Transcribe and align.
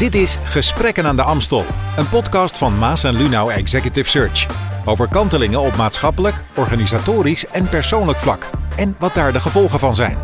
Dit 0.00 0.14
is 0.14 0.38
Gesprekken 0.42 1.06
aan 1.06 1.16
de 1.16 1.22
Amstel, 1.22 1.64
een 1.96 2.08
podcast 2.08 2.58
van 2.58 2.78
Maas 2.78 3.04
en 3.04 3.16
Lunau 3.16 3.52
Executive 3.52 4.10
Search. 4.10 4.46
Over 4.84 5.08
kantelingen 5.08 5.60
op 5.60 5.76
maatschappelijk, 5.76 6.44
organisatorisch 6.56 7.46
en 7.46 7.68
persoonlijk 7.68 8.18
vlak. 8.18 8.50
En 8.76 8.96
wat 8.98 9.14
daar 9.14 9.32
de 9.32 9.40
gevolgen 9.40 9.78
van 9.78 9.94
zijn. 9.94 10.18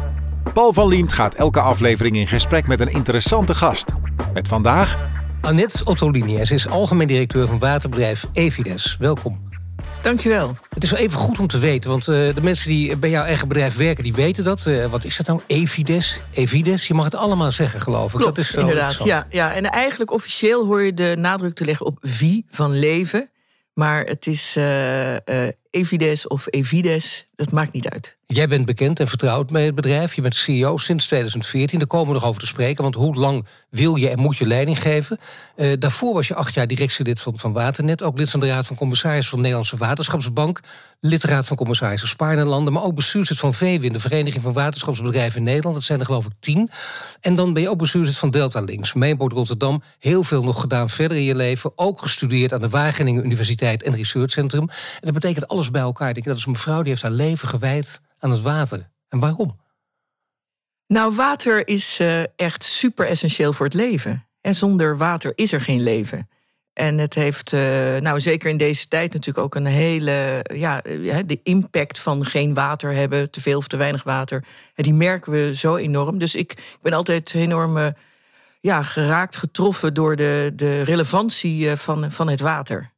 Paul 0.53 0.73
van 0.73 0.89
Liemt 0.89 1.13
gaat 1.13 1.35
elke 1.35 1.61
aflevering 1.61 2.17
in 2.17 2.27
gesprek 2.27 2.67
met 2.67 2.81
een 2.81 2.93
interessante 2.93 3.55
gast. 3.55 3.93
Met 4.35 4.49
vandaag 4.49 4.99
Annette 5.41 5.85
Ottolini. 5.85 6.45
Ze 6.45 6.55
is 6.55 6.69
algemeen 6.69 7.07
directeur 7.07 7.47
van 7.47 7.59
waterbedrijf 7.59 8.27
Evides. 8.33 8.97
Welkom. 8.99 9.46
Dankjewel. 10.07 10.57
Het 10.69 10.83
is 10.83 10.91
wel 10.91 11.01
even 11.01 11.19
goed 11.19 11.39
om 11.39 11.47
te 11.47 11.59
weten, 11.59 11.91
want 11.91 12.09
uh, 12.09 12.35
de 12.35 12.41
mensen 12.41 12.69
die 12.69 12.97
bij 12.97 13.11
jouw 13.11 13.25
eigen 13.25 13.49
bedrijf 13.49 13.77
werken, 13.77 14.05
die 14.05 14.15
weten 14.15 14.45
dat. 14.45 14.65
Uh, 14.69 14.87
wat 14.87 15.05
is 15.05 15.17
dat 15.17 15.27
nou? 15.27 15.41
Evides? 15.47 16.21
Evides? 16.31 16.87
Je 16.87 16.95
mag 16.95 17.05
het 17.05 17.15
allemaal 17.15 17.53
zeggen, 17.53 17.81
geloof 17.81 18.13
ik. 18.13 18.19
Klopt, 18.19 18.37
dat 18.37 18.45
is 18.45 18.55
inderdaad. 18.55 19.05
Ja, 19.05 19.27
ja, 19.31 19.53
en 19.53 19.65
eigenlijk 19.65 20.13
officieel 20.13 20.67
hoor 20.67 20.83
je 20.83 20.95
de 20.95 21.17
nadruk 21.19 21.55
te 21.55 21.65
leggen 21.65 21.87
op 21.87 21.99
wie 22.01 22.45
van 22.51 22.79
leven. 22.79 23.31
Maar 23.73 24.05
het 24.05 24.27
is 24.27 24.55
uh, 24.59 25.15
Evides 25.71 26.27
of 26.27 26.47
Evides, 26.51 27.27
dat 27.35 27.51
maakt 27.51 27.73
niet 27.73 27.89
uit. 27.89 28.17
Jij 28.29 28.49
bent 28.49 28.67
bekend 28.67 29.01
en 29.01 29.09
vertrouwd 29.09 29.51
met 29.51 29.65
het 29.65 29.75
bedrijf. 29.75 30.15
Je 30.15 30.23
bent 30.23 30.35
CEO 30.35 30.77
sinds 30.77 31.07
2014. 31.07 31.79
Daar 31.79 31.89
komen 31.89 32.07
we 32.07 32.13
nog 32.13 32.25
over 32.25 32.41
te 32.41 32.47
spreken. 32.47 32.83
Want 32.83 32.95
hoe 32.95 33.15
lang 33.15 33.47
wil 33.71 33.97
je 33.97 34.09
en 34.09 34.19
moet 34.19 34.37
je 34.37 34.47
leiding 34.47 34.83
geven? 34.83 35.19
Uh, 35.57 35.73
daarvoor 35.79 36.15
was 36.15 36.29
je 36.29 36.35
acht 36.35 36.55
jaar 36.55 36.67
directielid 36.67 37.21
van, 37.21 37.39
van 37.39 37.53
Waternet. 37.53 38.03
Ook 38.03 38.19
lid 38.19 38.31
van 38.31 38.41
de 38.41 38.47
Raad 38.47 38.67
van 38.67 38.77
Commissarissen 38.77 39.29
van 39.31 39.39
de 39.39 39.43
Nederlandse 39.43 39.77
Waterschapsbank. 39.77 40.61
Lidraad 41.01 41.47
van 41.47 41.57
Commissarissen 41.57 42.09
Spaarnelanden. 42.09 42.73
Maar 42.73 42.83
ook 42.83 42.95
bestuurslid 42.95 43.39
van 43.39 43.55
VWIN, 43.55 43.93
de 43.93 44.01
Vereniging 44.01 44.43
van 44.43 44.53
Waterschapsbedrijven 44.53 45.39
in 45.39 45.45
Nederland. 45.45 45.75
Dat 45.75 45.85
zijn 45.85 45.99
er 45.99 46.05
geloof 46.05 46.27
ik 46.27 46.33
tien. 46.41 46.71
En 47.21 47.35
dan 47.35 47.53
ben 47.53 47.63
je 47.63 47.71
ook 47.71 47.79
bestuurslid 47.79 48.17
van 48.17 48.31
Delta 48.31 48.61
Links. 48.61 48.93
Mainboard 48.93 49.33
Rotterdam. 49.33 49.83
Heel 49.99 50.23
veel 50.23 50.45
nog 50.45 50.61
gedaan 50.61 50.89
verder 50.89 51.17
in 51.17 51.25
je 51.25 51.37
leven. 51.37 51.73
Ook 51.75 52.03
gestudeerd 52.03 52.53
aan 52.53 52.61
de 52.61 52.69
Wageningen 52.69 53.25
Universiteit 53.25 53.83
en 53.83 53.95
Research 53.95 54.31
Centrum. 54.31 54.69
En 54.71 55.01
dat 55.01 55.15
betekent 55.15 55.49
alles 55.49 55.71
bij 55.71 55.83
elkaar. 55.83 56.09
Ik 56.09 56.15
denk, 56.15 56.27
dat 56.27 56.37
is 56.37 56.45
een 56.45 56.53
mevrouw 56.53 56.81
die 56.81 56.91
heeft 56.91 57.03
haar 57.03 57.11
leven 57.11 57.49
gewijd 57.49 58.01
aan 58.19 58.31
het 58.31 58.43
water. 58.43 58.91
En 59.09 59.19
waarom? 59.19 59.61
Nou, 60.87 61.15
water 61.15 61.69
is 61.69 62.01
uh, 62.01 62.23
echt 62.37 62.63
super 62.63 63.07
essentieel 63.07 63.53
voor 63.53 63.67
het 63.67 63.75
leven. 63.75 64.27
En 64.41 64.55
zonder 64.55 64.97
water 64.97 65.33
is 65.35 65.53
er 65.53 65.61
geen 65.61 65.83
leven. 65.83 66.29
En 66.73 66.99
het 66.99 67.15
heeft, 67.15 67.53
uh, 67.53 67.61
nou 67.97 68.21
zeker 68.21 68.51
in 68.51 68.57
deze 68.57 68.89
tijd 68.89 69.13
natuurlijk 69.13 69.45
ook 69.45 69.55
een 69.55 69.67
hele, 69.67 70.45
ja, 70.55 70.81
de 71.27 71.41
impact 71.43 72.01
van 72.01 72.25
geen 72.25 72.55
water 72.55 72.93
hebben, 72.93 73.31
te 73.31 73.41
veel 73.41 73.59
of 73.59 73.67
te 73.67 73.77
weinig 73.77 74.03
water. 74.03 74.45
Die 74.75 74.95
merken 74.95 75.33
we 75.33 75.55
zo 75.55 75.77
enorm. 75.77 76.19
Dus 76.19 76.35
ik, 76.35 76.53
ik 76.53 76.79
ben 76.83 76.93
altijd 76.93 77.35
enorm 77.35 77.95
ja, 78.61 78.83
geraakt, 78.83 79.37
getroffen 79.37 79.95
door 79.95 80.17
de, 80.17 80.53
de 80.55 80.83
relevantie 80.83 81.77
van, 81.77 82.13
van 82.13 82.29
het 82.29 82.41
water. 82.41 82.95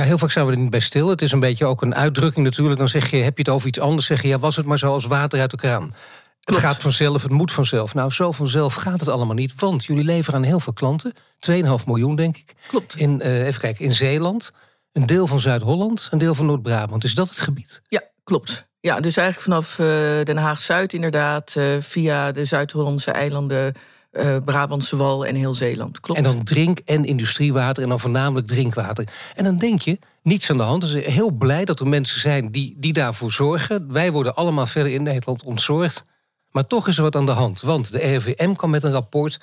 Ja, 0.00 0.06
heel 0.06 0.18
vaak 0.18 0.30
zijn 0.30 0.46
we 0.46 0.52
er 0.52 0.58
niet 0.58 0.70
bij 0.70 0.80
stil. 0.80 1.08
Het 1.08 1.22
is 1.22 1.32
een 1.32 1.40
beetje 1.40 1.66
ook 1.66 1.82
een 1.82 1.94
uitdrukking 1.94 2.44
natuurlijk. 2.44 2.78
Dan 2.78 2.88
zeg 2.88 3.10
je, 3.10 3.16
heb 3.16 3.36
je 3.36 3.42
het 3.42 3.52
over 3.52 3.68
iets 3.68 3.80
anders? 3.80 4.06
Zeg 4.06 4.22
je, 4.22 4.28
ja, 4.28 4.38
was 4.38 4.56
het 4.56 4.66
maar 4.66 4.78
zo 4.78 4.92
als 4.92 5.04
water 5.04 5.40
uit 5.40 5.50
de 5.50 5.56
kraan. 5.56 5.94
Het 6.40 6.56
gaat 6.56 6.76
vanzelf, 6.76 7.22
het 7.22 7.32
moet 7.32 7.52
vanzelf. 7.52 7.94
Nou, 7.94 8.10
zo 8.10 8.32
vanzelf 8.32 8.74
gaat 8.74 9.00
het 9.00 9.08
allemaal 9.08 9.34
niet. 9.34 9.54
Want 9.56 9.84
jullie 9.84 10.04
leveren 10.04 10.38
aan 10.38 10.46
heel 10.46 10.60
veel 10.60 10.72
klanten. 10.72 11.12
2,5 11.50 11.84
miljoen, 11.86 12.16
denk 12.16 12.36
ik. 12.36 12.52
Klopt. 12.68 12.96
In, 12.96 13.20
uh, 13.22 13.46
even 13.46 13.60
kijken, 13.60 13.84
in 13.84 13.92
Zeeland. 13.92 14.52
Een 14.92 15.06
deel 15.06 15.26
van 15.26 15.40
Zuid-Holland, 15.40 16.08
een 16.10 16.18
deel 16.18 16.34
van 16.34 16.46
Noord-Brabant. 16.46 17.04
Is 17.04 17.14
dat 17.14 17.28
het 17.28 17.40
gebied? 17.40 17.82
Ja, 17.88 18.02
klopt. 18.24 18.68
Ja, 18.80 19.00
dus 19.00 19.16
eigenlijk 19.16 19.48
vanaf 19.48 19.78
uh, 19.78 19.86
Den 20.24 20.36
Haag-Zuid 20.36 20.92
inderdaad... 20.92 21.54
Uh, 21.58 21.76
via 21.80 22.32
de 22.32 22.44
Zuid-Hollandse 22.44 23.10
eilanden 23.10 23.74
uh, 24.12 24.36
Brabantse 24.44 24.96
Wal 24.96 25.26
en 25.26 25.34
heel 25.34 25.54
Zeeland. 25.54 26.00
Klopt. 26.00 26.18
En 26.18 26.24
dan 26.24 26.44
drink- 26.44 26.78
en 26.78 27.04
industriewater 27.04 27.82
en 27.82 27.88
dan 27.88 28.00
voornamelijk 28.00 28.46
drinkwater. 28.46 29.08
En 29.34 29.44
dan 29.44 29.56
denk 29.56 29.80
je, 29.80 29.98
niets 30.22 30.50
aan 30.50 30.56
de 30.56 30.62
hand. 30.62 30.82
Dus 30.82 31.04
heel 31.04 31.30
blij 31.30 31.64
dat 31.64 31.80
er 31.80 31.88
mensen 31.88 32.20
zijn 32.20 32.50
die, 32.50 32.74
die 32.78 32.92
daarvoor 32.92 33.32
zorgen. 33.32 33.92
Wij 33.92 34.12
worden 34.12 34.34
allemaal 34.34 34.66
verder 34.66 34.92
in 34.92 35.02
Nederland 35.02 35.42
ontzorgd. 35.42 36.04
Maar 36.50 36.66
toch 36.66 36.88
is 36.88 36.96
er 36.96 37.02
wat 37.02 37.16
aan 37.16 37.26
de 37.26 37.32
hand. 37.32 37.60
Want 37.60 37.92
de 37.92 37.98
RIVM 37.98 38.52
kwam 38.52 38.70
met 38.70 38.84
een 38.84 38.90
rapport. 38.90 39.38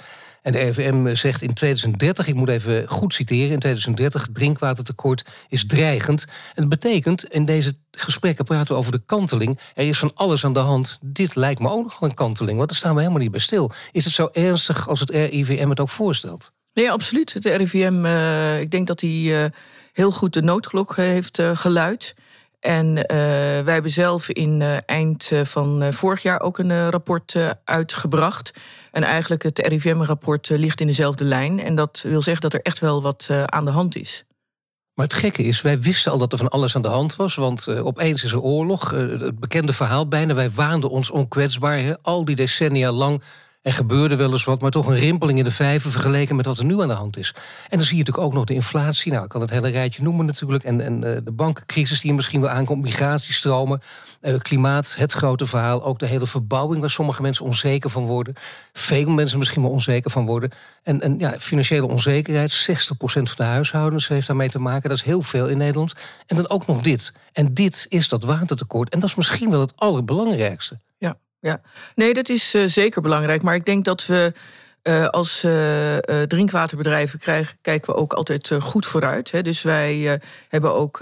En 0.48 0.54
de 0.54 0.60
RIVM 0.60 1.16
zegt 1.16 1.42
in 1.42 1.54
2030, 1.54 2.28
ik 2.28 2.36
moet 2.36 2.50
even 2.50 2.88
goed 2.88 3.14
citeren... 3.14 3.52
in 3.52 3.60
2030 3.60 4.28
drinkwatertekort 4.34 5.26
is 5.50 5.66
dreigend. 5.66 6.26
En 6.26 6.30
dat 6.56 6.70
betekent, 6.70 7.26
in 7.26 7.46
deze 7.46 7.78
gesprekken 7.92 8.46
praten 8.46 8.74
we 8.74 8.80
over 8.80 8.92
de 8.92 9.02
kanteling. 9.06 9.60
Er 9.76 9.88
is 9.88 10.00
van 10.00 10.12
alles 10.14 10.46
aan 10.46 10.54
de 10.54 10.60
hand. 10.60 11.00
Dit 11.02 11.36
lijkt 11.36 11.60
me 11.60 11.70
ook 11.70 11.84
nogal 11.84 12.10
een 12.10 12.16
kanteling, 12.16 12.58
want 12.58 12.70
daar 12.70 12.78
staan 12.78 12.94
we 12.94 13.00
helemaal 13.00 13.22
niet 13.22 13.32
bij 13.32 13.40
stil. 13.40 13.72
Is 13.92 14.06
het 14.06 14.14
zo 14.14 14.30
ernstig 14.32 14.88
als 14.88 15.00
het 15.00 15.10
RIVM 15.10 15.70
het 15.70 15.80
ook 15.80 15.90
voorstelt? 15.90 16.52
Nee, 16.74 16.92
absoluut. 16.92 17.34
Het 17.34 17.46
RIVM, 17.46 18.06
uh, 18.06 18.60
ik 18.60 18.72
denk 18.72 18.88
dat 18.88 19.02
hij 19.02 19.10
uh, 19.10 19.46
heel 19.94 20.12
goed 20.12 20.34
de 20.34 20.42
noodklok 20.42 20.96
heeft 20.96 21.42
geluid... 21.54 22.16
En 22.60 22.88
uh, 22.88 23.06
wij 23.64 23.74
hebben 23.74 23.92
zelf 23.92 24.30
in 24.30 24.60
uh, 24.62 24.78
eind 24.86 25.32
van 25.44 25.84
uh, 25.84 25.92
vorig 25.92 26.22
jaar 26.22 26.42
ook 26.42 26.58
een 26.58 26.90
rapport 26.90 27.36
uitgebracht. 27.64 28.52
En 28.92 29.04
eigenlijk 29.04 29.44
het 29.44 29.68
RIVM-rapport 29.68 30.50
ligt 30.50 30.82
in 30.82 30.88
dezelfde 30.88 31.24
lijn. 31.24 31.60
En 31.60 31.76
dat 31.76 32.04
wil 32.08 32.22
zeggen 32.22 32.42
dat 32.42 32.54
er 32.54 32.62
echt 32.62 32.80
wel 32.80 33.02
wat 33.02 33.28
aan 33.46 33.66
de 33.66 33.72
hand 33.72 33.96
is. 33.96 34.26
Maar 34.94 35.06
het 35.06 35.16
gekke 35.16 35.44
is, 35.44 35.62
wij 35.62 35.80
wisten 35.80 36.12
al 36.12 36.18
dat 36.18 36.32
er 36.32 36.38
van 36.38 36.50
alles 36.50 36.76
aan 36.76 36.82
de 36.82 36.88
hand 36.88 37.16
was. 37.16 37.36
Want 37.36 37.68
opeens 37.68 38.24
is 38.24 38.32
er 38.32 38.42
oorlog. 38.42 38.90
het 38.92 39.40
bekende 39.40 39.74
verhaal 39.74 40.08
bijna. 40.08 40.34
Wij 40.34 40.50
waanden 40.50 40.90
ons 40.90 41.12
onkwetsbaar. 41.12 41.98
Al 42.02 42.26
die 42.26 42.36
decennia 42.36 42.92
lang 42.92 43.22
er 43.68 43.74
gebeurde 43.74 44.16
wel 44.16 44.32
eens 44.32 44.44
wat, 44.44 44.62
maar 44.62 44.72
toch 44.72 44.88
een 44.88 44.96
rimpeling 44.96 45.38
in 45.38 45.44
de 45.44 45.52
vijver 45.52 45.92
vergeleken 45.92 46.36
met 46.36 46.46
wat 46.46 46.58
er 46.58 46.66
nu 46.66 46.82
aan 46.82 46.88
de 46.88 46.94
hand 46.94 47.18
is. 47.18 47.34
En 47.70 47.78
dan 47.78 47.86
zie 47.86 47.98
je 47.98 48.04
natuurlijk 48.04 48.28
ook 48.28 48.34
nog 48.34 48.44
de 48.44 48.54
inflatie. 48.54 49.12
Nou, 49.12 49.24
ik 49.24 49.30
kan 49.30 49.42
het 49.42 49.50
hele 49.50 49.70
rijtje 49.70 50.04
noemen 50.04 50.26
natuurlijk. 50.26 50.64
En, 50.64 50.82
en 50.82 50.94
uh, 50.94 51.18
de 51.24 51.32
bankencrisis 51.32 52.00
die 52.00 52.10
er 52.10 52.16
misschien 52.16 52.42
wel 52.42 52.50
aankomt, 52.50 52.84
migratiestromen, 52.84 53.82
uh, 54.22 54.38
klimaat, 54.38 54.96
het 54.98 55.12
grote 55.12 55.46
verhaal. 55.46 55.84
Ook 55.84 56.00
de 56.00 56.06
hele 56.06 56.26
verbouwing 56.26 56.82
waar 56.82 56.90
sommige 56.90 57.22
mensen 57.22 57.46
onzeker 57.46 57.90
van 57.90 58.06
worden. 58.06 58.34
Veel 58.74 59.10
mensen 59.10 59.40
misschien 59.40 59.62
wel 59.62 59.72
onzeker 59.72 60.12
van 60.12 60.26
worden. 60.26 60.52
En, 60.84 61.02
en 61.02 61.20
ja, 61.20 61.36
financiële 61.40 61.88
onzekerheid, 61.88 62.68
60% 62.72 62.74
van 62.98 63.26
de 63.36 63.44
huishoudens 63.44 64.08
heeft 64.08 64.28
daarmee 64.28 64.50
te 64.50 64.60
maken. 64.60 64.90
Dat 64.90 64.98
is 64.98 65.04
heel 65.04 65.22
veel 65.22 65.48
in 65.48 65.58
Nederland. 65.58 65.94
En 66.26 66.36
dan 66.36 66.50
ook 66.50 66.68
nog 66.68 66.82
dit. 66.82 67.14
En 67.34 67.54
dit 67.54 67.86
is 67.90 68.10
dat 68.10 68.24
watertekort. 68.24 68.90
En 68.90 69.00
dat 69.00 69.10
is 69.10 69.16
misschien 69.16 69.50
wel 69.50 69.60
het 69.60 69.74
allerbelangrijkste. 69.76 70.80
Ja, 71.40 71.62
nee, 71.96 72.14
dat 72.14 72.30
is 72.30 72.56
uh, 72.56 72.68
zeker 72.68 73.02
belangrijk. 73.02 73.42
Maar 73.42 73.56
ik 73.56 73.66
denk 73.66 73.86
dat 73.86 74.06
we 74.06 74.34
uh, 74.84 75.06
als 75.06 75.44
uh, 75.44 75.98
drinkwaterbedrijven 76.28 77.20
kijken 77.62 77.94
we 77.94 78.00
ook 78.00 78.14
altijd 78.14 78.52
goed 78.60 78.86
vooruit. 78.86 79.32
Hè. 79.32 79.42
Dus 79.42 79.62
wij 79.62 80.20
hebben 80.50 80.74
ook, 80.74 81.00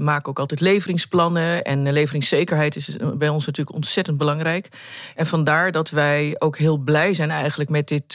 maken 0.00 0.26
ook 0.26 0.38
altijd 0.38 0.60
leveringsplannen. 0.60 1.64
En 1.64 1.92
leveringszekerheid 1.92 2.76
is 2.76 2.96
bij 3.14 3.28
ons 3.28 3.46
natuurlijk 3.46 3.76
ontzettend 3.76 4.18
belangrijk. 4.18 4.68
En 5.14 5.26
vandaar 5.26 5.72
dat 5.72 5.90
wij 5.90 6.36
ook 6.38 6.58
heel 6.58 6.76
blij 6.76 7.14
zijn 7.14 7.30
eigenlijk 7.30 7.70
met 7.70 7.88
dit 7.88 8.14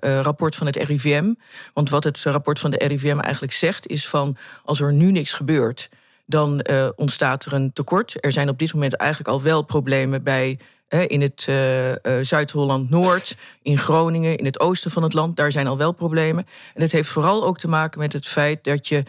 rapport 0.00 0.56
van 0.56 0.66
het 0.66 0.76
RIVM. 0.76 1.34
Want 1.74 1.90
wat 1.90 2.04
het 2.04 2.22
rapport 2.22 2.58
van 2.58 2.70
de 2.70 2.84
RIVM 2.86 3.18
eigenlijk 3.18 3.52
zegt, 3.52 3.86
is 3.86 4.08
van 4.08 4.36
als 4.64 4.80
er 4.80 4.92
nu 4.92 5.10
niks 5.10 5.32
gebeurt 5.32 5.88
dan 6.26 6.66
ontstaat 6.96 7.44
er 7.44 7.52
een 7.52 7.72
tekort. 7.72 8.24
Er 8.24 8.32
zijn 8.32 8.48
op 8.48 8.58
dit 8.58 8.72
moment 8.74 8.94
eigenlijk 8.94 9.30
al 9.30 9.42
wel 9.42 9.62
problemen 9.62 10.22
bij 10.22 10.58
in 11.06 11.20
het 11.20 11.46
uh, 11.48 11.88
uh, 11.88 11.94
Zuid-Holland-Noord, 12.20 13.36
in 13.62 13.78
Groningen, 13.78 14.36
in 14.36 14.44
het 14.44 14.60
oosten 14.60 14.90
van 14.90 15.02
het 15.02 15.12
land. 15.12 15.36
Daar 15.36 15.52
zijn 15.52 15.66
al 15.66 15.76
wel 15.76 15.92
problemen. 15.92 16.46
En 16.74 16.80
dat 16.80 16.90
heeft 16.90 17.08
vooral 17.08 17.44
ook 17.44 17.58
te 17.58 17.68
maken 17.68 18.00
met 18.00 18.12
het 18.12 18.26
feit 18.26 18.64
dat 18.64 18.88
je. 18.88 19.02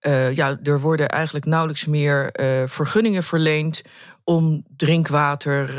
Uh, 0.00 0.34
ja, 0.34 0.58
er 0.62 0.80
worden 0.80 1.08
eigenlijk 1.08 1.44
nauwelijks 1.44 1.86
meer 1.86 2.30
vergunningen 2.66 3.22
verleend 3.22 3.82
om 4.24 4.64
drinkwater 4.76 5.78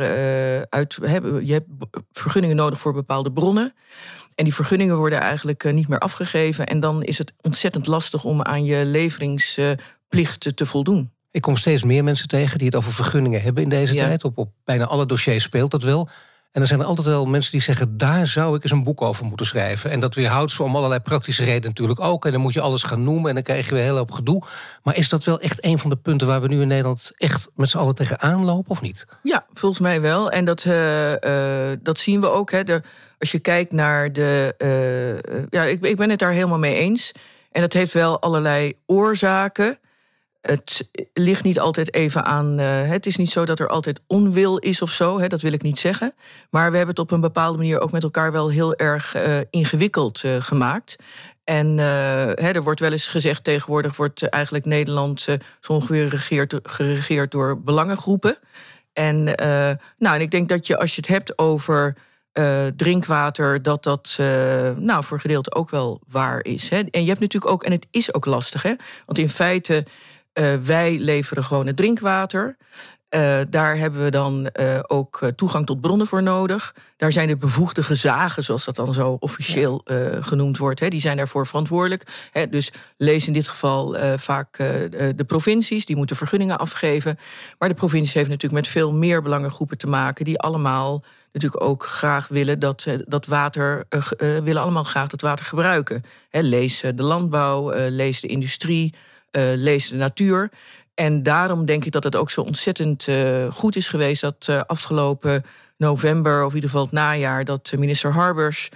uit 0.70 0.90
te 0.90 1.08
hebben. 1.08 1.46
Je 1.46 1.54
hebt 1.54 1.68
vergunningen 2.12 2.56
nodig 2.56 2.80
voor 2.80 2.94
bepaalde 2.94 3.31
bronnen. 3.31 3.74
En 4.36 4.44
die 4.44 4.56
vergunningen 4.56 4.98
worden 4.98 5.19
eigenlijk 5.19 5.72
niet 5.72 5.88
meer 5.88 6.00
afgegeven. 6.00 6.66
En 6.66 6.80
dan 6.80 7.04
is 7.04 7.18
het 7.18 7.34
ontzettend 7.42 7.88
lastig 7.88 8.24
om 8.24 8.42
aan 8.42 8.64
je 8.64 8.86
leveringsplichten 8.86 10.56
te 10.56 10.66
voldoen. 10.66 11.12
Ik 11.31 11.42
kom 11.42 11.57
steeds 11.57 11.83
meer 11.83 12.04
mensen 12.04 12.28
tegen 12.28 12.57
die 12.57 12.68
het 12.68 12.75
over 12.75 12.94
vergunningen 12.94 13.42
hebben 13.42 13.63
in 13.63 13.69
deze 13.69 13.94
ja. 13.94 14.06
tijd. 14.06 14.24
Op, 14.24 14.38
op 14.38 14.51
bijna 14.63 14.86
alle 14.86 15.06
dossiers 15.06 15.44
speelt 15.44 15.72
dat 15.72 15.83
wel. 15.83 16.10
En 16.51 16.62
er 16.62 16.68
zijn 16.68 16.80
er 16.80 16.86
altijd 16.86 17.07
wel 17.07 17.25
mensen 17.25 17.51
die 17.51 17.62
zeggen... 17.62 17.98
daar 17.98 18.28
zou 18.28 18.56
ik 18.56 18.63
eens 18.63 18.72
een 18.72 18.83
boek 18.83 19.01
over 19.01 19.25
moeten 19.25 19.45
schrijven. 19.45 19.92
En 19.92 20.00
dat 20.00 20.16
weerhoudt 20.16 20.51
ze 20.51 20.63
om 20.63 20.75
allerlei 20.75 21.00
praktische 21.00 21.44
redenen 21.44 21.68
natuurlijk 21.68 22.00
ook. 22.00 22.25
En 22.25 22.31
dan 22.31 22.42
moet 22.42 22.54
je 22.54 22.62
alles 22.62 22.83
gaan 22.83 23.04
noemen 23.04 23.30
en 23.30 23.33
dan 23.33 23.44
krijg 23.44 23.69
je 23.69 23.75
weer 23.75 23.83
heel 23.83 23.98
hoop 23.98 24.12
gedoe. 24.12 24.44
Maar 24.83 24.98
is 24.98 25.10
dat 25.10 25.24
wel 25.24 25.39
echt 25.39 25.66
een 25.66 25.80
van 25.80 25.89
de 25.89 25.95
punten 25.95 26.28
waar 26.28 26.42
we 26.42 26.48
nu 26.48 26.62
in 26.62 26.68
Nederland... 26.68 27.12
echt 27.16 27.50
met 27.56 27.69
z'n 27.69 27.78
allen 27.78 27.95
tegenaan 27.95 28.45
lopen 28.45 28.72
of 28.72 28.81
niet? 28.81 29.06
Ja, 29.24 29.45
volgens 29.54 29.81
mij 29.81 30.01
wel. 30.01 30.31
En 30.31 30.45
dat, 30.45 30.66
uh, 30.66 31.12
uh, 31.12 31.18
dat 31.80 32.00
zien 32.00 32.22
we 32.22 32.28
ook. 32.28 32.51
Hè. 32.51 32.63
De, 32.63 32.81
als 33.19 33.31
je 33.31 33.39
kijkt 33.39 33.72
naar 33.72 34.13
de... 34.13 34.56
Uh, 34.57 35.44
ja, 35.50 35.63
ik, 35.63 35.86
ik 35.86 35.98
ben 35.98 36.10
het 36.10 36.19
daar 36.19 36.31
helemaal 36.31 36.60
mee 36.60 36.75
eens. 36.75 37.12
En 37.51 37.62
dat 37.62 37.74
heeft 37.74 37.94
wel 37.94 38.22
allerlei 38.22 38.74
oorzaken... 38.86 39.80
het 40.42 40.90
ligt 41.14 41.44
niet 41.44 41.60
altijd 41.60 41.94
even 41.94 42.26
aan. 42.26 42.60
Uh, 42.60 42.66
het 42.90 43.06
is 43.06 43.16
niet 43.16 43.30
zo 43.30 43.46
dat 43.46 43.60
er 43.60 43.68
altijd 43.68 44.02
onwil 44.08 44.58
is 44.58 44.82
of 44.82 44.92
zo, 44.92 45.28
dat 45.28 45.42
wil 45.42 45.54
ik 45.54 45.62
niet 45.62 45.80
zeggen. 45.80 46.14
Maar 46.50 46.72
we 46.72 46.78
hebben 46.78 46.96
het 46.96 47.04
op 47.04 47.12
een 47.12 47.22
bepaalde 47.22 47.58
manier 47.58 47.80
ook 47.80 47.92
met 47.92 48.04
elkaar 48.04 48.32
wel 48.32 48.50
heel 48.50 48.76
erg 48.76 49.16
uh, 49.16 49.38
ingewikkeld 49.50 50.24
uh, 50.24 50.36
gemaakt. 50.40 50.96
En 51.44 51.80
er 52.38 52.64
wordt 52.64 52.80
wel 52.80 52.92
eens 52.92 53.08
gezegd, 53.08 53.44
tegenwoordig 53.44 53.96
wordt 53.96 54.30
eigenlijk 54.30 54.66
Nederland 54.66 55.22
zo 55.60 55.74
ongeveer 55.74 56.10
geregeerd, 56.10 56.60
geregeerd 56.64 57.32
door 57.32 57.62
belangengroepen. 57.62 58.38
En, 58.94 59.24
nou, 59.98 60.16
en 60.16 60.22
ik 60.22 60.32
denk 60.32 60.50
dat 60.50 60.68
je 60.68 60.78
als 60.78 60.96
je 60.96 61.02
het 61.02 61.10
hebt 61.10 61.38
over 61.38 61.96
drinkwater, 62.76 63.62
dat 63.62 63.84
dat 63.84 64.18
uh, 64.20 64.28
nou, 64.76 65.04
voor 65.04 65.20
gedeelte 65.20 65.54
ook 65.54 65.70
wel 65.70 66.02
waar 66.08 66.44
is. 66.44 66.70
Hè. 66.70 66.78
En 66.78 67.02
je 67.02 67.08
hebt 67.08 67.20
natuurlijk 67.20 67.52
ook, 67.52 67.64
en 67.64 67.72
het 67.72 67.88
is 67.92 68.14
ook 68.14 68.26
lastig, 68.26 68.62
hè, 68.62 68.74
want 69.06 69.18
in 69.18 69.30
feite, 69.30 69.86
uh, 70.33 70.54
wij 70.56 70.98
leveren 71.00 71.44
gewoon 71.44 71.68
het 71.68 71.78
drinkwater. 71.78 72.57
Uh, 73.16 73.38
daar 73.50 73.78
hebben 73.78 74.04
we 74.04 74.12
dan 74.12 74.50
uh, 74.60 74.80
ook 74.88 75.31
toegang 75.36 75.66
tot 75.66 75.81
bronnen 75.81 76.07
voor 76.07 76.24
nodig. 76.24 76.75
Daar 76.98 77.12
zijn 77.12 77.28
de 77.28 77.36
bevoegde 77.36 77.83
gezagen, 77.83 78.44
zoals 78.44 78.66
dat 78.66 78.75
dan 78.75 78.94
zo 78.94 79.18
officieel 79.19 79.86
genoemd 80.22 80.57
wordt. 80.57 80.80
Hè, 80.80 80.88
die 80.88 81.01
zijn 81.01 81.18
daarvoor 81.18 81.48
verantwoordelijk. 81.48 82.30
Hè, 82.31 82.50
dus 82.50 82.72
lees 82.98 83.28
in 83.28 83.33
dit 83.33 83.48
geval 83.48 83.95
vaak 84.18 84.57
de 85.16 85.24
provincies, 85.28 85.86
die 85.86 85.95
moeten 85.95 86.16
vergunningen 86.16 86.57
afgeven. 86.57 87.18
Maar 87.60 87.69
de 87.69 87.75
provincie 87.75 88.18
heeft 88.18 88.30
natuurlijk 88.30 88.62
met 88.62 88.72
veel 88.72 88.94
meer 88.94 89.22
belangengroepen 89.22 89.78
te 89.78 89.88
maken, 89.88 90.25
die 90.25 90.39
allemaal 90.39 91.04
natuurlijk 91.31 91.63
ook 91.63 91.86
graag 91.86 92.28
willen 92.28 92.60
dat, 92.60 92.86
dat 93.06 93.25
water, 93.25 93.86
willen 94.18 94.62
allemaal 94.62 94.83
graag 94.83 95.07
dat 95.07 95.22
water 95.22 95.45
gebruiken. 95.45 96.04
Hè, 96.30 96.39
lees 96.39 96.80
de 96.95 97.04
landbouw, 97.04 97.72
lees 97.89 98.22
de 98.22 98.28
industrie, 98.28 98.94
lees 99.56 99.89
de 99.89 99.95
natuur. 99.95 100.50
En 100.94 101.24
daarom 101.24 101.66
denk 101.66 101.86
ik 101.86 101.92
dat 101.92 102.04
het 102.04 102.16
ook 102.16 102.31
zo 102.31 102.42
ontzettend 102.42 103.07
uh, 103.07 103.51
goed 103.51 103.75
is 103.75 103.88
geweest 103.88 104.22
dat 104.22 104.48
uh, 104.50 104.62
afgelopen 104.62 105.44
november, 105.78 106.44
of 106.44 106.50
in 106.50 106.56
ieder 106.56 106.69
geval 106.69 106.86
het 106.86 106.94
najaar, 106.94 107.45
dat 107.45 107.72
minister 107.78 108.12
Harbers 108.12 108.69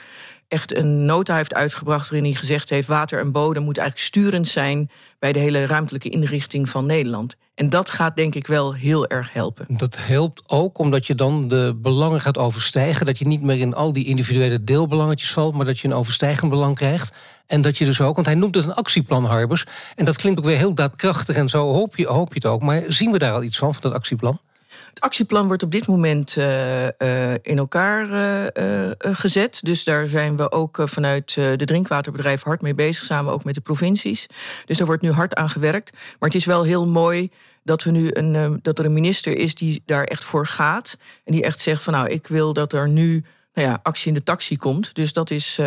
echt 0.47 0.75
een 0.75 1.05
nota 1.05 1.35
heeft 1.35 1.53
uitgebracht 1.53 2.09
waarin 2.09 2.29
hij 2.29 2.39
gezegd 2.39 2.69
heeft: 2.69 2.87
water 2.87 3.19
en 3.19 3.31
bodem 3.31 3.63
moet 3.63 3.77
eigenlijk 3.77 4.07
sturend 4.07 4.47
zijn 4.47 4.89
bij 5.19 5.33
de 5.33 5.39
hele 5.39 5.65
ruimtelijke 5.65 6.09
inrichting 6.09 6.69
van 6.69 6.85
Nederland. 6.85 7.35
En 7.55 7.69
dat 7.69 7.89
gaat 7.89 8.15
denk 8.15 8.35
ik 8.35 8.47
wel 8.47 8.73
heel 8.73 9.07
erg 9.07 9.33
helpen. 9.33 9.65
Dat 9.69 9.97
helpt 9.99 10.49
ook 10.49 10.77
omdat 10.77 11.07
je 11.07 11.15
dan 11.15 11.47
de 11.47 11.77
belangen 11.81 12.21
gaat 12.21 12.37
overstijgen. 12.37 13.05
Dat 13.05 13.17
je 13.17 13.27
niet 13.27 13.41
meer 13.41 13.59
in 13.59 13.73
al 13.73 13.91
die 13.91 14.05
individuele 14.05 14.63
deelbelangetjes 14.63 15.31
valt, 15.31 15.55
maar 15.55 15.65
dat 15.65 15.79
je 15.79 15.87
een 15.87 15.93
overstijgend 15.93 16.51
belang 16.51 16.75
krijgt. 16.75 17.15
En 17.47 17.61
dat 17.61 17.77
je 17.77 17.85
dus 17.85 18.01
ook, 18.01 18.15
want 18.15 18.27
hij 18.27 18.35
noemt 18.35 18.55
het 18.55 18.65
een 18.65 18.73
actieplan, 18.73 19.25
Harbers. 19.25 19.65
En 19.95 20.05
dat 20.05 20.17
klinkt 20.17 20.39
ook 20.39 20.45
weer 20.45 20.57
heel 20.57 20.73
daadkrachtig 20.73 21.35
en 21.35 21.49
zo 21.49 21.71
hoop 21.73 21.95
je, 21.95 22.07
hoop 22.07 22.27
je 22.27 22.35
het 22.35 22.45
ook. 22.45 22.61
Maar 22.61 22.83
zien 22.87 23.11
we 23.11 23.17
daar 23.17 23.33
al 23.33 23.43
iets 23.43 23.57
van, 23.57 23.73
van 23.73 23.81
dat 23.81 23.93
actieplan? 23.93 24.39
Het 24.95 25.03
actieplan 25.03 25.47
wordt 25.47 25.63
op 25.63 25.71
dit 25.71 25.87
moment 25.87 26.35
uh, 26.35 26.83
uh, 26.83 26.89
in 27.41 27.57
elkaar 27.57 28.09
uh, 28.09 28.91
gezet. 28.99 29.59
Dus 29.61 29.83
daar 29.83 30.07
zijn 30.07 30.37
we 30.37 30.51
ook 30.51 30.81
vanuit 30.83 31.33
de 31.33 31.65
drinkwaterbedrijf 31.65 32.41
hard 32.41 32.61
mee 32.61 32.75
bezig, 32.75 33.03
samen 33.03 33.33
ook 33.33 33.43
met 33.43 33.53
de 33.53 33.61
provincies. 33.61 34.25
Dus 34.65 34.77
daar 34.77 34.87
wordt 34.87 35.01
nu 35.01 35.11
hard 35.11 35.35
aan 35.35 35.49
gewerkt. 35.49 35.91
Maar 35.91 36.29
het 36.29 36.35
is 36.35 36.45
wel 36.45 36.63
heel 36.63 36.87
mooi 36.87 37.31
dat, 37.63 37.83
we 37.83 37.91
nu 37.91 38.09
een, 38.11 38.59
dat 38.61 38.79
er 38.79 38.85
een 38.85 38.93
minister 38.93 39.37
is 39.37 39.55
die 39.55 39.83
daar 39.85 40.03
echt 40.03 40.23
voor 40.23 40.45
gaat. 40.45 40.97
En 41.23 41.31
die 41.31 41.43
echt 41.43 41.59
zegt 41.59 41.83
van 41.83 41.93
nou, 41.93 42.07
ik 42.07 42.27
wil 42.27 42.53
dat 42.53 42.73
er 42.73 42.89
nu 42.89 43.23
nou 43.53 43.67
ja, 43.67 43.79
actie 43.83 44.07
in 44.07 44.13
de 44.13 44.23
taxi 44.23 44.57
komt. 44.57 44.95
Dus 44.95 45.13
dat 45.13 45.29
is, 45.29 45.59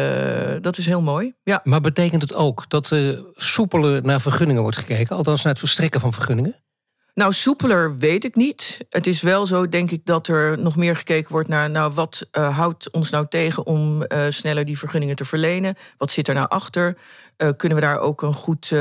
dat 0.60 0.78
is 0.78 0.86
heel 0.86 1.02
mooi. 1.02 1.34
Ja. 1.42 1.60
Maar 1.64 1.80
betekent 1.80 2.22
het 2.22 2.34
ook 2.34 2.64
dat 2.68 2.90
er 2.90 3.24
soepeler 3.34 4.02
naar 4.02 4.20
vergunningen 4.20 4.62
wordt 4.62 4.76
gekeken? 4.76 5.16
Althans 5.16 5.42
naar 5.42 5.52
het 5.52 5.60
verstrekken 5.60 6.00
van 6.00 6.12
vergunningen? 6.12 6.56
Nou, 7.18 7.32
soepeler 7.32 7.96
weet 7.96 8.24
ik 8.24 8.36
niet. 8.36 8.86
Het 8.90 9.06
is 9.06 9.22
wel 9.22 9.46
zo, 9.46 9.68
denk 9.68 9.90
ik, 9.90 10.00
dat 10.04 10.28
er 10.28 10.58
nog 10.58 10.76
meer 10.76 10.96
gekeken 10.96 11.32
wordt 11.32 11.48
naar... 11.48 11.70
nou, 11.70 11.92
wat 11.92 12.28
uh, 12.32 12.56
houdt 12.56 12.90
ons 12.90 13.10
nou 13.10 13.26
tegen 13.28 13.66
om 13.66 14.02
uh, 14.02 14.24
sneller 14.28 14.64
die 14.64 14.78
vergunningen 14.78 15.16
te 15.16 15.24
verlenen? 15.24 15.74
Wat 15.96 16.10
zit 16.10 16.28
er 16.28 16.34
nou 16.34 16.48
achter? 16.48 16.98
Uh, 17.36 17.48
kunnen 17.56 17.78
we 17.78 17.84
daar 17.84 17.98
ook 17.98 18.22
een 18.22 18.34
goed 18.34 18.72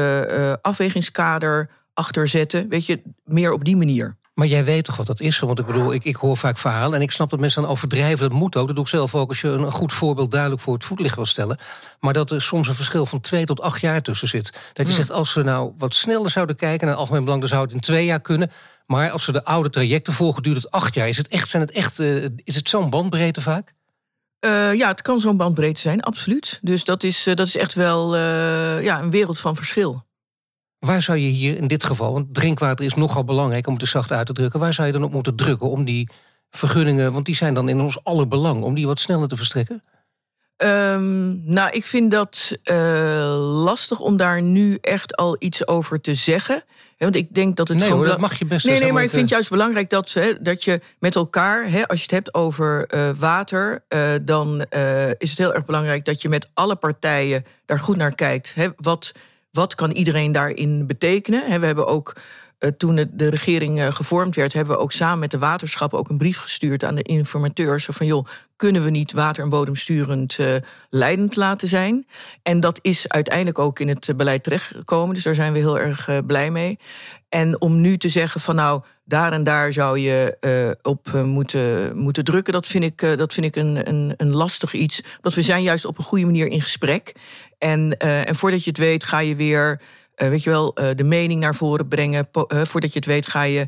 afwegingskader 0.61 1.69
achter 1.93 2.27
zetten? 2.27 2.69
Weet 2.69 2.85
je, 2.85 3.01
meer 3.23 3.51
op 3.51 3.65
die 3.65 3.75
manier. 3.75 4.15
Maar 4.37 4.47
jij 4.47 4.63
weet 4.63 4.83
toch 4.83 4.95
wat 4.95 5.05
dat 5.05 5.19
is? 5.19 5.39
Want 5.39 5.59
ik 5.59 5.65
bedoel, 5.65 5.93
ik, 5.93 6.03
ik 6.03 6.15
hoor 6.15 6.37
vaak 6.37 6.57
verhalen 6.57 6.97
en 6.97 7.01
ik 7.01 7.11
snap 7.11 7.29
dat 7.29 7.39
mensen 7.39 7.61
dan 7.61 7.71
overdrijven. 7.71 8.29
Dat 8.29 8.39
moet 8.39 8.55
ook. 8.55 8.67
Dat 8.67 8.75
doe 8.75 8.85
ik 8.85 8.91
zelf 8.91 9.15
ook 9.15 9.29
als 9.29 9.41
je 9.41 9.47
een 9.47 9.71
goed 9.71 9.93
voorbeeld 9.93 10.31
duidelijk 10.31 10.61
voor 10.61 10.73
het 10.73 10.83
voetlicht 10.83 11.15
wil 11.15 11.25
stellen. 11.25 11.57
Maar 11.99 12.13
dat 12.13 12.31
er 12.31 12.41
soms 12.41 12.67
een 12.67 12.73
verschil 12.73 13.05
van 13.05 13.19
twee 13.19 13.45
tot 13.45 13.61
acht 13.61 13.81
jaar 13.81 14.01
tussen 14.01 14.27
zit. 14.27 14.59
Dat 14.73 14.87
je 14.87 14.93
zegt, 14.93 15.11
als 15.11 15.33
we 15.33 15.43
nou 15.43 15.73
wat 15.77 15.95
sneller 15.95 16.29
zouden 16.29 16.55
kijken 16.55 16.79
naar 16.79 16.89
het 16.89 16.99
algemeen 16.99 17.23
belang, 17.23 17.39
dan 17.41 17.49
zou 17.49 17.63
het 17.63 17.71
in 17.71 17.79
twee 17.79 18.05
jaar 18.05 18.21
kunnen. 18.21 18.51
Maar 18.85 19.09
als 19.09 19.25
we 19.25 19.31
de 19.31 19.43
oude 19.43 19.69
trajecten 19.69 20.13
volgen, 20.13 20.43
duurt 20.43 20.57
het 20.57 20.71
acht 20.71 20.93
jaar. 20.93 21.07
Is 21.07 21.17
het 21.17 21.27
echt, 21.27 21.49
zijn 21.49 21.61
het 21.61 21.71
echt, 21.71 21.99
uh, 21.99 22.25
is 22.43 22.55
het 22.55 22.69
zo'n 22.69 22.89
bandbreedte 22.89 23.41
vaak? 23.41 23.73
Uh, 24.45 24.73
ja, 24.73 24.87
het 24.87 25.01
kan 25.01 25.19
zo'n 25.19 25.37
bandbreedte 25.37 25.81
zijn, 25.81 26.01
absoluut. 26.01 26.59
Dus 26.61 26.83
dat 26.83 27.03
is, 27.03 27.27
uh, 27.27 27.35
dat 27.35 27.47
is 27.47 27.55
echt 27.55 27.73
wel 27.73 28.17
ja, 28.81 28.99
een 29.01 29.11
wereld 29.11 29.39
van 29.39 29.55
verschil. 29.55 30.05
Waar 30.79 31.01
zou 31.01 31.17
je 31.17 31.27
hier 31.27 31.57
in 31.57 31.67
dit 31.67 31.83
geval, 31.83 32.13
want 32.13 32.33
drinkwater 32.33 32.85
is 32.85 32.93
nogal 32.93 33.23
belangrijk 33.23 33.67
om 33.67 33.73
het 33.73 33.81
er 33.81 33.87
zacht 33.87 34.11
uit 34.11 34.25
te 34.25 34.33
drukken, 34.33 34.59
waar 34.59 34.73
zou 34.73 34.87
je 34.87 34.93
dan 34.93 35.03
op 35.03 35.11
moeten 35.11 35.35
drukken 35.35 35.69
om 35.69 35.83
die 35.85 36.09
vergunningen, 36.49 37.13
want 37.13 37.25
die 37.25 37.35
zijn 37.35 37.53
dan 37.53 37.69
in 37.69 37.81
ons 37.81 38.03
aller 38.03 38.27
belang, 38.27 38.63
om 38.63 38.75
die 38.75 38.85
wat 38.85 38.99
sneller 38.99 39.27
te 39.27 39.35
verstrekken? 39.35 39.83
Um, 40.63 41.41
nou, 41.45 41.69
ik 41.71 41.85
vind 41.85 42.11
dat 42.11 42.57
uh, 42.63 42.75
lastig 43.63 43.99
om 43.99 44.17
daar 44.17 44.41
nu 44.41 44.77
echt 44.81 45.15
al 45.15 45.35
iets 45.39 45.67
over 45.67 46.01
te 46.01 46.15
zeggen. 46.15 46.63
want 46.97 47.15
ik 47.15 47.35
denk 47.35 47.55
dat 47.55 47.67
het 47.67 47.77
nee, 47.77 47.91
hoor, 47.91 48.05
dat 48.05 48.19
mag 48.19 48.39
je 48.39 48.45
best. 48.45 48.65
Nee, 48.65 48.79
nee, 48.79 48.91
maar 48.91 49.03
ik 49.03 49.09
vind 49.09 49.29
juist 49.29 49.49
belangrijk 49.49 49.89
dat, 49.89 50.13
he, 50.13 50.41
dat 50.41 50.63
je 50.63 50.81
met 50.99 51.15
elkaar, 51.15 51.69
he, 51.69 51.87
als 51.87 51.97
je 51.97 52.03
het 52.03 52.11
hebt 52.11 52.33
over 52.33 52.87
uh, 52.93 53.09
water, 53.17 53.83
uh, 53.89 54.09
dan 54.21 54.65
is 55.17 55.29
het 55.29 55.37
heel 55.37 55.53
erg 55.53 55.65
belangrijk 55.65 56.05
dat 56.05 56.21
je 56.21 56.29
met 56.29 56.49
alle 56.53 56.75
partijen 56.75 57.45
daar 57.65 57.79
goed 57.79 57.97
naar 57.97 58.15
kijkt. 58.15 58.53
Wat 58.77 59.11
wat 59.57 59.75
kan 59.75 59.91
iedereen 59.91 60.31
daarin 60.31 60.87
betekenen? 60.87 61.59
We 61.59 61.65
hebben 61.65 61.87
ook 61.87 62.15
uh, 62.59 62.71
toen 62.77 63.09
de 63.13 63.29
regering 63.29 63.79
uh, 63.79 63.91
gevormd 63.91 64.35
werd, 64.35 64.53
hebben 64.53 64.75
we 64.75 64.81
ook 64.81 64.91
samen 64.91 65.19
met 65.19 65.31
de 65.31 65.37
waterschappen 65.37 65.99
ook 65.99 66.09
een 66.09 66.17
brief 66.17 66.37
gestuurd 66.37 66.83
aan 66.83 66.95
de 66.95 67.01
informateurs. 67.01 67.85
Van 67.85 68.05
joh, 68.05 68.25
kunnen 68.55 68.83
we 68.83 68.89
niet 68.89 69.11
water- 69.11 69.43
en 69.43 69.49
bodemsturend 69.49 70.37
uh, 70.39 70.55
leidend 70.89 71.35
laten 71.35 71.67
zijn? 71.67 72.07
En 72.43 72.59
dat 72.59 72.79
is 72.81 73.09
uiteindelijk 73.09 73.59
ook 73.59 73.79
in 73.79 73.87
het 73.87 74.17
beleid 74.17 74.43
terechtgekomen. 74.43 75.15
Dus 75.15 75.23
daar 75.23 75.35
zijn 75.35 75.53
we 75.53 75.59
heel 75.59 75.79
erg 75.79 76.09
blij 76.25 76.51
mee. 76.51 76.79
En 77.29 77.61
om 77.61 77.81
nu 77.81 77.97
te 77.97 78.09
zeggen 78.09 78.41
van 78.41 78.55
nou, 78.55 78.81
daar 79.05 79.33
en 79.33 79.43
daar 79.43 79.73
zou 79.73 79.99
je 79.99 80.37
op 80.81 81.11
moeten, 81.13 81.97
moeten 81.97 82.23
drukken, 82.23 82.53
dat 82.53 82.67
vind 82.67 82.83
ik, 82.83 83.17
dat 83.17 83.33
vind 83.33 83.45
ik 83.45 83.55
een, 83.55 83.87
een, 83.87 84.13
een 84.17 84.35
lastig 84.35 84.73
iets. 84.73 85.01
Want 85.21 85.35
we 85.35 85.41
zijn 85.41 85.63
juist 85.63 85.85
op 85.85 85.97
een 85.97 86.03
goede 86.03 86.25
manier 86.25 86.47
in 86.47 86.61
gesprek. 86.61 87.15
En, 87.57 87.97
en 87.97 88.35
voordat 88.35 88.63
je 88.63 88.69
het 88.69 88.79
weet, 88.79 89.03
ga 89.03 89.19
je 89.19 89.35
weer 89.35 89.81
weet 90.17 90.43
je 90.43 90.49
wel, 90.49 90.81
uh, 90.81 90.89
de 90.95 91.03
mening 91.03 91.39
naar 91.39 91.55
voren 91.55 91.87
brengen. 91.87 92.27
Voordat 92.47 92.93
je 92.93 92.99
het 92.99 93.05
weet 93.05 93.27
ga 93.27 93.43
je 93.43 93.67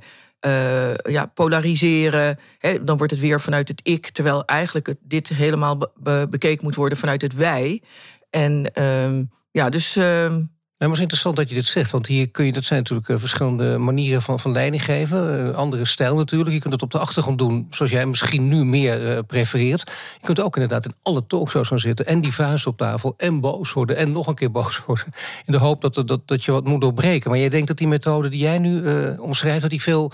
ja, 1.04 1.26
polariseren. 1.26 2.40
Hè, 2.58 2.84
dan 2.84 2.98
wordt 2.98 3.12
het 3.12 3.22
weer 3.22 3.42
vanuit 3.42 3.68
het 3.68 3.80
ik. 3.84 4.10
Terwijl 4.10 4.46
eigenlijk 4.46 4.88
het, 4.88 4.98
dit 5.02 5.30
helemaal 5.30 5.78
be 5.96 6.28
bekeken 6.30 6.64
moet 6.64 6.76
worden 6.76 6.98
vanuit 6.98 7.22
het 7.22 7.34
wij. 7.34 7.82
En 8.30 8.74
ehm, 8.74 9.24
ja, 9.52 9.70
dus 9.70 9.96
ehm, 9.96 10.42
nou, 10.80 10.92
het 10.92 11.00
is 11.00 11.00
interessant 11.00 11.36
dat 11.36 11.50
je 11.50 11.56
dit 11.56 11.66
zegt, 11.66 11.92
want 11.92 12.08
hier 12.08 12.30
kun 12.30 12.46
je, 12.46 12.52
dat 12.52 12.64
zijn 12.64 12.80
natuurlijk 12.80 13.10
eh, 13.10 13.18
verschillende 13.18 13.78
manieren 13.78 14.22
van, 14.22 14.40
van 14.40 14.52
leiding 14.52 14.84
geven. 14.84 15.48
Uh, 15.48 15.56
andere 15.56 15.86
stijl 15.86 16.16
natuurlijk. 16.16 16.56
Je 16.56 16.62
kunt 16.62 16.74
het 16.74 16.82
op 16.82 16.92
de 16.92 17.00
achtergrond 17.00 17.38
doen, 17.38 17.68
zoals 17.70 17.92
jij 17.92 18.06
misschien 18.06 18.48
nu 18.48 18.66
meer 18.66 19.12
uh, 19.12 19.20
prefereert. 19.28 19.92
Je 20.20 20.26
kunt 20.26 20.40
ook 20.42 20.56
inderdaad 20.56 20.86
in 20.86 20.94
alle 21.02 21.28
talkshows 21.28 21.68
gaan 21.68 21.80
zitten 21.80 22.06
en 22.06 22.22
die 22.22 22.34
vuist 22.34 22.68
op 22.68 22.78
tafel 22.78 23.14
en 23.18 23.40
boos 23.40 23.74
worden 23.74 23.98
en 23.98 24.12
nog 24.12 24.28
een 24.28 24.36
keer 24.36 24.52
boos 24.52 24.82
worden. 24.86 25.06
In 25.46 25.52
de 25.52 25.60
hoop 25.60 25.82
dat, 25.82 26.08
dat, 26.08 26.28
dat 26.28 26.44
je 26.44 26.52
wat 26.52 26.66
moet 26.66 26.82
doorbreken. 26.82 27.30
Maar 27.30 27.40
jij 27.40 27.50
denkt 27.50 27.68
dat 27.68 27.78
die 27.78 27.88
methode 27.88 28.30
die 28.30 28.40
jij 28.40 28.58
nu 28.58 28.84
omschrijft, 29.18 29.62
dat 29.62 29.70
die 29.70 29.82
veel 29.82 30.12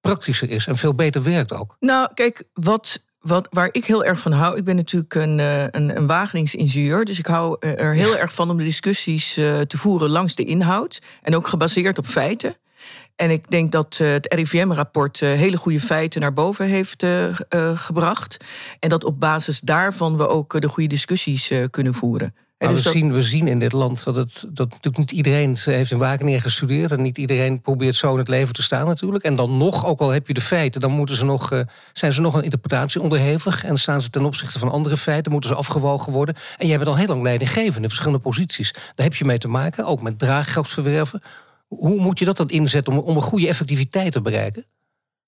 praktischer 0.00 0.50
is 0.50 0.66
en 0.66 0.76
veel 0.76 0.94
beter 0.94 1.22
werkt 1.22 1.52
ook. 1.52 1.76
Nou, 1.80 2.08
kijk, 2.14 2.44
wat 2.52 3.02
wat, 3.26 3.48
waar 3.50 3.68
ik 3.72 3.84
heel 3.84 4.04
erg 4.04 4.20
van 4.20 4.32
hou, 4.32 4.56
ik 4.56 4.64
ben 4.64 4.76
natuurlijk 4.76 5.14
een, 5.14 5.40
eh, 5.40 5.62
een, 5.62 5.96
een 5.96 6.06
Wageningsingenieur, 6.06 7.04
dus 7.04 7.18
ik 7.18 7.26
hou 7.26 7.56
er 7.60 7.94
heel 7.94 8.16
erg 8.16 8.34
van 8.34 8.50
om 8.50 8.58
de 8.58 8.64
discussies 8.64 9.38
uh, 9.38 9.60
te 9.60 9.78
voeren 9.78 10.10
langs 10.10 10.34
de 10.34 10.44
inhoud 10.44 10.98
en 11.22 11.36
ook 11.36 11.46
gebaseerd 11.46 11.98
op 11.98 12.06
feiten. 12.06 12.56
En 13.16 13.30
ik 13.30 13.50
denk 13.50 13.72
dat 13.72 13.96
het 13.96 14.34
RIVM-rapport 14.34 15.20
hele 15.20 15.56
goede 15.56 15.80
feiten 15.80 16.20
naar 16.20 16.32
boven 16.32 16.66
heeft 16.66 17.06
gebracht. 17.74 18.36
En 18.80 18.88
dat 18.88 19.04
op 19.04 19.20
basis 19.20 19.60
daarvan 19.60 20.16
we 20.16 20.28
ook 20.28 20.60
de 20.60 20.68
goede 20.68 20.88
discussies 20.88 21.52
kunnen 21.70 21.94
voeren. 21.94 22.34
Dus 22.58 22.82
we, 22.82 22.90
zien, 22.90 23.12
we 23.12 23.22
zien 23.22 23.48
in 23.48 23.58
dit 23.58 23.72
land 23.72 24.04
dat, 24.04 24.16
het, 24.16 24.44
dat 24.52 24.68
natuurlijk 24.68 24.98
niet 24.98 25.10
iedereen 25.10 25.56
heeft 25.64 25.90
in 25.90 25.98
Wageningen 25.98 26.40
gestudeerd. 26.40 26.90
En 26.92 27.02
niet 27.02 27.18
iedereen 27.18 27.60
probeert 27.60 27.96
zo 27.96 28.12
in 28.12 28.18
het 28.18 28.28
leven 28.28 28.54
te 28.54 28.62
staan 28.62 28.86
natuurlijk. 28.86 29.24
En 29.24 29.36
dan 29.36 29.56
nog, 29.56 29.86
ook 29.86 30.00
al 30.00 30.08
heb 30.08 30.26
je 30.26 30.34
de 30.34 30.40
feiten, 30.40 30.80
dan 30.80 30.90
moeten 30.90 31.16
ze 31.16 31.24
nog, 31.24 31.52
uh, 31.52 31.60
zijn 31.92 32.12
ze 32.12 32.20
nog 32.20 32.34
een 32.34 32.42
interpretatie 32.42 33.00
onderhevig. 33.00 33.64
En 33.64 33.78
staan 33.78 34.00
ze 34.00 34.10
ten 34.10 34.24
opzichte 34.24 34.58
van 34.58 34.70
andere 34.70 34.96
feiten, 34.96 35.32
moeten 35.32 35.50
ze 35.50 35.56
afgewogen 35.56 36.12
worden. 36.12 36.34
En 36.58 36.66
jij 36.66 36.76
bent 36.76 36.88
al 36.88 36.96
heel 36.96 37.06
lang 37.06 37.22
leidinggevend 37.22 37.82
in 37.82 37.88
verschillende 37.88 38.22
posities. 38.22 38.72
Daar 38.72 39.06
heb 39.06 39.14
je 39.14 39.24
mee 39.24 39.38
te 39.38 39.48
maken, 39.48 39.86
ook 39.86 40.02
met 40.02 40.18
draagkracht 40.18 40.70
verwerven. 40.70 41.22
Hoe 41.66 42.00
moet 42.00 42.18
je 42.18 42.24
dat 42.24 42.36
dan 42.36 42.48
inzetten 42.48 42.92
om, 42.92 42.98
om 42.98 43.16
een 43.16 43.22
goede 43.22 43.48
effectiviteit 43.48 44.12
te 44.12 44.20
bereiken? 44.20 44.64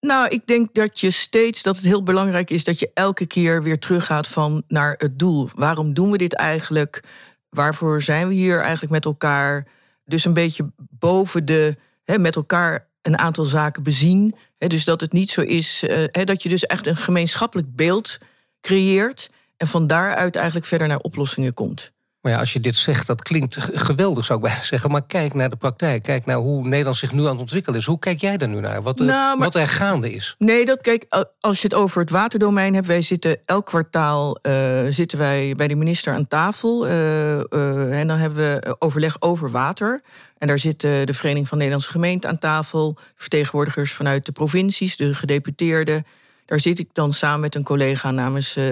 Nou, 0.00 0.28
ik 0.28 0.46
denk 0.46 0.74
dat 0.74 1.00
je 1.00 1.10
steeds 1.10 1.62
dat 1.62 1.76
het 1.76 1.84
heel 1.84 2.02
belangrijk 2.02 2.50
is 2.50 2.64
dat 2.64 2.78
je 2.78 2.90
elke 2.94 3.26
keer 3.26 3.62
weer 3.62 3.78
teruggaat 3.78 4.28
van 4.28 4.62
naar 4.68 4.94
het 4.98 5.18
doel. 5.18 5.48
Waarom 5.54 5.94
doen 5.94 6.10
we 6.10 6.18
dit 6.18 6.34
eigenlijk? 6.34 7.02
Waarvoor 7.48 8.02
zijn 8.02 8.28
we 8.28 8.34
hier 8.34 8.60
eigenlijk 8.60 8.92
met 8.92 9.04
elkaar? 9.04 9.66
Dus 10.04 10.24
een 10.24 10.34
beetje 10.34 10.72
boven 10.76 11.44
de 11.44 11.76
met 12.16 12.36
elkaar 12.36 12.88
een 13.02 13.18
aantal 13.18 13.44
zaken 13.44 13.82
bezien. 13.82 14.34
Dus 14.58 14.84
dat 14.84 15.00
het 15.00 15.12
niet 15.12 15.30
zo 15.30 15.40
is 15.40 15.84
hè, 15.86 16.24
dat 16.24 16.42
je 16.42 16.48
dus 16.48 16.66
echt 16.66 16.86
een 16.86 16.96
gemeenschappelijk 16.96 17.76
beeld 17.76 18.18
creëert 18.60 19.30
en 19.56 19.66
van 19.66 19.86
daaruit 19.86 20.36
eigenlijk 20.36 20.66
verder 20.66 20.88
naar 20.88 20.98
oplossingen 20.98 21.54
komt. 21.54 21.92
Maar 22.28 22.36
ja, 22.36 22.42
als 22.42 22.52
je 22.52 22.60
dit 22.60 22.76
zegt, 22.76 23.06
dat 23.06 23.22
klinkt 23.22 23.56
geweldig, 23.72 24.24
zou 24.24 24.38
ik 24.38 24.44
bijna 24.44 24.62
zeggen. 24.62 24.90
Maar 24.90 25.06
kijk 25.06 25.34
naar 25.34 25.50
de 25.50 25.56
praktijk. 25.56 26.02
Kijk 26.02 26.26
naar 26.26 26.36
hoe 26.36 26.68
Nederland 26.68 26.96
zich 26.96 27.12
nu 27.12 27.24
aan 27.24 27.30
het 27.30 27.40
ontwikkelen 27.40 27.78
is. 27.78 27.86
Hoe 27.86 27.98
kijk 27.98 28.20
jij 28.20 28.36
daar 28.36 28.48
nu 28.48 28.60
naar? 28.60 28.82
Wat, 28.82 28.98
nou, 28.98 29.38
wat 29.38 29.54
er 29.54 29.68
gaande 29.68 30.12
is? 30.12 30.34
Nee, 30.38 30.64
dat 30.64 30.80
kijk, 30.80 31.06
als 31.40 31.60
je 31.62 31.68
het 31.68 31.76
over 31.76 32.00
het 32.00 32.10
waterdomein 32.10 32.74
hebt. 32.74 32.86
Wij 32.86 33.02
zitten 33.02 33.38
elk 33.44 33.66
kwartaal 33.66 34.38
uh, 34.42 34.52
zitten 34.88 35.18
wij 35.18 35.54
bij 35.56 35.68
de 35.68 35.74
minister 35.74 36.14
aan 36.14 36.26
tafel. 36.26 36.86
Uh, 36.86 36.92
uh, 36.92 38.00
en 38.00 38.06
dan 38.06 38.18
hebben 38.18 38.38
we 38.38 38.76
overleg 38.78 39.16
over 39.20 39.50
water. 39.50 40.02
En 40.38 40.46
daar 40.46 40.58
zit 40.58 40.80
de 40.80 41.14
Vereniging 41.14 41.48
van 41.48 41.58
Nederlandse 41.58 41.90
Gemeenten 41.90 42.30
aan 42.30 42.38
tafel. 42.38 42.96
Vertegenwoordigers 43.16 43.92
vanuit 43.92 44.26
de 44.26 44.32
provincies, 44.32 44.96
de 44.96 45.14
gedeputeerden. 45.14 46.06
Daar 46.48 46.60
zit 46.60 46.78
ik 46.78 46.88
dan 46.92 47.12
samen 47.12 47.40
met 47.40 47.54
een 47.54 47.62
collega 47.62 48.10
namens 48.10 48.56
uh, 48.56 48.64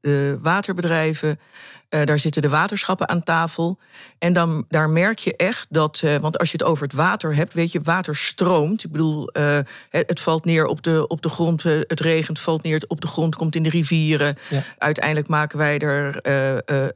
de 0.00 0.38
waterbedrijven. 0.42 1.40
Uh, 1.90 2.04
daar 2.04 2.18
zitten 2.18 2.42
de 2.42 2.48
waterschappen 2.48 3.08
aan 3.08 3.22
tafel. 3.22 3.78
En 4.18 4.32
dan, 4.32 4.64
daar 4.68 4.90
merk 4.90 5.18
je 5.18 5.36
echt 5.36 5.66
dat, 5.68 6.02
want 6.20 6.38
als 6.38 6.50
je 6.50 6.56
het 6.56 6.66
over 6.66 6.84
het 6.84 6.92
water 6.92 7.34
hebt, 7.34 7.54
weet 7.54 7.72
je, 7.72 7.80
water 7.82 8.16
stroomt. 8.16 8.84
Ik 8.84 8.90
bedoel, 8.90 9.28
het, 9.32 9.68
het, 9.90 10.20
valt 10.20 10.44
neer 10.44 10.66
op 10.66 10.82
de, 10.82 11.06
op 11.06 11.22
de 11.22 11.28
grond, 11.28 11.62
het 11.62 12.00
regent, 12.00 12.40
valt 12.40 12.62
neer 12.62 12.84
op 12.86 13.00
de 13.00 13.06
grond, 13.06 13.36
komt 13.36 13.54
in 13.54 13.62
de 13.62 13.70
rivieren. 13.70 14.36
Ja. 14.48 14.62
Uiteindelijk 14.78 15.28
maken 15.28 15.58
wij 15.58 15.78
er 15.78 16.20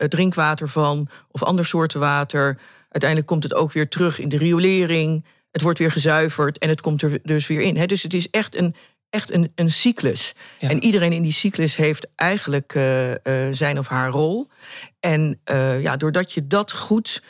drinkwater 0.09 0.69
van, 0.69 1.09
of 1.31 1.43
ander 1.43 1.65
soorten 1.65 2.01
water. 2.01 2.59
Uiteindelijk 2.89 3.31
komt 3.31 3.43
het 3.43 3.55
ook 3.55 3.73
weer 3.73 3.89
terug 3.89 4.19
in 4.19 4.29
de 4.29 4.39
riolering. 4.39 5.25
Het 5.51 5.63
wordt 5.63 5.79
weer 5.79 5.91
gezuiverd 5.91 6.59
en 6.59 6.69
het 6.69 6.81
komt 6.81 7.03
er 7.03 7.19
dus 7.23 7.47
weer 7.47 7.61
in. 7.61 7.87
Dus 7.87 8.03
het 8.03 8.15
is 8.15 8.31
echt 8.31 8.57
een 8.57 8.75
echt 9.15 9.33
een, 9.33 9.53
een 9.55 9.71
cyclus. 9.71 10.35
En 10.59 10.83
iedereen 10.83 11.13
in 11.13 11.23
die 11.23 11.33
cyclus 11.33 11.77
heeft 11.77 12.07
eigenlijk 12.17 12.75
uh, 12.75 13.11
uh, 13.11 13.17
zijn 13.51 13.79
of 13.79 13.89
haar 13.89 14.11
rol. 14.11 14.49
En 15.01 15.41
uh, 15.51 15.83
ja, 15.83 15.97
doordat 15.97 16.33
je 16.33 16.47
dat 16.47 16.73
goed 16.73 17.23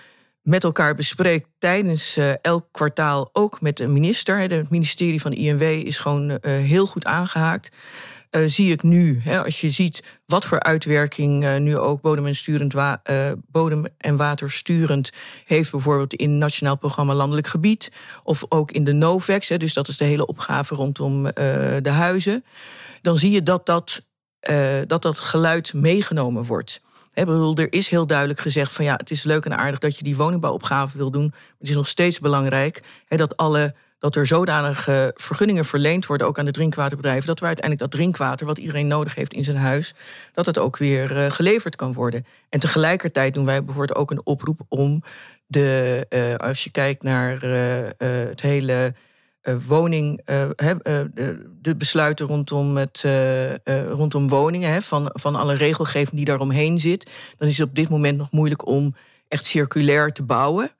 met 0.42 0.64
elkaar 0.64 0.94
bespreekt 0.94 1.48
tijdens 1.58 2.18
elk 2.42 2.66
kwartaal, 2.70 3.30
ook 3.32 3.60
met 3.60 3.76
de 3.76 3.86
minister. 3.86 4.38
Het 4.38 4.70
ministerie 4.70 5.20
van 5.20 5.32
INW 5.32 5.62
is 5.62 5.98
gewoon 5.98 6.38
heel 6.42 6.86
goed 6.86 7.04
aangehaakt. 7.04 7.76
Uh, 8.36 8.42
zie 8.46 8.72
ik 8.72 8.82
nu, 8.82 9.20
hè, 9.22 9.44
als 9.44 9.60
je 9.60 9.70
ziet 9.70 10.02
wat 10.26 10.44
voor 10.44 10.60
uitwerking 10.60 11.44
uh, 11.44 11.56
nu 11.56 11.76
ook 11.76 12.00
bodem 12.00 12.26
en, 12.26 12.34
sturend 12.34 12.74
uh, 12.74 12.92
bodem 13.50 13.84
en 13.98 14.16
water 14.16 14.50
sturend 14.50 15.10
heeft, 15.44 15.70
bijvoorbeeld 15.70 16.14
in 16.14 16.38
Nationaal 16.38 16.76
Programma 16.76 17.14
Landelijk 17.14 17.46
Gebied, 17.46 17.92
of 18.22 18.44
ook 18.48 18.70
in 18.70 18.84
de 18.84 18.92
NOVEX, 18.92 19.48
hè, 19.48 19.56
dus 19.56 19.74
dat 19.74 19.88
is 19.88 19.96
de 19.96 20.04
hele 20.04 20.26
opgave 20.26 20.74
rondom 20.74 21.22
de 21.82 21.90
huizen, 21.90 22.44
dan 23.02 23.16
zie 23.16 23.30
je 23.30 23.42
dat 23.42 23.66
dat, 23.66 24.02
dat, 24.86 25.02
dat 25.02 25.18
geluid 25.18 25.74
meegenomen 25.74 26.44
wordt. 26.44 26.80
He, 27.12 27.54
er 27.54 27.72
is 27.72 27.88
heel 27.88 28.06
duidelijk 28.06 28.40
gezegd 28.40 28.72
van 28.72 28.84
ja, 28.84 28.94
het 28.96 29.10
is 29.10 29.22
leuk 29.22 29.44
en 29.44 29.58
aardig 29.58 29.78
dat 29.78 29.98
je 29.98 30.04
die 30.04 30.16
woningbouwopgave 30.16 30.96
wil 30.98 31.10
doen. 31.10 31.26
Maar 31.30 31.54
het 31.58 31.68
is 31.68 31.74
nog 31.74 31.88
steeds 31.88 32.18
belangrijk 32.18 32.82
dat 33.08 33.36
alle 33.36 33.74
dat 34.04 34.16
er 34.16 34.26
zodanige 34.26 35.12
vergunningen 35.16 35.64
verleend 35.64 36.06
worden, 36.06 36.26
ook 36.26 36.38
aan 36.38 36.44
de 36.44 36.50
drinkwaterbedrijven, 36.50 37.26
dat 37.26 37.40
we 37.40 37.46
uiteindelijk 37.46 37.90
dat 37.90 38.00
drinkwater, 38.00 38.46
wat 38.46 38.58
iedereen 38.58 38.86
nodig 38.86 39.14
heeft 39.14 39.32
in 39.32 39.44
zijn 39.44 39.56
huis, 39.56 39.94
dat 40.32 40.46
het 40.46 40.58
ook 40.58 40.76
weer 40.76 41.16
uh, 41.16 41.30
geleverd 41.30 41.76
kan 41.76 41.92
worden. 41.92 42.26
En 42.48 42.60
tegelijkertijd 42.60 43.34
doen 43.34 43.44
wij 43.44 43.64
bijvoorbeeld 43.64 43.98
ook 43.98 44.10
een 44.10 44.26
oproep 44.26 44.60
om 44.68 45.02
de, 45.46 46.06
uh, 46.10 46.34
als 46.34 46.64
je 46.64 46.70
kijkt 46.70 47.02
naar 47.02 47.44
uh, 47.44 47.58
het 48.28 48.40
hele 48.40 48.94
woning, 49.66 50.20
de 51.60 51.76
besluiten 51.76 52.26
rondom, 52.26 52.76
het, 52.76 53.04
rondom 53.88 54.28
woningen, 54.28 54.82
van, 54.82 55.10
van 55.12 55.34
alle 55.34 55.54
regelgeving 55.54 56.16
die 56.16 56.24
daaromheen 56.24 56.78
zit, 56.78 57.10
dan 57.36 57.48
is 57.48 57.58
het 57.58 57.68
op 57.68 57.74
dit 57.74 57.88
moment 57.88 58.18
nog 58.18 58.30
moeilijk 58.30 58.66
om 58.66 58.94
echt 59.28 59.44
circulair 59.44 60.12
te 60.12 60.22
bouwen 60.22 60.70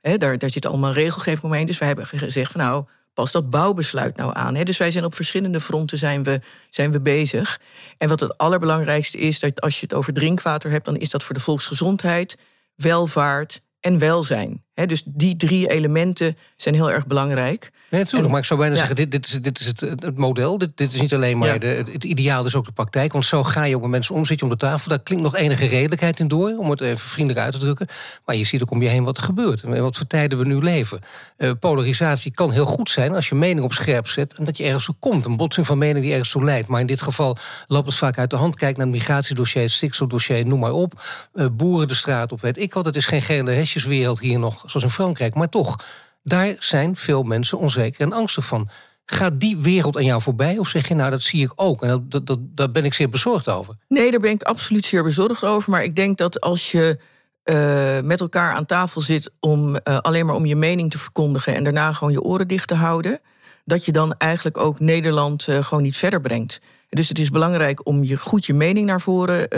daar, 0.00 0.38
daar 0.38 0.50
zit 0.50 0.66
allemaal 0.66 0.92
regelgeving 0.92 1.42
omheen. 1.42 1.66
Dus 1.66 1.78
wij 1.78 1.88
hebben 1.88 2.06
gezegd 2.06 2.52
van 2.52 2.60
nou, 2.60 2.84
pas 3.14 3.32
dat 3.32 3.50
bouwbesluit 3.50 4.16
nou 4.16 4.34
aan. 4.34 4.54
Dus 4.54 4.78
wij 4.78 4.90
zijn 4.90 5.04
op 5.04 5.14
verschillende 5.14 5.60
fronten 5.60 5.98
zijn 5.98 6.22
we, 6.22 6.40
zijn 6.70 6.92
we 6.92 7.00
bezig. 7.00 7.60
En 7.98 8.08
wat 8.08 8.20
het 8.20 8.38
allerbelangrijkste 8.38 9.18
is, 9.18 9.40
dat 9.40 9.60
als 9.60 9.80
je 9.80 9.86
het 9.86 9.94
over 9.94 10.12
drinkwater 10.12 10.70
hebt, 10.70 10.84
dan 10.84 10.96
is 10.96 11.10
dat 11.10 11.22
voor 11.22 11.34
de 11.34 11.40
volksgezondheid, 11.40 12.38
welvaart 12.74 13.62
en 13.80 13.98
welzijn. 13.98 14.64
Dus 14.86 15.02
die 15.06 15.36
drie 15.36 15.70
elementen 15.70 16.36
zijn 16.56 16.74
heel 16.74 16.90
erg 16.90 17.06
belangrijk. 17.06 17.70
Nee, 17.90 18.00
natuurlijk. 18.00 18.30
maar 18.30 18.40
ik 18.40 18.46
zou 18.46 18.60
bijna 18.60 18.76
zeggen, 18.76 18.96
dit, 18.96 19.10
dit, 19.10 19.26
is, 19.26 19.32
dit 19.32 19.60
is 19.60 19.66
het, 19.66 19.80
het 19.80 20.16
model. 20.16 20.58
Dit, 20.58 20.70
dit 20.74 20.94
is 20.94 21.00
niet 21.00 21.14
alleen 21.14 21.38
maar 21.38 21.58
de, 21.58 21.66
het, 21.66 22.04
ideaal, 22.04 22.46
is 22.46 22.54
ook 22.54 22.64
de 22.64 22.72
praktijk. 22.72 23.12
Want 23.12 23.26
zo 23.26 23.42
ga 23.44 23.64
je 23.64 23.74
ook 23.74 23.80
met 23.80 23.90
mensen 23.90 24.14
om, 24.14 24.24
zit 24.24 24.38
je 24.38 24.44
om 24.44 24.50
de 24.50 24.56
tafel. 24.56 24.88
Daar 24.88 25.02
klinkt 25.02 25.24
nog 25.24 25.36
enige 25.36 25.66
redelijkheid 25.66 26.20
in 26.20 26.28
door, 26.28 26.54
om 26.56 26.70
het 26.70 26.80
even 26.80 27.08
vriendelijk 27.08 27.44
uit 27.44 27.52
te 27.52 27.58
drukken. 27.58 27.86
Maar 28.24 28.36
je 28.36 28.44
ziet 28.44 28.62
ook 28.62 28.70
om 28.70 28.82
je 28.82 28.88
heen 28.88 29.04
wat 29.04 29.16
er 29.16 29.22
gebeurt. 29.22 29.62
En 29.62 29.82
wat 29.82 29.96
voor 29.96 30.06
tijden 30.06 30.38
we 30.38 30.44
nu 30.44 30.62
leven. 30.62 31.00
Uh, 31.38 31.50
polarisatie 31.60 32.32
kan 32.32 32.50
heel 32.50 32.64
goed 32.64 32.90
zijn 32.90 33.14
als 33.14 33.28
je 33.28 33.34
mening 33.34 33.64
op 33.64 33.72
scherp 33.72 34.08
zet... 34.08 34.34
en 34.34 34.44
dat 34.44 34.56
je 34.56 34.64
ergens 34.64 34.84
toe 34.84 34.94
komt. 34.98 35.24
Een 35.24 35.36
botsing 35.36 35.66
van 35.66 35.78
mening 35.78 36.04
die 36.04 36.12
ergens 36.12 36.30
toe 36.30 36.44
leidt. 36.44 36.68
Maar 36.68 36.80
in 36.80 36.86
dit 36.86 37.02
geval 37.02 37.36
loopt 37.66 37.86
het 37.86 37.94
vaak 37.94 38.18
uit 38.18 38.30
de 38.30 38.36
hand. 38.36 38.56
Kijk 38.56 38.76
naar 38.76 38.86
het 38.86 38.94
migratiedossier, 38.94 39.62
het 39.62 39.70
stikstofdossier, 39.70 40.46
noem 40.46 40.60
maar 40.60 40.72
op. 40.72 41.02
Uh, 41.34 41.46
boeren 41.52 41.88
de 41.88 41.94
straat 41.94 42.32
op, 42.32 42.40
weet 42.40 42.58
ik 42.58 42.74
wat. 42.74 42.86
Het 42.86 42.96
is 42.96 43.06
geen 43.06 43.22
gele 43.22 43.50
hesjeswereld 43.50 44.20
hier 44.20 44.38
nog, 44.38 44.62
zoals 44.70 44.86
in 44.86 44.92
Frankrijk. 44.92 45.34
Maar 45.34 45.48
toch... 45.48 45.76
Daar 46.22 46.56
zijn 46.58 46.96
veel 46.96 47.22
mensen 47.22 47.58
onzeker 47.58 48.00
en 48.00 48.12
angstig 48.12 48.44
van. 48.44 48.68
Gaat 49.04 49.40
die 49.40 49.56
wereld 49.56 49.96
aan 49.96 50.04
jou 50.04 50.22
voorbij? 50.22 50.58
Of 50.58 50.68
zeg 50.68 50.88
je, 50.88 50.94
nou, 50.94 51.10
dat 51.10 51.22
zie 51.22 51.44
ik 51.44 51.52
ook. 51.54 51.82
En 51.82 51.88
dat, 51.88 52.10
dat, 52.10 52.26
dat, 52.26 52.38
daar 52.40 52.70
ben 52.70 52.84
ik 52.84 52.94
zeer 52.94 53.08
bezorgd 53.08 53.48
over. 53.48 53.74
Nee, 53.88 54.10
daar 54.10 54.20
ben 54.20 54.30
ik 54.30 54.42
absoluut 54.42 54.84
zeer 54.84 55.02
bezorgd 55.02 55.44
over. 55.44 55.70
Maar 55.70 55.84
ik 55.84 55.96
denk 55.96 56.18
dat 56.18 56.40
als 56.40 56.70
je 56.70 56.98
uh, 57.44 58.00
met 58.00 58.20
elkaar 58.20 58.54
aan 58.54 58.66
tafel 58.66 59.00
zit 59.00 59.30
om 59.40 59.74
uh, 59.74 59.98
alleen 59.98 60.26
maar 60.26 60.34
om 60.34 60.46
je 60.46 60.56
mening 60.56 60.90
te 60.90 60.98
verkondigen 60.98 61.54
en 61.54 61.64
daarna 61.64 61.92
gewoon 61.92 62.12
je 62.12 62.22
oren 62.22 62.48
dicht 62.48 62.68
te 62.68 62.74
houden, 62.74 63.20
dat 63.64 63.84
je 63.84 63.92
dan 63.92 64.14
eigenlijk 64.18 64.58
ook 64.58 64.80
Nederland 64.80 65.46
uh, 65.48 65.62
gewoon 65.62 65.82
niet 65.82 65.96
verder 65.96 66.20
brengt. 66.20 66.60
Dus 66.88 67.08
het 67.08 67.18
is 67.18 67.30
belangrijk 67.30 67.86
om 67.86 68.04
je 68.04 68.16
goed 68.16 68.46
je 68.46 68.54
mening 68.54 68.86
naar 68.86 69.00
voren 69.00 69.48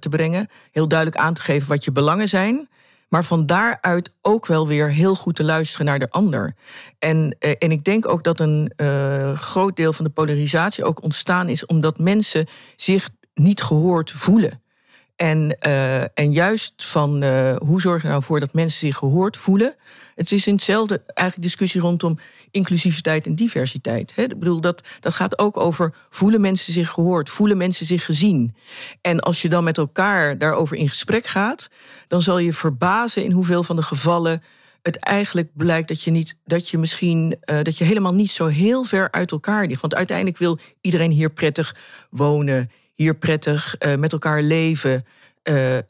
te 0.00 0.08
brengen. 0.10 0.48
Heel 0.70 0.88
duidelijk 0.88 1.20
aan 1.20 1.34
te 1.34 1.40
geven 1.40 1.68
wat 1.68 1.84
je 1.84 1.92
belangen 1.92 2.28
zijn. 2.28 2.68
Maar 3.12 3.24
van 3.24 3.46
daaruit 3.46 4.10
ook 4.22 4.46
wel 4.46 4.66
weer 4.66 4.90
heel 4.90 5.14
goed 5.14 5.36
te 5.36 5.44
luisteren 5.44 5.86
naar 5.86 5.98
de 5.98 6.10
ander. 6.10 6.54
En, 6.98 7.36
eh, 7.38 7.54
en 7.58 7.70
ik 7.70 7.84
denk 7.84 8.08
ook 8.08 8.24
dat 8.24 8.40
een 8.40 8.72
uh, 8.76 9.32
groot 9.32 9.76
deel 9.76 9.92
van 9.92 10.04
de 10.04 10.10
polarisatie 10.10 10.84
ook 10.84 11.02
ontstaan 11.02 11.48
is 11.48 11.66
omdat 11.66 11.98
mensen 11.98 12.46
zich 12.76 13.10
niet 13.34 13.62
gehoord 13.62 14.10
voelen. 14.10 14.61
En, 15.22 15.56
uh, 15.66 16.00
en 16.00 16.32
juist 16.32 16.72
van 16.76 17.22
uh, 17.22 17.56
hoe 17.56 17.80
zorg 17.80 18.02
je 18.02 18.08
nou 18.08 18.22
voor 18.22 18.40
dat 18.40 18.52
mensen 18.52 18.78
zich 18.78 18.96
gehoord 18.96 19.36
voelen. 19.36 19.74
Het 20.14 20.32
is 20.32 20.46
in 20.46 20.54
hetzelfde 20.54 21.02
eigenlijk 21.04 21.48
discussie 21.48 21.80
rondom 21.80 22.18
inclusiviteit 22.50 23.26
en 23.26 23.34
diversiteit. 23.34 24.12
Hè? 24.14 24.22
Ik 24.22 24.38
bedoel, 24.38 24.60
dat, 24.60 24.82
dat 25.00 25.14
gaat 25.14 25.38
ook 25.38 25.56
over 25.56 25.94
voelen 26.10 26.40
mensen 26.40 26.72
zich 26.72 26.90
gehoord, 26.90 27.30
voelen 27.30 27.56
mensen 27.56 27.86
zich 27.86 28.04
gezien. 28.04 28.54
En 29.00 29.20
als 29.20 29.42
je 29.42 29.48
dan 29.48 29.64
met 29.64 29.78
elkaar 29.78 30.38
daarover 30.38 30.76
in 30.76 30.88
gesprek 30.88 31.26
gaat, 31.26 31.68
dan 32.08 32.22
zal 32.22 32.38
je 32.38 32.52
verbazen 32.52 33.24
in 33.24 33.32
hoeveel 33.32 33.62
van 33.62 33.76
de 33.76 33.82
gevallen 33.82 34.42
het 34.82 34.96
eigenlijk 34.96 35.50
blijkt 35.54 35.88
dat 35.88 36.02
je, 36.02 36.10
niet, 36.10 36.36
dat 36.44 36.68
je 36.68 36.78
misschien 36.78 37.36
uh, 37.44 37.62
dat 37.62 37.78
je 37.78 37.84
helemaal 37.84 38.14
niet 38.14 38.30
zo 38.30 38.46
heel 38.46 38.84
ver 38.84 39.10
uit 39.10 39.30
elkaar 39.30 39.66
ligt. 39.66 39.80
Want 39.80 39.94
uiteindelijk 39.94 40.38
wil 40.38 40.58
iedereen 40.80 41.10
hier 41.10 41.30
prettig 41.30 41.76
wonen 42.10 42.70
hier 43.02 43.14
prettig 43.14 43.76
uh, 43.78 43.94
met 43.94 44.12
elkaar 44.12 44.42
leven. 44.42 45.04
Uh, 45.48 45.74
uh, 45.74 45.82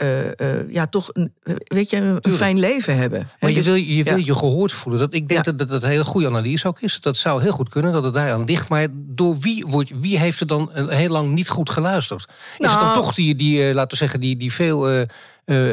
ja, 0.68 0.86
toch 0.86 1.10
een, 1.12 1.32
weet 1.64 1.90
je, 1.90 2.18
een, 2.20 2.32
fijn 2.32 2.58
leven 2.58 2.96
hebben. 2.96 3.30
Maar 3.40 3.50
je 3.50 3.56
dus 3.56 3.64
wil, 3.64 3.74
je, 3.74 4.04
wil 4.04 4.16
je 4.16 4.34
gehoord 4.34 4.72
voelen. 4.72 5.00
Dat, 5.00 5.14
ik 5.14 5.28
denk 5.28 5.44
ja. 5.44 5.50
dat, 5.50 5.58
dat 5.58 5.68
dat 5.68 5.82
een 5.82 5.88
hele 5.88 6.04
goede 6.04 6.26
analyse 6.26 6.68
ook 6.68 6.80
is. 6.80 7.00
Dat 7.00 7.16
zou 7.16 7.42
heel 7.42 7.52
goed 7.52 7.68
kunnen 7.68 7.92
dat 7.92 8.04
het 8.04 8.14
daaraan 8.14 8.44
ligt. 8.44 8.68
Maar 8.68 8.86
door 8.92 9.38
wie, 9.38 9.66
wordt, 9.66 9.90
wie 10.00 10.18
heeft 10.18 10.40
er 10.40 10.46
dan 10.46 10.70
heel 10.74 11.08
lang 11.08 11.32
niet 11.32 11.48
goed 11.48 11.70
geluisterd? 11.70 12.24
Is 12.28 12.70
het 12.70 12.78
dan 12.78 12.88
nou. 12.88 12.94
toch 12.94 13.14
die, 13.14 13.34
die 13.34 13.74
laten 13.74 13.90
we 13.90 13.96
zeggen, 13.96 14.20
die, 14.20 14.36
die 14.36 14.52
veel 14.52 15.06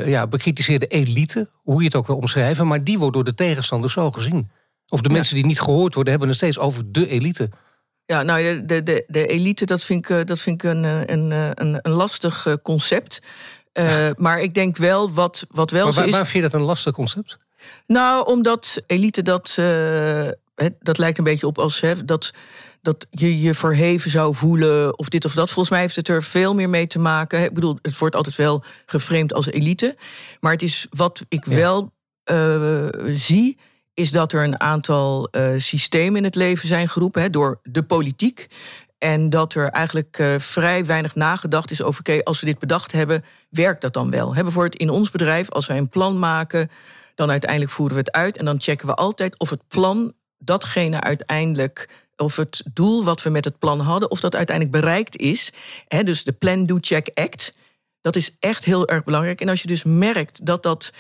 ja, 0.06 0.28
bekritiseerde 0.28 0.88
elite, 0.88 1.50
hoe 1.64 1.80
je 1.80 1.86
het 1.86 1.96
ook 1.96 2.08
wil 2.08 2.18
omschrijven, 2.18 2.68
maar 2.68 2.84
die 2.84 3.00
wordt 3.00 3.14
door 3.14 3.24
de 3.24 3.34
tegenstanders 3.34 3.94
zo 3.94 4.12
gezien? 4.12 4.50
Of 4.88 5.02
de 5.02 5.10
mensen 5.10 5.36
die 5.36 5.46
niet 5.46 5.62
gehoord 5.62 5.94
worden, 5.94 6.12
hebben 6.12 6.30
het 6.30 6.38
steeds 6.38 6.58
over 6.58 6.92
de 6.92 7.10
elite. 7.10 7.50
Ja, 8.10 8.24
nou, 8.24 8.66
de, 8.66 8.84
de, 8.84 9.04
de 9.08 9.28
elite, 9.28 9.66
dat 9.66 9.84
vind 9.84 10.10
ik, 10.10 10.28
dat 10.28 10.40
vind 10.40 10.64
ik 10.64 10.70
een, 10.70 10.84
een, 10.84 11.32
een, 11.32 11.80
een 11.82 11.92
lastig 11.92 12.58
concept. 12.62 13.22
Uh, 13.74 14.08
maar 14.18 14.42
ik 14.42 14.54
denk 14.54 14.78
wel, 14.78 15.12
wat, 15.12 15.46
wat 15.50 15.72
wel 15.72 15.86
maar 15.86 15.94
waar, 15.94 16.06
is... 16.06 16.12
waar 16.12 16.28
vind 16.28 16.44
je 16.44 16.50
dat 16.50 16.60
een 16.60 16.66
lastig 16.66 16.94
concept? 16.94 17.38
Nou, 17.86 18.26
omdat 18.26 18.84
elite 18.88 19.22
dat. 19.22 19.56
Uh, 19.60 20.28
dat 20.80 20.98
lijkt 20.98 21.18
een 21.18 21.24
beetje 21.24 21.48
op 21.48 21.58
als 21.58 21.80
hè, 21.80 22.06
dat, 22.06 22.34
dat 22.82 23.08
je 23.10 23.42
je 23.42 23.54
verheven 23.54 24.10
zou 24.10 24.36
voelen 24.36 24.98
of 24.98 25.10
dit 25.10 25.26
of 25.26 25.34
dat. 25.34 25.48
Volgens 25.48 25.70
mij 25.70 25.80
heeft 25.80 25.96
het 25.96 26.08
er 26.08 26.24
veel 26.24 26.56
meer 26.56 26.70
mee 26.70 26.88
te 26.88 27.00
maken. 27.00 27.44
Ik 27.44 27.54
bedoel, 27.54 27.80
het 27.82 27.98
wordt 27.98 28.16
altijd 28.16 28.36
wel 28.36 28.64
geframed 28.86 29.34
als 29.34 29.48
elite. 29.48 29.98
Maar 30.40 30.52
het 30.52 30.62
is 30.62 30.88
wat 30.90 31.22
ik 31.28 31.46
wel 31.46 31.92
uh, 32.32 32.86
zie, 33.06 33.58
is 34.00 34.12
dat 34.12 34.34
er 34.34 34.44
een 34.44 34.60
aantal 34.60 35.28
uh, 35.32 35.50
systemen 35.58 36.18
in 36.18 36.24
het 36.24 36.36
leven 36.36 36.68
zijn 36.68 36.90
geroepen 36.90 37.22
hè, 37.22 37.30
door 37.30 37.60
de 37.64 37.84
politiek. 37.84 38.48
En 38.98 39.30
dat 39.30 39.54
er 39.54 39.70
eigenlijk 39.70 40.18
uh, 40.20 40.36
vrij 40.38 40.86
weinig 40.86 41.16
nagedacht 41.16 41.72
is 41.72 41.82
over, 41.82 42.00
oké, 42.00 42.24
als 42.24 42.40
we 42.40 42.46
dit 42.46 42.60
bedacht 42.60 42.92
hebben, 42.92 43.24
werkt 43.50 43.82
dat 43.82 43.94
dan 43.94 44.10
wel? 44.10 44.36
He, 44.36 44.42
bijvoorbeeld 44.42 44.82
in 44.82 44.90
ons 44.90 45.12
bedrijf, 45.12 45.50
als 45.50 45.68
wij 45.68 45.78
een 45.78 45.90
plan 45.90 46.20
maken, 46.20 46.70
dan 47.16 47.30
uiteindelijk 47.30 47.72
voeren 47.72 47.96
we 47.96 48.02
het 48.02 48.12
uit 48.12 48.38
en 48.38 48.46
dan 48.46 48.62
checken 48.62 48.88
we 48.88 48.94
altijd 48.94 49.40
of 49.40 49.50
het 49.50 49.68
plan 49.68 50.14
datgene 50.38 51.02
uiteindelijk 51.02 51.90
of 52.16 52.36
het 52.36 52.64
doel 52.74 53.04
wat 53.04 53.24
we 53.24 53.30
met 53.30 53.46
het 53.46 53.60
plan 53.60 53.80
hadden, 53.80 54.12
of 54.12 54.20
dat 54.20 54.36
uiteindelijk 54.36 54.78
bereikt 54.82 55.18
is. 55.18 55.54
He, 55.88 56.04
dus 56.04 56.24
de 56.24 56.32
Plan, 56.32 56.66
Do, 56.66 56.78
Check, 56.82 57.12
Act. 57.14 57.54
Dat 58.02 58.16
is 58.16 58.36
echt 58.40 58.66
heel 58.66 58.88
erg 58.88 59.04
belangrijk. 59.04 59.42
En 59.42 59.50
als 59.50 59.62
je 59.62 59.68
dus 59.68 59.84
merkt 59.84 60.46
dat 60.46 60.64
dat 60.64 60.94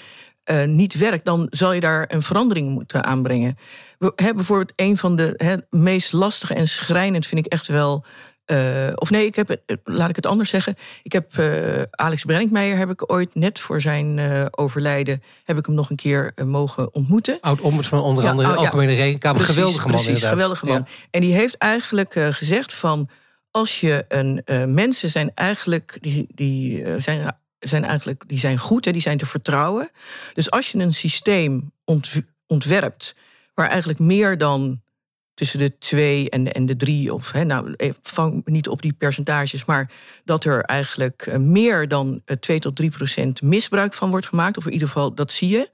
uh, 0.51 0.63
niet 0.63 0.97
werkt, 0.97 1.25
dan 1.25 1.47
zal 1.49 1.73
je 1.73 1.79
daar 1.79 2.05
een 2.07 2.23
verandering 2.23 2.69
moeten 2.69 3.03
aanbrengen. 3.03 3.57
We 3.97 4.11
hebben 4.15 4.35
bijvoorbeeld 4.35 4.73
een 4.75 4.97
van 4.97 5.15
de 5.15 5.65
meest 5.69 6.13
lastige 6.13 6.53
en 6.53 6.67
schrijnend, 6.67 7.25
vind 7.25 7.45
ik 7.45 7.51
echt 7.51 7.67
wel. 7.67 8.05
Uh, 8.51 8.57
of 8.95 9.09
nee, 9.09 9.25
ik 9.25 9.35
heb, 9.35 9.49
eh, 9.49 9.75
laat 9.83 10.09
ik 10.09 10.15
het 10.15 10.25
anders 10.25 10.49
zeggen. 10.49 10.75
Ik 11.03 11.11
heb 11.11 11.37
uh, 11.39 11.81
Alex 11.91 12.23
Brenninkmeijer 12.23 12.77
heb 12.77 12.89
ik 12.89 13.11
ooit 13.11 13.35
net 13.35 13.59
voor 13.59 13.81
zijn 13.81 14.19
overlijden 14.51 15.23
heb 15.43 15.57
ik 15.57 15.65
hem 15.65 15.75
nog 15.75 15.89
een 15.89 15.95
keer 15.95 16.33
mogen 16.45 16.93
ontmoeten. 16.93 17.37
Oud 17.41 17.61
ombudsman 17.61 18.01
onder 18.01 18.27
andere 18.27 18.47
ja, 18.47 18.53
oh, 18.53 18.59
Algemene 18.59 18.91
ja, 18.91 19.03
Rekenkamer, 19.03 19.41
geweldige 19.41 19.87
man 19.87 20.03
precies, 20.03 20.23
geweldige 20.23 20.65
man. 20.65 20.87
En 21.11 21.21
die 21.21 21.33
heeft 21.33 21.57
eigenlijk 21.57 22.13
gezegd 22.31 22.73
van 22.73 23.09
als 23.51 23.79
je 23.79 24.05
een 24.07 24.43
mensen 24.73 25.09
zijn 25.09 25.31
eigenlijk 25.35 25.97
die, 25.99 26.27
die 26.35 26.83
zijn 26.97 27.35
zijn 27.59 27.85
eigenlijk 27.85 28.23
die 28.27 28.39
zijn 28.39 28.57
goed, 28.57 28.85
hè, 28.85 28.91
die 28.91 29.01
zijn 29.01 29.17
te 29.17 29.25
vertrouwen. 29.25 29.89
Dus 30.33 30.51
als 30.51 30.71
je 30.71 30.77
een 30.77 30.93
systeem 30.93 31.71
ontwerpt 32.47 33.15
waar 33.53 33.69
eigenlijk 33.69 33.99
meer 33.99 34.37
dan 34.37 34.81
tussen 35.33 35.59
de 35.59 35.77
twee 35.77 36.29
en 36.29 36.43
de, 36.43 36.51
en 36.51 36.65
de 36.65 36.75
drie, 36.75 37.13
of 37.13 37.31
hè, 37.31 37.43
nou, 37.43 37.75
vang 38.01 38.45
niet 38.45 38.67
op 38.67 38.81
die 38.81 38.93
percentages, 38.93 39.65
maar 39.65 39.91
dat 40.23 40.45
er 40.45 40.61
eigenlijk 40.61 41.21
eh, 41.21 41.37
meer 41.37 41.87
dan 41.87 42.21
2 42.39 42.57
eh, 42.57 42.63
tot 42.63 42.75
3 42.75 42.89
procent 42.89 43.41
misbruik 43.41 43.93
van 43.93 44.09
wordt 44.09 44.25
gemaakt, 44.25 44.57
of 44.57 44.65
in 44.65 44.73
ieder 44.73 44.87
geval 44.87 45.13
dat 45.13 45.31
zie 45.31 45.49
je, 45.49 45.71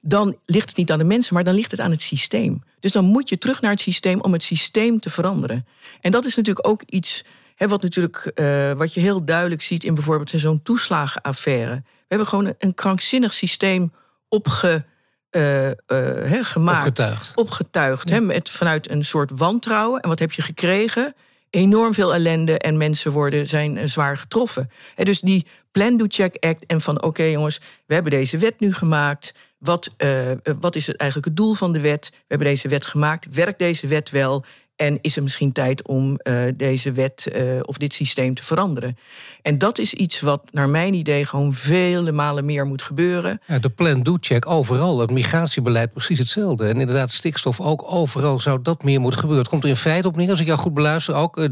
dan 0.00 0.36
ligt 0.46 0.68
het 0.68 0.76
niet 0.76 0.90
aan 0.90 0.98
de 0.98 1.04
mensen, 1.04 1.34
maar 1.34 1.44
dan 1.44 1.54
ligt 1.54 1.70
het 1.70 1.80
aan 1.80 1.90
het 1.90 2.00
systeem. 2.00 2.62
Dus 2.80 2.92
dan 2.92 3.04
moet 3.04 3.28
je 3.28 3.38
terug 3.38 3.60
naar 3.60 3.70
het 3.70 3.80
systeem 3.80 4.20
om 4.20 4.32
het 4.32 4.42
systeem 4.42 5.00
te 5.00 5.10
veranderen. 5.10 5.66
En 6.00 6.10
dat 6.10 6.24
is 6.24 6.36
natuurlijk 6.36 6.68
ook 6.68 6.82
iets 6.86 7.24
wat 7.56 7.82
natuurlijk, 7.82 8.32
uh, 8.34 8.72
wat 8.72 8.94
je 8.94 9.00
heel 9.00 9.24
duidelijk 9.24 9.62
ziet 9.62 9.84
in 9.84 9.94
bijvoorbeeld 9.94 10.32
zo'n 10.34 10.62
toeslagenaffaire. 10.62 11.74
We 11.74 12.08
hebben 12.08 12.26
gewoon 12.26 12.54
een, 12.58 12.74
krankzinnig 12.74 13.32
systeem 13.32 13.92
opge, 14.28 14.84
uh, 15.30 15.66
uh, 15.68 15.74
gemaakt. 16.40 16.88
Opgetuigd. 16.88 17.36
Opgetuigd. 17.36 18.08
Ja. 18.08 18.20
met, 18.20 18.50
vanuit 18.50 18.90
een 18.90 19.04
soort 19.04 19.30
wantrouwen. 19.34 20.00
En 20.00 20.08
wat 20.08 20.18
heb 20.18 20.32
je 20.32 20.42
gekregen? 20.42 21.14
Enorm 21.50 21.94
veel 21.94 22.14
ellende 22.14 22.58
en 22.58 22.76
mensen 22.76 23.12
worden, 23.12 23.46
zijn 23.46 23.90
zwaar 23.90 24.16
getroffen. 24.16 24.70
Dus 24.94 25.20
die 25.20 25.46
Plan 25.70 25.96
Do 25.96 26.04
Check 26.08 26.36
Act 26.44 26.66
en 26.66 26.80
van 26.80 27.02
oké 27.02 27.22
jongens, 27.22 27.60
we 27.86 27.94
hebben 27.94 28.12
deze 28.12 28.38
wet 28.38 28.60
nu 28.60 28.72
gemaakt. 28.72 29.34
Wat, 29.58 29.90
wat 30.60 30.76
is 30.76 30.86
het 30.86 30.96
eigenlijk 30.96 31.28
het 31.28 31.36
doel 31.36 31.54
van 31.54 31.72
de 31.72 31.80
wet? 31.80 32.08
We 32.10 32.24
hebben 32.28 32.46
deze 32.46 32.68
wet 32.68 32.86
gemaakt. 32.86 33.26
Werkt 33.34 33.58
deze 33.58 33.86
wet 33.86 34.10
wel? 34.10 34.44
En 34.76 34.98
is 35.00 35.16
er 35.16 35.22
misschien 35.22 35.52
tijd 35.52 35.86
om 35.86 36.18
uh, 36.22 36.42
deze 36.56 36.92
wet 36.92 37.32
uh, 37.36 37.60
of 37.62 37.76
dit 37.76 37.92
systeem 37.92 38.34
te 38.34 38.44
veranderen? 38.44 38.96
En 39.42 39.58
dat 39.58 39.78
is 39.78 39.94
iets 39.94 40.20
wat 40.20 40.42
naar 40.50 40.68
mijn 40.68 40.94
idee 40.94 41.24
gewoon 41.24 41.54
vele 41.54 42.12
malen 42.12 42.44
meer 42.44 42.66
moet 42.66 42.82
gebeuren. 42.82 43.40
Ja, 43.46 43.58
de 43.58 43.70
plan-do-check 43.70 44.46
overal. 44.46 44.98
Het 44.98 45.10
migratiebeleid 45.10 45.92
precies 45.92 46.18
hetzelfde. 46.18 46.66
En 46.66 46.80
inderdaad, 46.80 47.10
stikstof 47.10 47.60
ook 47.60 47.92
overal 47.92 48.40
zou 48.40 48.62
dat 48.62 48.82
meer 48.82 49.00
moeten 49.00 49.20
gebeuren. 49.20 49.44
Het 49.44 49.52
komt 49.52 49.64
er 49.64 49.70
in 49.70 49.76
feite 49.76 50.08
op 50.08 50.16
neer, 50.16 50.30
als 50.30 50.40
ik 50.40 50.46
jou 50.46 50.58
goed 50.58 50.74
beluister, 50.74 51.14
ook 51.14 51.38
uh, 51.38 51.48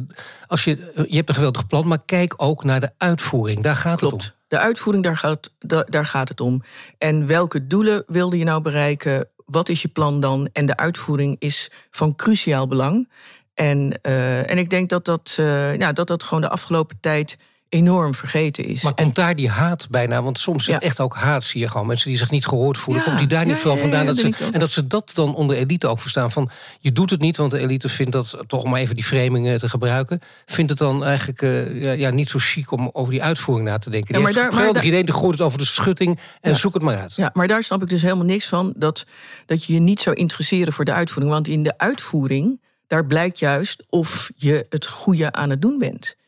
als 0.47 0.65
je, 0.65 0.93
je 1.09 1.17
hebt 1.17 1.29
een 1.29 1.35
geweldig 1.35 1.67
plan, 1.67 1.89
maar 1.89 2.05
kijk 2.05 2.35
ook 2.37 2.65
naar 2.65 2.81
de 2.81 2.91
uitvoering. 2.99 3.63
Daar 3.63 3.77
gaat 3.77 3.99
Klopt. 3.99 4.23
het 4.23 4.33
om. 4.33 4.39
De 4.49 4.59
uitvoering, 4.59 5.05
daar 5.05 5.17
gaat, 5.17 5.53
daar 5.87 6.07
gaat 6.07 6.29
het 6.29 6.41
om. 6.41 6.63
En 6.99 7.27
welke 7.27 7.67
doelen 7.67 8.03
wilde 8.07 8.39
je 8.39 8.45
nou 8.45 8.63
bereiken? 8.63 9.29
Wat 9.51 9.69
is 9.69 9.83
je 9.83 9.89
plan 9.89 10.21
dan? 10.21 10.49
En 10.53 10.67
de 10.67 10.77
uitvoering 10.77 11.37
is 11.39 11.71
van 11.91 12.15
cruciaal 12.15 12.67
belang. 12.67 13.09
En, 13.55 13.99
uh, 14.03 14.51
en 14.51 14.59
ik 14.59 14.71
denk 14.71 14.89
dat 14.89 15.05
dat, 15.05 15.37
uh, 15.41 15.77
ja, 15.77 15.93
dat 15.93 16.07
dat 16.07 16.23
gewoon 16.23 16.41
de 16.41 16.49
afgelopen 16.49 16.97
tijd 17.01 17.39
enorm 17.71 18.15
vergeten 18.15 18.65
is. 18.65 18.83
Maar 18.83 18.95
komt 18.95 19.15
daar 19.15 19.37
die 19.37 19.49
haat 19.49 19.87
bijna? 19.91 20.23
Want 20.23 20.39
soms 20.39 20.67
ja. 20.67 20.81
echt 20.81 21.01
ook 21.01 21.15
haat 21.15 21.45
zie 21.45 21.61
je 21.61 21.69
gewoon. 21.69 21.87
Mensen 21.87 22.09
die 22.09 22.19
zich 22.19 22.31
niet 22.31 22.47
gehoord 22.47 22.79
voelen. 22.79 23.03
komt 23.03 23.19
die 23.19 23.27
daar 23.27 23.47
niet 23.47 23.57
veel 23.57 23.77
vandaan? 23.77 24.07
Dat 24.07 24.19
ze, 24.19 24.35
en 24.53 24.61
dat 24.61 24.71
ze 24.71 24.87
dat 24.87 25.11
dan 25.15 25.35
onder 25.35 25.57
elite 25.57 25.87
ook 25.87 26.01
verstaan. 26.01 26.31
Van 26.31 26.51
je 26.81 26.93
doet 26.93 27.11
het 27.11 27.21
niet, 27.21 27.37
want 27.37 27.51
de 27.51 27.59
elite 27.59 27.89
vindt 27.89 28.13
dat, 28.13 28.39
toch 28.47 28.63
om 28.63 28.75
even 28.75 28.97
die 28.97 29.05
framing 29.05 29.59
te 29.59 29.69
gebruiken... 29.69 30.21
vindt 30.47 30.71
het 30.71 30.79
dan 30.79 31.05
eigenlijk 31.05 31.43
uh, 31.43 31.99
ja, 31.99 32.11
niet 32.11 32.31
zo 32.31 32.39
chic 32.41 32.73
om 32.73 32.91
over 32.93 33.13
die 33.13 33.23
uitvoering 33.23 33.69
na 33.69 33.79
te 33.79 33.91
denken. 33.91 34.15
Die 34.15 34.23
maar 34.23 34.33
daar, 34.33 34.55
maar 34.55 34.73
daar, 34.73 34.85
idee, 34.85 35.05
die 35.05 35.15
gooit 35.15 35.39
het 35.39 35.47
over 35.47 35.59
de 35.59 35.65
schutting 35.65 36.19
en 36.41 36.57
zoek 36.57 36.75
het 36.75 36.83
maar 36.83 36.99
uit. 36.99 37.15
Ja, 37.15 37.31
maar 37.33 37.47
daar 37.47 37.63
snap 37.63 37.83
ik 37.83 37.89
dus 37.89 38.03
helemaal 38.03 38.25
niks 38.25 38.47
van. 38.47 38.73
Dat, 38.77 39.07
dat 39.47 39.65
je 39.65 39.73
je 39.73 39.81
niet 39.81 40.01
zou 40.01 40.17
interesseren 40.17 40.73
voor 40.73 40.85
de 40.85 40.93
uitvoering. 40.93 41.35
Want 41.35 41.49
in 41.49 41.63
de 41.63 41.79
uitvoering, 41.79 42.61
daar 42.87 43.07
blijkt 43.07 43.39
juist 43.39 43.85
of 43.89 44.31
je 44.37 44.67
het 44.69 44.87
goede 44.87 45.33
aan 45.33 45.51
het 45.51 45.63
doen 45.63 45.79
bent. 45.79 46.19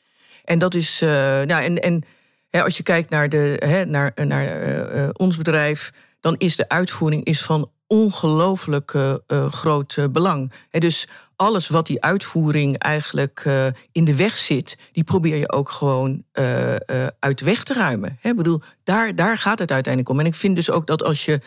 En 0.44 0.58
dat 0.58 0.74
is, 0.74 1.02
uh, 1.02 1.10
nou, 1.42 1.64
en, 1.64 1.78
en 1.78 2.04
hè, 2.50 2.62
als 2.62 2.76
je 2.76 2.82
kijkt 2.82 3.10
naar, 3.10 3.28
de, 3.28 3.56
hè, 3.66 3.84
naar, 3.84 4.12
naar 4.14 4.68
uh, 4.94 5.08
ons 5.12 5.36
bedrijf, 5.36 5.92
dan 6.20 6.34
is 6.38 6.56
de 6.56 6.68
uitvoering 6.68 7.24
is 7.24 7.42
van 7.42 7.70
ongelooflijk 7.86 8.92
uh, 8.92 9.14
groot 9.50 9.98
belang. 10.10 10.52
He, 10.70 10.78
dus 10.78 11.08
alles 11.36 11.68
wat 11.68 11.86
die 11.86 12.02
uitvoering 12.02 12.78
eigenlijk 12.78 13.44
in 13.92 14.04
de 14.04 14.16
weg 14.16 14.38
zit, 14.38 14.78
die 14.92 15.04
probeer 15.04 15.36
je 15.36 15.52
ook 15.52 15.68
gewoon 15.68 16.24
uit 17.18 17.38
de 17.38 17.44
weg 17.44 17.62
te 17.62 17.74
ruimen. 17.74 18.18
Ik 18.22 18.36
bedoel, 18.36 18.60
daar, 18.82 19.14
daar 19.14 19.38
gaat 19.38 19.58
het 19.58 19.72
uiteindelijk 19.72 20.14
om. 20.14 20.20
En 20.20 20.26
ik 20.26 20.34
vind 20.34 20.56
dus 20.56 20.70
ook 20.70 20.86
dat 20.86 21.02
als 21.02 21.24
je 21.24 21.40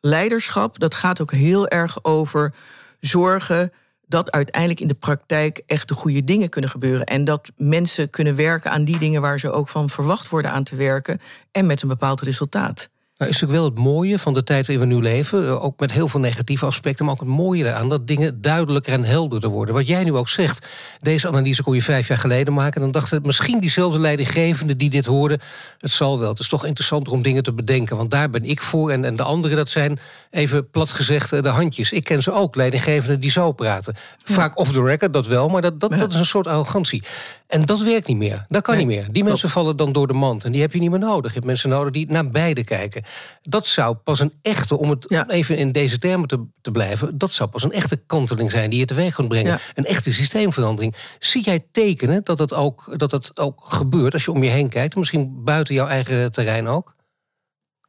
leiderschap, 0.00 0.78
dat 0.78 0.94
gaat 0.94 1.20
ook 1.20 1.30
heel 1.30 1.68
erg 1.68 2.04
over 2.04 2.54
zorgen 3.00 3.72
dat 4.08 4.30
uiteindelijk 4.30 4.80
in 4.80 4.88
de 4.88 4.94
praktijk 4.94 5.62
echt 5.66 5.88
de 5.88 5.94
goede 5.94 6.24
dingen 6.24 6.48
kunnen 6.48 6.70
gebeuren. 6.70 7.06
En 7.06 7.24
dat 7.24 7.50
mensen 7.56 8.10
kunnen 8.10 8.36
werken 8.36 8.70
aan 8.70 8.84
die 8.84 8.98
dingen 8.98 9.20
waar 9.20 9.38
ze 9.38 9.50
ook 9.50 9.68
van 9.68 9.90
verwacht 9.90 10.28
worden 10.28 10.50
aan 10.50 10.64
te 10.64 10.76
werken. 10.76 11.20
En 11.52 11.66
met 11.66 11.82
een 11.82 11.88
bepaald 11.88 12.20
resultaat. 12.20 12.90
Nou, 13.18 13.30
is 13.30 13.40
natuurlijk 13.40 13.66
wel 13.66 13.84
het 13.84 13.94
mooie 13.94 14.18
van 14.18 14.34
de 14.34 14.44
tijd 14.44 14.66
waarin 14.66 14.88
we 14.88 14.94
nu 14.94 15.02
leven. 15.02 15.46
Eh, 15.46 15.64
ook 15.64 15.80
met 15.80 15.92
heel 15.92 16.08
veel 16.08 16.20
negatieve 16.20 16.66
aspecten, 16.66 17.04
maar 17.04 17.14
ook 17.14 17.20
het 17.20 17.28
mooie 17.28 17.64
eraan 17.64 17.88
dat 17.88 18.06
dingen 18.06 18.40
duidelijker 18.40 18.92
en 18.92 19.04
helderder 19.04 19.50
worden. 19.50 19.74
Wat 19.74 19.86
jij 19.86 20.04
nu 20.04 20.14
ook 20.14 20.28
zegt, 20.28 20.66
deze 20.98 21.28
analyse 21.28 21.62
kon 21.62 21.74
je 21.74 21.82
vijf 21.82 22.08
jaar 22.08 22.18
geleden 22.18 22.54
maken. 22.54 22.80
Dan 22.80 22.90
dachten 22.90 23.22
misschien 23.22 23.60
diezelfde 23.60 23.98
leidinggevende 23.98 24.76
die 24.76 24.90
dit 24.90 25.06
hoorden. 25.06 25.40
Het 25.78 25.90
zal 25.90 26.18
wel. 26.18 26.28
Het 26.28 26.38
is 26.38 26.48
toch 26.48 26.64
interessanter 26.64 27.12
om 27.12 27.22
dingen 27.22 27.42
te 27.42 27.52
bedenken. 27.52 27.96
Want 27.96 28.10
daar 28.10 28.30
ben 28.30 28.44
ik 28.44 28.60
voor. 28.60 28.90
En, 28.90 29.04
en 29.04 29.16
de 29.16 29.22
anderen, 29.22 29.56
dat 29.56 29.70
zijn 29.70 29.98
even 30.30 30.70
plat 30.70 30.90
gezegd 30.90 31.32
eh, 31.32 31.42
de 31.42 31.48
handjes. 31.48 31.92
Ik 31.92 32.04
ken 32.04 32.22
ze 32.22 32.32
ook, 32.32 32.56
leidinggevenden 32.56 33.20
die 33.20 33.30
zo 33.30 33.52
praten. 33.52 33.94
Vaak 34.24 34.58
off 34.58 34.72
the 34.72 34.82
record, 34.82 35.12
dat 35.12 35.26
wel, 35.26 35.48
maar 35.48 35.62
dat, 35.62 35.80
dat, 35.80 35.98
dat 35.98 36.10
is 36.10 36.18
een 36.18 36.26
soort 36.26 36.46
arrogantie. 36.46 37.02
En 37.48 37.64
dat 37.64 37.80
werkt 37.80 38.06
niet 38.06 38.16
meer. 38.16 38.44
Dat 38.48 38.62
kan 38.62 38.76
niet 38.76 38.86
meer. 38.86 39.06
Die 39.10 39.24
mensen 39.24 39.48
vallen 39.48 39.76
dan 39.76 39.92
door 39.92 40.06
de 40.06 40.12
mand. 40.12 40.44
En 40.44 40.52
die 40.52 40.60
heb 40.60 40.72
je 40.72 40.80
niet 40.80 40.90
meer 40.90 40.98
nodig. 40.98 41.26
Je 41.26 41.34
hebt 41.34 41.46
mensen 41.46 41.68
nodig 41.68 41.92
die 41.92 42.10
naar 42.10 42.30
beide 42.30 42.64
kijken. 42.64 43.02
Dat 43.42 43.66
zou 43.66 43.94
pas 43.94 44.20
een 44.20 44.32
echte, 44.42 44.78
om 44.78 44.90
het 44.90 45.28
even 45.28 45.56
in 45.56 45.72
deze 45.72 45.98
termen 45.98 46.28
te, 46.28 46.44
te 46.60 46.70
blijven, 46.70 47.18
dat 47.18 47.32
zou 47.32 47.48
pas 47.48 47.62
een 47.62 47.72
echte 47.72 47.96
kanteling 47.96 48.50
zijn 48.50 48.70
die 48.70 48.78
je 48.78 48.84
teweeg 48.84 49.14
kunt 49.14 49.28
brengen. 49.28 49.58
Een 49.74 49.84
echte 49.84 50.12
systeemverandering. 50.12 50.94
Zie 51.18 51.42
jij 51.42 51.64
tekenen 51.72 52.24
dat 52.24 52.38
het, 52.38 52.54
ook, 52.54 52.98
dat 52.98 53.10
het 53.10 53.40
ook 53.40 53.60
gebeurt 53.64 54.12
als 54.12 54.24
je 54.24 54.32
om 54.32 54.42
je 54.42 54.50
heen 54.50 54.68
kijkt? 54.68 54.96
Misschien 54.96 55.44
buiten 55.44 55.74
jouw 55.74 55.86
eigen 55.86 56.32
terrein 56.32 56.68
ook? 56.68 56.96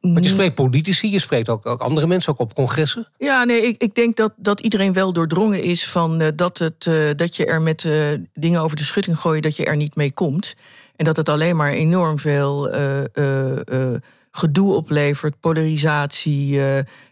Want 0.00 0.24
je 0.24 0.30
spreekt 0.30 0.54
politici, 0.54 1.10
je 1.10 1.18
spreekt 1.18 1.48
ook, 1.48 1.66
ook, 1.66 1.80
andere 1.80 2.06
mensen, 2.06 2.32
ook 2.32 2.38
op 2.38 2.54
congressen. 2.54 3.08
Ja, 3.18 3.44
nee, 3.44 3.62
ik, 3.62 3.82
ik 3.82 3.94
denk 3.94 4.16
dat, 4.16 4.32
dat 4.36 4.60
iedereen 4.60 4.92
wel 4.92 5.12
doordrongen 5.12 5.62
is 5.62 5.88
van 5.88 6.22
uh, 6.22 6.28
dat, 6.34 6.58
het, 6.58 6.86
uh, 6.86 7.10
dat 7.16 7.36
je 7.36 7.46
er 7.46 7.62
met 7.62 7.84
uh, 7.84 8.06
dingen 8.34 8.60
over 8.60 8.76
de 8.76 8.82
schutting 8.82 9.18
gooit, 9.18 9.42
dat 9.42 9.56
je 9.56 9.64
er 9.64 9.76
niet 9.76 9.96
mee 9.96 10.12
komt. 10.12 10.54
En 10.96 11.04
dat 11.04 11.16
het 11.16 11.28
alleen 11.28 11.56
maar 11.56 11.72
enorm 11.72 12.18
veel 12.18 12.70
gedoe 14.30 14.74
oplevert, 14.74 15.40
polarisatie. 15.40 16.60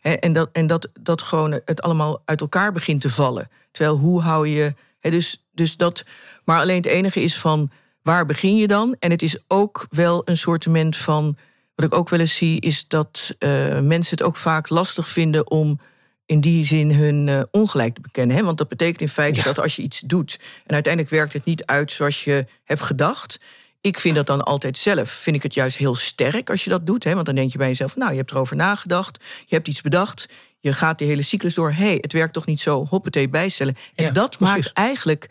en 0.03 0.33
dat, 0.33 0.49
en 0.53 0.67
dat, 0.67 0.89
dat 1.01 1.23
gewoon 1.23 1.61
het 1.65 1.83
allemaal 1.83 2.23
uit 2.25 2.41
elkaar 2.41 2.73
begint 2.73 3.01
te 3.01 3.11
vallen. 3.11 3.49
Terwijl 3.71 3.97
hoe 3.97 4.21
hou 4.21 4.49
je. 4.49 4.75
dus, 5.01 5.45
dus 5.53 5.77
dat. 5.77 6.05
Maar 6.45 6.61
alleen 6.61 6.77
het 6.77 6.87
enige 6.87 7.21
is 7.21 7.39
van 7.39 7.71
waar 8.03 8.27
begin 8.27 8.57
je 8.57 8.67
dan? 8.67 8.97
En 8.99 9.11
het 9.11 9.23
is 9.23 9.39
ook 9.47 9.87
wel 9.91 10.23
een 10.25 10.37
soortement 10.37 10.97
van 10.97 11.37
wat 11.79 11.87
ik 11.87 11.99
ook 11.99 12.09
wel 12.09 12.21
eens 12.21 12.37
zie, 12.37 12.61
is 12.61 12.89
dat 12.89 13.37
mensen 13.83 14.11
het 14.11 14.23
ook 14.23 14.37
vaak 14.37 14.69
lastig 14.69 15.09
vinden 15.09 15.51
om 15.51 15.81
in 16.27 16.41
die 16.41 16.65
zin 16.65 16.93
hun 16.93 17.47
ongelijk 17.51 17.95
te 17.95 18.01
bekennen. 18.01 18.37
Hè? 18.37 18.43
Want 18.43 18.59
dat 18.59 18.69
betekent 18.69 19.01
in 19.01 19.09
feite 19.09 19.43
dat 19.43 19.61
als 19.61 19.77
je 19.77 19.83
iets 19.83 20.01
doet 20.01 20.39
en 20.67 20.75
uiteindelijk 20.75 21.15
werkt 21.15 21.33
het 21.33 21.45
niet 21.45 21.65
uit 21.65 21.91
zoals 21.91 22.25
je 22.25 22.47
hebt 22.65 22.81
gedacht, 22.81 23.41
ik 23.81 23.99
vind 23.99 24.15
dat 24.15 24.27
dan 24.27 24.43
altijd 24.43 24.79
zelf, 24.79 25.11
vind 25.11 25.37
ik 25.37 25.43
het 25.43 25.55
juist 25.55 25.77
heel 25.77 25.95
sterk 25.95 26.51
als 26.51 26.65
je 26.65 26.71
dat 26.71 26.87
doet. 26.87 27.05
Hè? 27.05 27.15
Want 27.15 27.27
dan 27.27 27.35
denk 27.35 27.53
je 27.53 27.59
bij 27.59 27.69
jezelf, 27.69 27.97
nou, 27.97 28.11
je 28.11 28.17
hebt 28.17 28.31
erover 28.31 28.57
nagedacht, 28.57 29.25
je 29.47 29.55
hebt 29.55 29.69
iets 29.69 29.81
bedacht, 29.81 30.29
je 30.61 30.73
gaat 30.73 30.99
die 30.99 31.09
hele 31.09 31.23
cyclus 31.23 31.55
door. 31.55 31.73
Hé, 31.73 31.85
hey, 31.85 31.99
het 32.01 32.13
werkt 32.13 32.33
toch 32.33 32.47
niet 32.47 32.61
zo, 32.61 32.87
hoppatee, 32.87 33.29
bijstellen. 33.29 33.77
En 33.95 34.13
dat 34.13 34.39
maakt 34.39 34.73
eigenlijk 34.73 35.29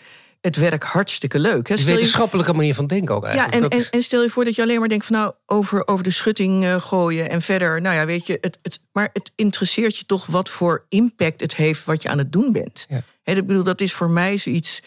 het 0.47 0.55
werk 0.55 0.83
hartstikke 0.83 1.39
leuk. 1.39 1.67
Hè? 1.67 1.75
Een 1.75 1.86
wetenschappelijke 1.86 2.53
manier 2.53 2.73
van 2.73 2.88
denken 2.88 3.15
ook 3.15 3.25
eigenlijk. 3.25 3.63
Ja, 3.63 3.69
en, 3.69 3.83
en, 3.83 3.89
en, 3.91 4.01
stel 4.01 4.21
je 4.21 4.29
voor 4.29 4.45
dat 4.45 4.55
je 4.55 4.62
alleen 4.62 4.79
maar 4.79 4.89
denkt 4.89 5.05
van 5.05 5.15
nou, 5.15 5.33
over, 5.45 5.88
over 5.88 6.03
de 6.03 6.10
schutting 6.10 6.63
uh, 6.63 6.81
gooien 6.81 7.29
en 7.29 7.41
verder. 7.41 7.81
Nou 7.81 7.95
ja, 7.95 8.05
weet 8.05 8.25
je, 8.25 8.38
het, 8.41 8.60
het, 8.62 8.79
maar 8.91 9.10
het 9.13 9.31
interesseert 9.36 9.97
je 9.97 10.05
toch 10.05 10.25
wat 10.25 10.49
voor 10.49 10.86
impact 10.89 11.41
het 11.41 11.55
heeft 11.55 11.86
wat 11.86 12.01
je 12.01 12.10
aan 12.10 12.17
het 12.17 12.31
doen 12.31 12.51
bent. 12.51 12.86
Ja. 12.89 13.01
ik 13.23 13.47
bedoel, 13.47 13.63
dat 13.63 13.81
is 13.81 13.93
voor 13.93 14.10
mij 14.10 14.38
zoiets. 14.38 14.81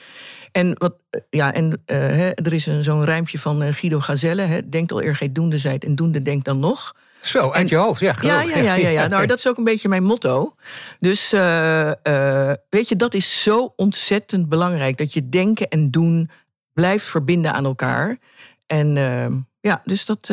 En, 0.53 0.79
wat, 0.79 0.95
eh, 1.11 1.21
ja, 1.31 1.55
en 1.55 1.83
uh, 1.87 2.29
er 2.29 2.53
is 2.53 2.69
zo'n 2.81 3.05
rijmpje 3.05 3.39
van 3.39 3.75
Guido 3.75 4.01
Gazelle. 4.01 4.43
Hè, 4.43 4.69
denkt 4.69 4.93
al 4.93 5.03
eer 5.03 5.17
gij 5.17 5.33
doende 5.33 5.59
zijt 5.59 5.85
en 5.85 5.95
doende 5.95 6.23
denkt 6.23 6.45
dan 6.45 6.59
nog. 6.59 6.95
Zo, 7.23 7.51
uit 7.51 7.69
je 7.69 7.77
hoofd, 7.77 8.01
ja, 8.01 8.15
ja, 8.21 8.43
ja, 8.43 8.57
ja, 8.57 8.75
ja, 8.75 8.89
ja. 8.89 9.07
Nou, 9.07 9.27
dat 9.27 9.39
is 9.39 9.49
ook 9.49 9.57
een 9.57 9.65
beetje 9.65 9.89
mijn 9.89 10.05
motto. 10.05 10.55
Dus 11.01 11.33
uh, 11.33 11.91
uh, 12.03 12.53
weet 12.69 12.89
je, 12.89 12.97
dat 12.97 13.15
is 13.15 13.43
zo 13.43 13.73
ontzettend 13.77 14.49
belangrijk. 14.49 14.97
Dat 14.97 15.13
je 15.13 15.29
denken 15.29 15.69
en 15.69 15.91
doen 15.91 16.31
blijft 16.73 17.05
verbinden 17.05 17.53
aan 17.53 17.65
elkaar. 17.65 18.19
En 18.67 18.97
uh, 18.97 19.27
ja, 19.61 19.81
dus 19.85 20.05
dat... 20.05 20.33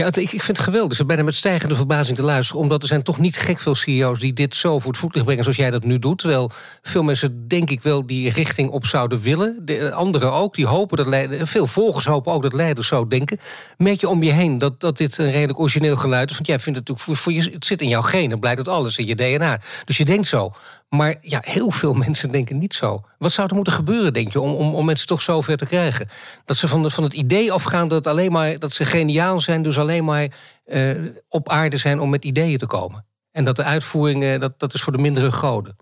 Ja, 0.00 0.06
ik, 0.06 0.16
ik 0.16 0.42
vind 0.42 0.56
het 0.56 0.66
geweldig. 0.66 1.00
Ik 1.00 1.06
bijna 1.06 1.22
met 1.22 1.34
stijgende 1.34 1.74
verbazing 1.74 2.16
te 2.16 2.22
luisteren. 2.22 2.62
Omdat 2.62 2.82
er 2.82 2.88
zijn 2.88 3.02
toch 3.02 3.18
niet 3.18 3.36
gek 3.36 3.60
veel 3.60 3.74
CEO's 3.74 4.20
die 4.20 4.32
dit 4.32 4.56
zo 4.56 4.78
voor 4.78 4.90
het 4.90 5.00
voetlicht 5.00 5.24
brengen 5.24 5.42
zoals 5.42 5.58
jij 5.58 5.70
dat 5.70 5.84
nu 5.84 5.98
doet. 5.98 6.18
Terwijl 6.18 6.50
veel 6.82 7.02
mensen, 7.02 7.48
denk 7.48 7.70
ik 7.70 7.82
wel, 7.82 8.06
die 8.06 8.30
richting 8.30 8.70
op 8.70 8.86
zouden 8.86 9.20
willen. 9.20 9.60
De, 9.64 9.92
anderen 9.92 10.32
ook, 10.32 10.54
die 10.54 10.66
hopen 10.66 10.96
dat 10.96 11.06
leiders. 11.06 11.50
Veel 11.50 11.66
volgers 11.66 12.04
hopen 12.04 12.32
ook 12.32 12.42
dat 12.42 12.52
leiders 12.52 12.88
zo 12.88 13.06
denken. 13.06 13.38
Merk 13.76 14.00
je 14.00 14.08
om 14.08 14.22
je 14.22 14.32
heen 14.32 14.58
dat, 14.58 14.80
dat 14.80 14.96
dit 14.96 15.18
een 15.18 15.30
redelijk 15.30 15.58
origineel 15.58 15.96
geluid 15.96 16.30
is? 16.30 16.34
Want 16.34 16.46
jij 16.46 16.58
vindt 16.58 16.78
het 16.78 16.88
natuurlijk 16.88 17.18
voor, 17.18 17.32
voor 17.32 17.42
je, 17.42 17.50
het 17.52 17.66
zit 17.66 17.82
in 17.82 17.88
jouw 17.88 18.02
genen, 18.02 18.40
blijkt 18.40 18.64
dat 18.64 18.74
alles 18.74 18.98
in 18.98 19.06
je 19.06 19.14
DNA. 19.14 19.60
Dus 19.84 19.96
je 19.96 20.04
denkt 20.04 20.26
zo. 20.26 20.52
Maar 20.90 21.16
ja, 21.20 21.38
heel 21.44 21.70
veel 21.70 21.92
mensen 21.92 22.30
denken 22.30 22.58
niet 22.58 22.74
zo. 22.74 23.04
Wat 23.18 23.32
zou 23.32 23.48
er 23.48 23.54
moeten 23.54 23.72
gebeuren, 23.72 24.12
denk 24.12 24.32
je, 24.32 24.40
om, 24.40 24.54
om, 24.54 24.74
om 24.74 24.84
mensen 24.84 25.06
toch 25.06 25.22
zover 25.22 25.56
te 25.56 25.66
krijgen? 25.66 26.08
Dat 26.44 26.56
ze 26.56 26.68
van, 26.68 26.82
de, 26.82 26.90
van 26.90 27.04
het 27.04 27.12
idee 27.12 27.52
afgaan 27.52 27.88
dat, 27.88 28.06
alleen 28.06 28.32
maar, 28.32 28.58
dat 28.58 28.72
ze 28.72 28.84
geniaal 28.84 29.40
zijn, 29.40 29.62
dus 29.62 29.78
alleen 29.78 30.04
maar 30.04 30.28
uh, 30.66 31.08
op 31.28 31.48
aarde 31.48 31.76
zijn 31.76 32.00
om 32.00 32.10
met 32.10 32.24
ideeën 32.24 32.58
te 32.58 32.66
komen. 32.66 33.06
En 33.32 33.44
dat 33.44 33.56
de 33.56 33.62
uitvoering, 33.62 34.22
uh, 34.22 34.38
dat, 34.38 34.58
dat 34.58 34.74
is 34.74 34.82
voor 34.82 34.92
de 34.92 35.02
mindere 35.02 35.32
goden. 35.32 35.76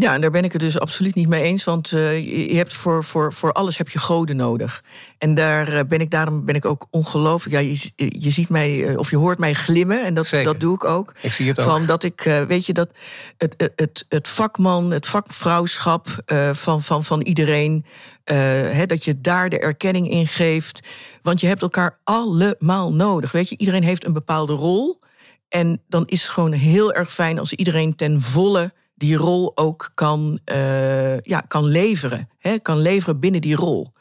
Ja, 0.00 0.14
en 0.14 0.20
daar 0.20 0.30
ben 0.30 0.44
ik 0.44 0.52
het 0.52 0.60
dus 0.60 0.80
absoluut 0.80 1.14
niet 1.14 1.28
mee 1.28 1.42
eens. 1.42 1.64
Want 1.64 1.92
uh, 1.92 2.48
je 2.48 2.56
hebt 2.56 2.72
voor, 2.72 3.04
voor, 3.04 3.32
voor 3.32 3.52
alles 3.52 3.78
heb 3.78 3.88
je 3.88 3.98
goden 3.98 4.36
nodig. 4.36 4.84
En 5.18 5.34
daar 5.34 5.72
uh, 5.72 5.80
ben 5.88 6.00
ik, 6.00 6.10
daarom 6.10 6.44
ben 6.44 6.54
ik 6.54 6.64
ook 6.64 6.86
ongelooflijk. 6.90 7.54
Ja, 7.54 7.60
je, 7.60 8.20
je 8.20 8.30
ziet 8.30 8.48
mij, 8.48 8.96
of 8.96 9.10
je 9.10 9.16
hoort 9.16 9.38
mij 9.38 9.54
glimmen. 9.54 10.04
En 10.04 10.14
dat, 10.14 10.30
dat 10.42 10.60
doe 10.60 10.74
ik 10.74 10.84
ook. 10.84 11.14
Ik 11.20 11.32
zie 11.32 11.48
het 11.48 11.60
ook. 11.60 11.66
Van 11.66 11.86
dat 11.86 12.02
ik, 12.02 12.44
weet 12.48 12.66
je, 12.66 12.72
dat 12.72 12.90
het, 13.36 13.54
het, 13.56 13.72
het, 13.76 14.06
het 14.08 14.28
vakman, 14.28 14.90
het 14.90 15.06
vakvrouwschap 15.06 16.08
van, 16.52 16.82
van, 16.82 17.04
van 17.04 17.20
iedereen. 17.20 17.84
Hè, 18.24 18.86
dat 18.86 19.04
je 19.04 19.20
daar 19.20 19.48
de 19.48 19.58
erkenning 19.58 20.10
in 20.10 20.26
geeft. 20.26 20.86
Want 21.22 21.40
je 21.40 21.46
hebt 21.46 21.62
elkaar 21.62 21.98
allemaal 22.04 22.92
nodig. 22.92 23.32
Weet 23.32 23.48
je, 23.48 23.56
iedereen 23.58 23.82
heeft 23.82 24.04
een 24.04 24.12
bepaalde 24.12 24.52
rol. 24.52 25.00
En 25.48 25.82
dan 25.88 26.06
is 26.06 26.22
het 26.22 26.30
gewoon 26.30 26.52
heel 26.52 26.92
erg 26.92 27.12
fijn 27.12 27.38
als 27.38 27.52
iedereen 27.52 27.96
ten 27.96 28.20
volle 28.20 28.72
die 28.98 29.16
rol 29.16 29.52
ook 29.54 29.90
kan, 29.94 30.40
uh, 30.52 31.20
ja, 31.20 31.40
kan 31.40 31.64
leveren. 31.64 32.28
Hè, 32.38 32.58
kan 32.58 32.78
leveren 32.78 33.20
binnen 33.20 33.40
die 33.40 33.56
rol. 33.56 33.92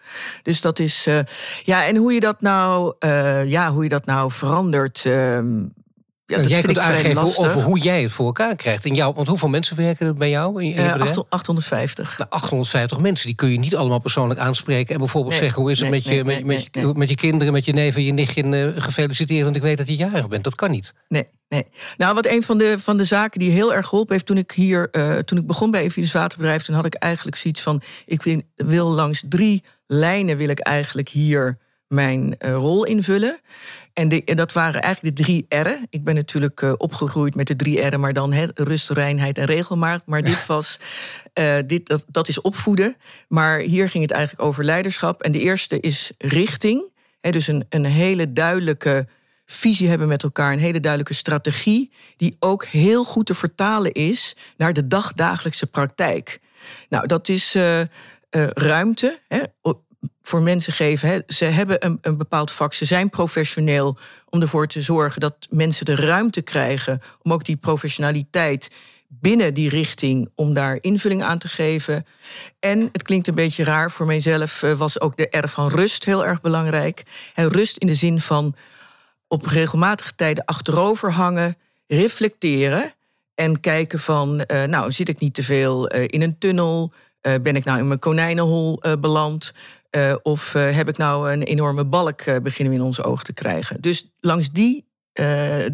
Dus 0.41 0.61
dat 0.61 0.79
is. 0.79 1.07
Uh, 1.07 1.19
ja, 1.63 1.85
en 1.85 1.95
hoe 1.95 2.13
je 2.13 2.19
dat 2.19 2.41
nou, 2.41 2.93
uh, 2.99 3.49
ja, 3.49 3.71
hoe 3.71 3.83
je 3.83 3.89
dat 3.89 4.05
nou 4.05 4.31
verandert. 4.31 5.05
Ehm, 5.05 5.65
ja, 6.27 6.37
dat 6.37 6.49
jij 6.49 6.61
kunt 6.61 6.77
aangeven 6.77 7.21
over 7.21 7.61
hoe 7.61 7.79
jij 7.79 8.01
het 8.01 8.11
voor 8.11 8.25
elkaar 8.25 8.55
krijgt. 8.55 8.85
In 8.85 8.95
jou, 8.95 9.13
want 9.13 9.27
hoeveel 9.27 9.49
mensen 9.49 9.75
werken 9.75 10.07
er 10.07 10.13
bij 10.13 10.29
jou? 10.29 10.63
In, 10.63 10.73
in 10.73 11.25
850. 11.29 12.17
Nou, 12.17 12.29
850 12.29 12.99
mensen, 12.99 13.25
die 13.27 13.35
kun 13.35 13.49
je 13.49 13.59
niet 13.59 13.75
allemaal 13.75 13.99
persoonlijk 13.99 14.39
aanspreken. 14.39 14.93
En 14.93 14.99
bijvoorbeeld 14.99 15.35
zeggen, 15.35 15.61
hoe 15.61 15.71
is 15.71 15.79
het 15.79 15.89
met, 15.89 16.03
je, 16.03 16.23
met, 16.23 16.45
met, 16.45 16.67
je, 16.71 16.93
met 16.95 17.09
je 17.09 17.15
kinderen, 17.15 17.53
met 17.53 17.65
je 17.65 17.73
neven, 17.73 18.03
je 18.03 18.13
nichtje 18.13 18.73
gefeliciteerd, 18.75 19.43
want 19.43 19.55
ik 19.55 19.61
weet 19.61 19.77
dat 19.77 19.87
je 19.87 19.95
jarig 19.95 20.27
bent. 20.27 20.43
Dat 20.43 20.55
kan 20.55 20.71
niet. 20.71 20.93
Nee, 21.07 21.27
Nee. 21.49 21.65
Nou, 21.97 22.15
wat 22.15 22.25
een 22.25 22.43
van 22.43 22.57
de, 22.57 22.75
van 22.79 22.97
de 22.97 23.03
zaken 23.03 23.39
die 23.39 23.51
heel 23.51 23.73
erg 23.73 23.87
geholpen 23.87 24.13
heeft 24.13 24.25
toen 24.25 24.37
ik 24.37 24.51
hier, 24.51 24.89
uh, 24.91 25.17
toen 25.17 25.37
ik 25.37 25.47
begon 25.47 25.71
bij 25.71 25.81
Evides 25.81 26.11
Waterbedrijf, 26.11 26.63
toen 26.63 26.75
had 26.75 26.85
ik 26.85 26.93
eigenlijk 26.93 27.37
zoiets 27.37 27.61
van: 27.61 27.81
ik 28.05 28.23
wil, 28.23 28.41
wil 28.55 28.87
langs 28.87 29.23
drie 29.29 29.63
lijnen 29.87 30.37
wil 30.37 30.49
ik 30.49 30.59
eigenlijk 30.59 31.09
hier 31.09 31.57
mijn 31.87 32.35
uh, 32.39 32.53
rol 32.53 32.83
invullen. 32.83 33.39
En, 33.93 34.07
de, 34.07 34.23
en, 34.23 34.35
dat 34.35 34.53
waren 34.53 34.81
eigenlijk 34.81 35.15
de 35.15 35.23
drie 35.23 35.45
R'en. 35.49 35.87
Ik 35.89 36.03
ben 36.03 36.15
natuurlijk 36.15 36.61
uh, 36.61 36.73
opgegroeid 36.77 37.35
met 37.35 37.47
de 37.47 37.55
drie 37.55 37.81
R'en, 37.81 37.99
maar 37.99 38.13
dan 38.13 38.33
he, 38.33 38.45
rust, 38.53 38.89
reinheid 38.89 39.37
en 39.37 39.45
regelmaat. 39.45 40.01
Maar 40.05 40.23
dit 40.23 40.45
was, 40.45 40.79
dit, 41.65 41.87
dat, 41.87 42.05
dat 42.07 42.27
is 42.27 42.41
opvoeden. 42.41 42.95
Maar 43.27 43.59
hier 43.59 43.89
ging 43.89 44.03
het 44.03 44.11
eigenlijk 44.11 44.47
over 44.47 44.63
leiderschap. 44.63 45.21
En 45.21 45.31
de 45.31 45.39
eerste 45.39 45.79
is 45.79 46.11
richting. 46.17 46.91
He, 47.19 47.31
dus 47.31 47.47
een, 47.47 47.65
een 47.69 47.85
hele 47.85 48.33
duidelijke 48.33 49.07
visie 49.45 49.89
hebben 49.89 50.07
met 50.07 50.23
elkaar, 50.23 50.53
een 50.53 50.59
hele 50.59 50.79
duidelijke 50.79 51.13
strategie, 51.13 51.91
die 52.17 52.35
ook 52.39 52.65
heel 52.65 53.03
goed 53.03 53.25
te 53.25 53.33
vertalen 53.33 53.91
is 53.91 54.35
naar 54.57 54.73
de 54.73 54.87
dagdagelijkse 54.87 55.67
praktijk. 55.67 56.39
Nou, 56.89 57.07
dat 57.07 57.29
is 57.29 57.55
uh, 57.55 57.79
uh, 57.79 57.85
ruimte. 58.47 59.19
Hè, 59.27 59.43
voor 60.21 60.41
mensen 60.41 60.73
geven. 60.73 61.09
Hè. 61.09 61.19
Ze 61.27 61.45
hebben 61.45 61.85
een, 61.85 61.97
een 62.01 62.17
bepaald 62.17 62.51
vak, 62.51 62.73
ze 62.73 62.85
zijn 62.85 63.09
professioneel 63.09 63.97
om 64.29 64.41
ervoor 64.41 64.67
te 64.67 64.81
zorgen 64.81 65.21
dat 65.21 65.47
mensen 65.49 65.85
de 65.85 65.95
ruimte 65.95 66.41
krijgen 66.41 67.01
om 67.21 67.33
ook 67.33 67.45
die 67.45 67.55
professionaliteit 67.57 68.69
binnen 69.07 69.53
die 69.53 69.69
richting 69.69 70.29
om 70.35 70.53
daar 70.53 70.77
invulling 70.81 71.23
aan 71.23 71.37
te 71.37 71.47
geven. 71.47 72.05
En 72.59 72.89
het 72.91 73.03
klinkt 73.03 73.27
een 73.27 73.35
beetje 73.35 73.63
raar 73.63 73.91
voor 73.91 74.05
mijzelf, 74.05 74.63
eh, 74.63 74.73
was 74.73 75.01
ook 75.01 75.17
de 75.17 75.27
R 75.31 75.47
van 75.47 75.69
rust 75.69 76.05
heel 76.05 76.25
erg 76.25 76.41
belangrijk. 76.41 77.03
En 77.33 77.49
rust 77.49 77.77
in 77.77 77.87
de 77.87 77.95
zin 77.95 78.21
van 78.21 78.55
op 79.27 79.45
regelmatige 79.45 80.15
tijden 80.15 80.45
achterover 80.45 81.11
hangen, 81.11 81.57
reflecteren 81.87 82.93
en 83.35 83.59
kijken 83.59 83.99
van, 83.99 84.43
uh, 84.47 84.63
nou 84.63 84.91
zit 84.91 85.09
ik 85.09 85.19
niet 85.19 85.33
te 85.33 85.43
veel 85.43 85.95
uh, 85.95 86.03
in 86.07 86.21
een 86.21 86.37
tunnel? 86.37 86.93
Ben 87.41 87.55
ik 87.55 87.63
nou 87.63 87.79
in 87.79 87.87
mijn 87.87 87.99
konijnenhol 87.99 88.81
beland? 88.99 89.53
Of 90.23 90.53
heb 90.53 90.89
ik 90.89 90.97
nou 90.97 91.31
een 91.31 91.43
enorme 91.43 91.85
balk 91.85 92.23
beginnen 92.43 92.73
we 92.73 92.79
in 92.79 92.85
ons 92.85 93.03
oog 93.03 93.23
te 93.23 93.33
krijgen? 93.33 93.81
Dus 93.81 94.11
langs 94.19 94.51
die 94.51 94.85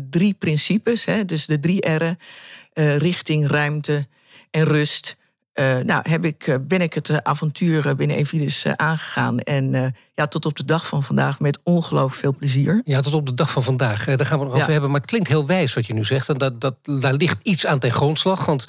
drie 0.09 0.33
principes, 0.33 1.05
hè, 1.05 1.25
dus 1.25 1.45
de 1.45 1.59
drie 1.59 1.89
R'en, 1.89 2.17
richting, 2.97 3.47
ruimte 3.47 4.07
en 4.51 4.63
rust, 4.63 5.15
uh, 5.53 5.77
nou, 5.77 6.09
heb 6.09 6.25
ik, 6.25 6.47
eh, 6.47 6.55
ben 6.61 6.81
ik 6.81 6.93
het 6.93 7.09
eh, 7.09 7.17
avontuur 7.17 7.95
binnen 7.95 8.17
Evidis 8.17 8.65
aangegaan. 8.75 9.39
En 9.39 9.95
ja, 10.13 10.27
tot 10.27 10.45
op 10.45 10.55
de 10.55 10.65
dag 10.65 10.87
van 10.87 11.03
vandaag 11.03 11.39
met 11.39 11.59
ongelooflijk 11.63 12.19
veel 12.19 12.35
plezier. 12.35 12.81
Ja, 12.85 13.01
tot 13.01 13.13
op 13.13 13.25
de 13.25 13.33
dag 13.33 13.51
van 13.51 13.63
vandaag. 13.63 14.05
daar 14.05 14.25
gaan 14.25 14.39
we 14.39 14.45
nog 14.45 14.53
over 14.53 14.71
hebben. 14.71 14.91
Maar 14.91 14.99
het 14.99 15.09
klinkt 15.09 15.27
heel 15.27 15.45
wijs 15.45 15.73
wat 15.73 15.85
je 15.85 15.93
nu 15.93 16.05
zegt. 16.05 16.29
En 16.29 16.37
dat, 16.37 16.61
dat, 16.61 16.75
daar 16.83 17.13
ligt 17.13 17.37
iets 17.43 17.65
aan 17.65 17.79
ten 17.79 17.91
grondslag. 17.91 18.45
Want 18.45 18.67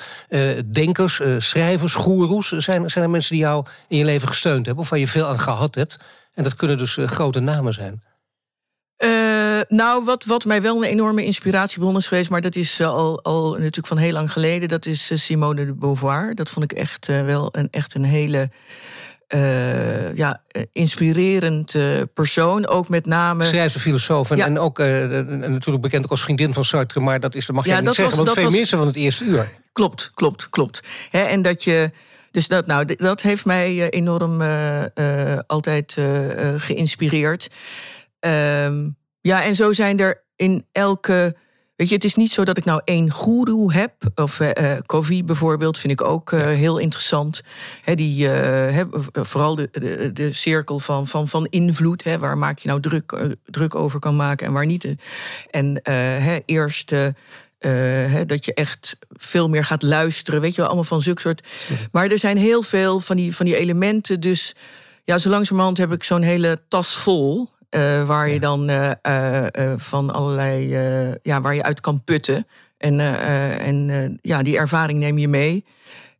denkers, 0.67 1.21
schrijvers, 1.39 1.95
goeroes... 1.95 2.49
Zijn, 2.49 2.91
zijn 2.91 3.05
er 3.05 3.11
mensen 3.11 3.33
die 3.33 3.45
jou 3.45 3.67
in 3.89 3.99
je 3.99 4.05
leven 4.05 4.29
gesteund 4.29 4.67
hebben... 4.67 4.85
of 4.85 4.91
waar 4.91 4.99
je 4.99 5.09
veel 5.09 5.27
aan 5.27 5.39
gehad 5.39 5.75
hebt. 5.75 5.99
En 6.35 6.43
dat 6.43 6.55
kunnen 6.55 6.79
dus 6.79 6.99
grote 7.01 7.41
namen 7.41 7.75
zijn. 7.75 8.03
Uh, 9.05 9.61
nou, 9.69 10.05
wat, 10.05 10.25
wat 10.25 10.45
mij 10.45 10.63
wel 10.63 10.77
een 10.77 10.91
enorme 10.91 11.25
inspiratiebron 11.25 11.97
is 11.97 12.07
geweest, 12.07 12.31
maar 12.31 12.41
dat 12.41 12.55
is 12.55 12.81
uh, 12.81 12.87
al, 12.87 13.23
al 13.23 13.51
natuurlijk 13.51 13.87
van 13.87 13.97
heel 13.97 14.13
lang 14.13 14.33
geleden, 14.33 14.69
dat 14.69 14.87
is 14.87 15.11
uh, 15.11 15.19
Simone 15.19 15.67
de 15.67 15.75
Beauvoir. 15.75 16.35
Dat 16.35 16.51
vond 16.51 16.73
ik 16.73 16.79
echt 16.79 17.07
wel 17.07 17.49
een, 17.53 17.69
echt 17.71 17.95
een 17.95 18.05
hele 18.05 18.51
ja, 20.15 20.43
inspirerend 20.73 21.75
persoon. 22.15 22.67
Ook 22.67 22.89
met 22.89 23.07
name. 23.07 23.45
Schrijfster, 23.45 23.81
filosoof 23.81 24.31
en, 24.31 24.37
ja. 24.37 24.45
en 24.45 24.59
ook 24.59 24.79
natuurlijk 24.79 25.81
bekend 25.81 26.05
ook 26.05 26.11
als 26.11 26.23
vriendin 26.23 26.55
van 26.55 26.65
Sartre, 26.65 27.01
maar 27.01 27.21
dat, 27.21 27.35
is, 27.35 27.47
dat 27.47 27.57
mag 27.57 27.65
je 27.65 27.71
ja, 27.71 27.81
niet 27.81 27.95
zeggen, 27.95 28.17
was, 28.17 28.27
want 28.27 28.39
veel 28.39 28.61
was... 28.61 28.69
van 28.69 28.87
het 28.87 28.97
eerste 28.97 29.25
uur. 29.25 29.53
Klopt, 29.73 30.11
klopt, 30.15 30.51
klopt. 30.51 30.81
He, 31.11 31.21
en 31.23 31.43
dat 31.43 31.65
je. 31.65 31.91
Dus 32.31 32.49
dat, 32.49 32.67
nou, 32.67 32.95
dat 32.97 33.23
heeft 33.23 33.45
mij 33.45 33.89
enorm 33.91 34.43
altijd 35.47 35.97
geïnspireerd. 36.57 37.51
Um, 38.27 38.97
ja, 39.21 39.43
en 39.43 39.55
zo 39.55 39.73
zijn 39.73 40.01
er 40.01 40.25
in 40.37 40.67
elke 40.73 41.37
Weet 41.77 41.89
je, 41.89 41.95
het 41.95 42.05
is 42.05 42.15
niet 42.15 42.31
zo 42.31 42.45
dat 42.45 42.57
ik 42.57 42.65
nou 42.65 42.81
één 42.85 43.11
goeroe 43.11 43.73
heb. 43.73 43.95
Of 44.15 44.41
uh, 44.41 45.23
bijvoorbeeld 45.25 45.79
vind 45.79 45.93
ik 45.93 46.07
ook 46.07 46.31
heel 46.31 46.79
interessant. 46.79 47.43
He, 47.83 47.95
die, 47.95 48.29
vooral 49.13 49.55
de, 49.55 49.69
de, 49.73 50.13
de, 50.13 50.33
cirkel 50.33 50.79
van, 50.79 51.07
van, 51.07 51.29
van 51.29 51.47
invloed. 51.51 52.03
Waar 52.19 52.39
maak 52.39 52.59
je 52.59 52.69
nou 52.69 52.81
druk, 52.81 53.37
druk 53.45 53.75
over 53.75 54.01
kan 54.01 54.17
maken 54.17 54.47
en 54.47 54.53
waar 54.53 54.67
niet. 54.67 54.95
En 55.51 55.83
eerst 56.45 56.93
uh, 57.65 58.21
dat 58.27 58.45
je 58.45 58.55
echt 58.55 58.97
veel 59.11 59.49
meer 59.49 59.65
gaat 59.65 59.83
luisteren. 59.83 60.41
Weet 60.41 60.51
je 60.51 60.57
wel, 60.57 60.67
allemaal 60.67 60.85
van 60.85 61.03
zulke 61.03 61.21
soort. 61.21 61.47
Maar 61.93 62.11
er 62.11 62.19
zijn 62.19 62.37
heel 62.37 62.63
veel 62.63 63.01
van 63.01 63.17
die, 63.17 63.37
van 63.37 63.47
die 63.47 63.57
elementen. 63.57 64.21
Dus 64.21 64.55
ja, 65.05 65.19
zo 65.19 65.29
langzamerhand 65.29 65.79
heb 65.79 65.93
ik 65.93 66.03
zo'n 66.03 66.23
hele 66.23 66.63
tas 66.69 66.97
vol. 66.97 67.51
Uh, 67.75 68.07
waar 68.07 68.29
je 68.29 68.41
dan 68.41 68.71
uh, 68.71 68.91
van 69.77 70.11
allerlei. 70.11 70.69
ja, 71.23 71.41
waar 71.41 71.55
je 71.55 71.63
uit 71.63 71.81
kan 71.81 72.05
putten. 72.05 72.47
En, 72.79 73.01
en 73.61 74.19
ja, 74.23 74.43
die 74.43 74.59
ervaring 74.59 74.99
neem 74.99 75.19
je 75.19 75.29
mee. 75.29 75.65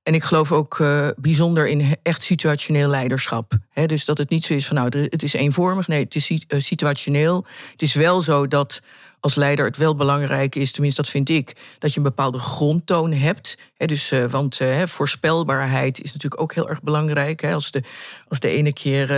En 0.05 0.15
ik 0.15 0.23
geloof 0.23 0.53
ook 0.53 0.83
bijzonder 1.17 1.69
in 1.69 1.97
echt 2.03 2.23
situationeel 2.23 2.89
leiderschap. 2.89 3.53
dus 3.87 4.05
dat 4.05 4.19
het 4.19 4.31
niet 4.31 4.45
zo 4.45 4.55
is 4.55 4.67
van 4.67 4.77
nou, 4.77 5.09
het 5.09 5.23
is 5.23 5.33
eenvormig. 5.33 5.89
Nee, 5.89 6.03
het 6.03 6.15
is 6.15 6.45
situationeel. 6.49 7.45
Het 7.73 7.83
is 7.83 7.95
wel 7.95 8.21
zo 8.21 8.47
dat 8.47 8.81
als 9.25 9.35
leider 9.35 9.65
het 9.65 9.77
wel 9.77 9.95
belangrijk 9.95 10.55
is, 10.55 10.73
tenminste 10.73 11.03
dat 11.03 11.11
vind 11.11 11.29
ik, 11.29 11.57
dat 11.79 11.91
je 11.91 11.97
een 11.97 12.03
bepaalde 12.03 12.39
grondtoon 12.39 13.13
hebt. 13.13 13.59
dus, 13.77 14.13
uh, 14.13 14.25
want 14.25 14.61
voorspelbaarheid 14.85 16.03
is 16.03 16.13
natuurlijk 16.13 16.43
ook 16.43 16.55
heel 16.55 16.69
erg 16.69 16.83
belangrijk. 16.83 17.45
als, 17.45 17.71
de, 17.71 17.83
als 18.29 18.41
de 18.41 18.49
ene 18.49 18.73
keer 18.73 19.09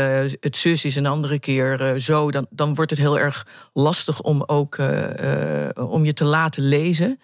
het 0.40 0.57
zus 0.57 0.85
is 0.85 0.96
en 0.96 1.03
de 1.03 1.09
andere 1.09 1.38
keer 1.38 2.01
zo, 2.01 2.31
dan, 2.31 2.46
dan 2.51 2.75
wordt 2.75 2.90
het 2.90 3.01
heel 3.01 3.18
erg 3.18 3.46
lastig 3.72 4.20
om 4.20 4.42
ook 4.46 4.79
om 5.75 6.05
je 6.05 6.12
te 6.12 6.25
laten 6.25 6.62
lezen. 6.62 7.20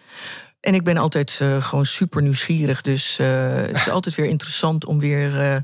En 0.62 0.74
ik 0.74 0.84
ben 0.84 0.96
altijd 0.96 1.40
gewoon 1.60 1.84
super 1.84 2.22
nieuwsgierig. 2.22 2.80
Dus 2.80 3.16
het 3.16 3.76
is 3.76 3.90
altijd 3.98 4.14
weer 4.14 4.26
interessant 4.26 4.84
om 4.84 4.98
weer 4.98 5.62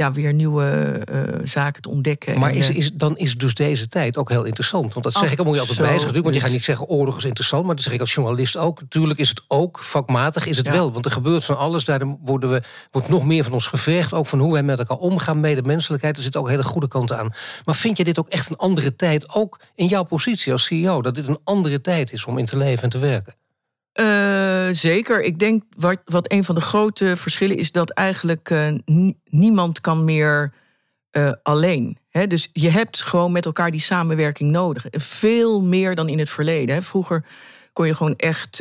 ja, 0.00 0.12
weer 0.12 0.32
nieuwe 0.32 1.00
zaken 1.44 1.82
te 1.82 1.88
ontdekken. 1.88 2.38
Maar 2.38 2.54
is, 2.54 2.68
eh, 2.68 2.76
is, 2.76 2.92
dan 2.92 3.16
is 3.16 3.34
dus 3.34 3.54
deze 3.54 3.86
tijd 3.86 4.16
ook 4.16 4.28
heel 4.28 4.44
interessant. 4.44 4.92
Want 4.92 5.04
dat 5.04 5.14
zeg 5.14 5.30
ik, 5.30 5.36
dan 5.36 5.46
moet 5.46 5.54
je 5.54 5.60
altijd 5.60 5.78
bij 5.78 5.90
natuurlijk. 5.90 6.22
Want 6.22 6.34
je 6.34 6.40
gaat 6.40 6.50
niet 6.50 6.62
zeggen 6.62 6.86
oorlog 6.86 7.16
is 7.16 7.24
interessant. 7.24 7.66
Maar 7.66 7.74
dat 7.74 7.84
zeg 7.84 7.92
ik 7.92 8.00
als 8.00 8.14
journalist 8.14 8.56
ook. 8.56 8.80
Natuurlijk 8.80 9.20
is 9.20 9.28
het 9.28 9.44
ook 9.48 9.78
vakmatig, 9.78 10.46
is 10.46 10.56
het 10.56 10.68
wel. 10.68 10.92
Want 10.92 11.04
er 11.04 11.10
gebeurt 11.10 11.44
van 11.44 11.58
alles. 11.58 11.84
Daar 11.84 12.16
worden 12.20 12.50
we, 12.50 12.62
wordt 12.90 13.08
nog 13.08 13.24
meer 13.26 13.44
van 13.44 13.52
ons 13.52 13.66
gevraagd. 13.66 14.12
Ook 14.12 14.26
van 14.26 14.38
hoe 14.38 14.52
wij 14.52 14.62
met 14.62 14.78
elkaar 14.78 14.96
omgaan. 14.96 15.40
Mede 15.40 15.62
menselijkheid. 15.62 16.16
Er 16.16 16.22
zit 16.22 16.36
ook 16.36 16.48
hele 16.48 16.62
goede 16.62 16.88
kanten 16.88 17.18
aan. 17.18 17.32
Maar 17.64 17.74
vind 17.74 17.96
je 17.96 18.04
dit 18.04 18.18
ook 18.18 18.28
echt 18.28 18.50
een 18.50 18.56
andere 18.56 18.96
tijd? 18.96 19.34
Ook 19.34 19.60
in 19.74 19.86
jouw 19.86 20.04
positie 20.04 20.52
als 20.52 20.64
CEO. 20.64 21.02
Dat 21.02 21.14
dit 21.14 21.26
een 21.26 21.40
andere 21.44 21.80
tijd 21.80 22.12
is 22.12 22.24
om 22.24 22.38
in 22.38 22.46
te 22.46 22.56
leven 22.56 22.82
en 22.82 22.90
te 22.90 22.98
werken? 22.98 23.34
Uh, 23.94 24.68
zeker. 24.70 25.22
Ik 25.22 25.38
denk 25.38 25.62
wat, 25.76 25.98
wat 26.04 26.32
een 26.32 26.44
van 26.44 26.54
de 26.54 26.60
grote 26.60 27.16
verschillen 27.16 27.56
is 27.56 27.72
dat 27.72 27.90
eigenlijk 27.90 28.50
uh, 28.50 28.78
niemand 29.24 29.80
kan 29.80 30.04
meer 30.04 30.52
uh, 31.12 31.32
alleen. 31.42 31.98
He, 32.08 32.26
dus 32.26 32.48
je 32.52 32.68
hebt 32.68 33.02
gewoon 33.02 33.32
met 33.32 33.44
elkaar 33.44 33.70
die 33.70 33.80
samenwerking 33.80 34.50
nodig. 34.50 34.86
Veel 34.90 35.62
meer 35.62 35.94
dan 35.94 36.08
in 36.08 36.18
het 36.18 36.30
verleden. 36.30 36.74
He. 36.74 36.82
Vroeger 36.82 37.24
kon 37.72 37.86
je 37.86 37.94
gewoon 37.94 38.16
echt, 38.16 38.58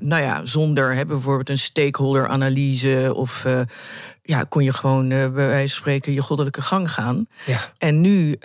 nou 0.00 0.22
ja, 0.22 0.40
zonder 0.44 1.06
bijvoorbeeld 1.06 1.48
een 1.48 1.58
stakeholder-analyse 1.58 3.12
of 3.14 3.46
ja, 4.22 4.44
kon 4.48 4.64
je 4.64 4.72
gewoon 4.72 5.08
bij 5.08 5.30
wijze 5.30 5.68
van 5.68 5.78
spreken 5.78 6.12
je 6.12 6.22
goddelijke 6.22 6.62
gang 6.62 6.90
gaan. 6.90 7.28
Ja. 7.46 7.72
En 7.78 8.00
nu, 8.00 8.36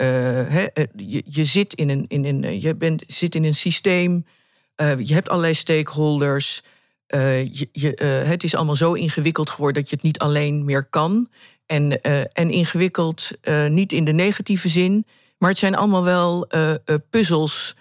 je, 0.96 1.22
je, 1.24 1.44
zit 1.44 1.74
in 1.74 1.88
een, 1.88 2.04
in 2.08 2.24
een, 2.24 2.60
je 2.60 2.74
bent, 2.74 3.04
zit 3.06 3.34
in 3.34 3.44
een 3.44 3.54
systeem 3.54 4.24
uh, 4.76 4.98
je 4.98 5.14
hebt 5.14 5.28
allerlei 5.28 5.54
stakeholders. 5.54 6.62
Uh, 7.08 7.44
je, 7.52 7.68
uh, 7.72 8.28
het 8.28 8.44
is 8.44 8.54
allemaal 8.54 8.76
zo 8.76 8.92
ingewikkeld 8.92 9.50
geworden 9.50 9.80
dat 9.82 9.90
je 9.90 9.96
het 9.96 10.04
niet 10.04 10.18
alleen 10.18 10.64
meer 10.64 10.84
kan. 10.84 11.28
En, 11.66 12.02
en 12.32 12.50
ingewikkeld 12.50 13.30
niet 13.68 13.92
in 13.92 14.04
de 14.04 14.12
negatieve 14.12 14.68
zin. 14.68 15.06
Maar 15.38 15.50
het 15.50 15.58
zijn 15.58 15.74
allemaal 15.74 16.04
wel 16.04 16.48
puzzels 17.10 17.76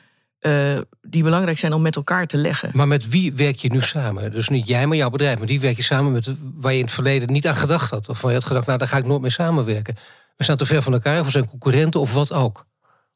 die 1.02 1.24
belangrijk 1.24 1.58
zijn 1.58 1.74
om 1.74 1.82
met 1.82 1.96
elkaar 1.96 2.28
te 2.28 2.38
leggen. 2.38 2.72
Maar 2.74 2.88
met 2.88 3.10
wie 3.10 3.34
werk 3.34 3.56
je 3.56 3.72
nu 3.72 3.82
samen? 3.82 4.32
Dus 4.32 4.50
niet 4.50 4.68
jij, 4.68 4.88
maar 4.88 4.98
jouw 4.98 5.10
bedrijf. 5.10 5.38
Maar 5.38 5.48
die 5.48 5.60
werk 5.60 5.76
je 5.76 5.84
samen 5.84 6.12
met 6.12 6.34
waar 6.56 6.72
je 6.72 6.78
in 6.78 6.84
het 6.84 6.94
verleden 6.94 7.32
niet 7.32 7.48
aan 7.48 7.56
gedacht 7.56 7.92
had. 7.92 8.10
Of 8.10 8.22
waar 8.22 8.32
je 8.32 8.38
had 8.38 8.48
gedacht, 8.48 8.66
nou 8.66 8.78
daar 8.78 8.88
ga 8.88 8.98
ik 8.98 9.06
nooit 9.06 9.22
mee 9.22 9.32
samenwerken. 9.32 9.96
We 10.36 10.44
staan 10.44 10.58
te 10.58 10.66
ver 10.66 10.82
van 10.82 10.94
elkaar, 10.94 11.20
of 11.20 11.26
we 11.26 11.32
zijn 11.32 11.50
concurrenten 11.50 12.00
of 12.00 12.14
wat 12.14 12.34
ook. 12.34 12.66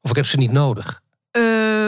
Of 0.01 0.09
ik 0.09 0.15
heb 0.15 0.25
ze 0.25 0.37
niet 0.37 0.51
nodig. 0.51 1.03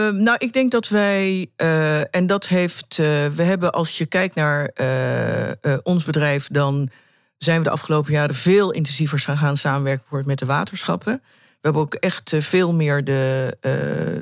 Ehm, 0.07 0.23
nou, 0.23 0.37
ik 0.39 0.53
denk 0.53 0.71
dat 0.71 0.87
wij, 0.87 1.47
uh, 1.57 2.15
en 2.15 2.27
dat 2.27 2.47
heeft, 2.47 2.97
uh, 2.97 3.05
we 3.27 3.43
hebben 3.43 3.71
als 3.71 3.97
je 3.97 4.05
kijkt 4.05 4.35
naar 4.35 4.71
uh, 4.81 5.77
ons 5.83 6.03
bedrijf, 6.03 6.47
dan 6.51 6.89
zijn 7.37 7.57
we 7.57 7.63
de 7.63 7.69
afgelopen 7.69 8.11
jaren 8.11 8.35
veel 8.35 8.71
intensiever 8.71 9.19
gaan 9.19 9.57
samenwerken 9.57 10.23
met 10.25 10.39
de 10.39 10.45
waterschappen. 10.45 11.21
We 11.23 11.63
hebben 11.73 11.81
ook 11.81 11.93
echt 11.93 12.33
veel 12.39 12.73
meer 12.73 13.03
de, 13.03 13.57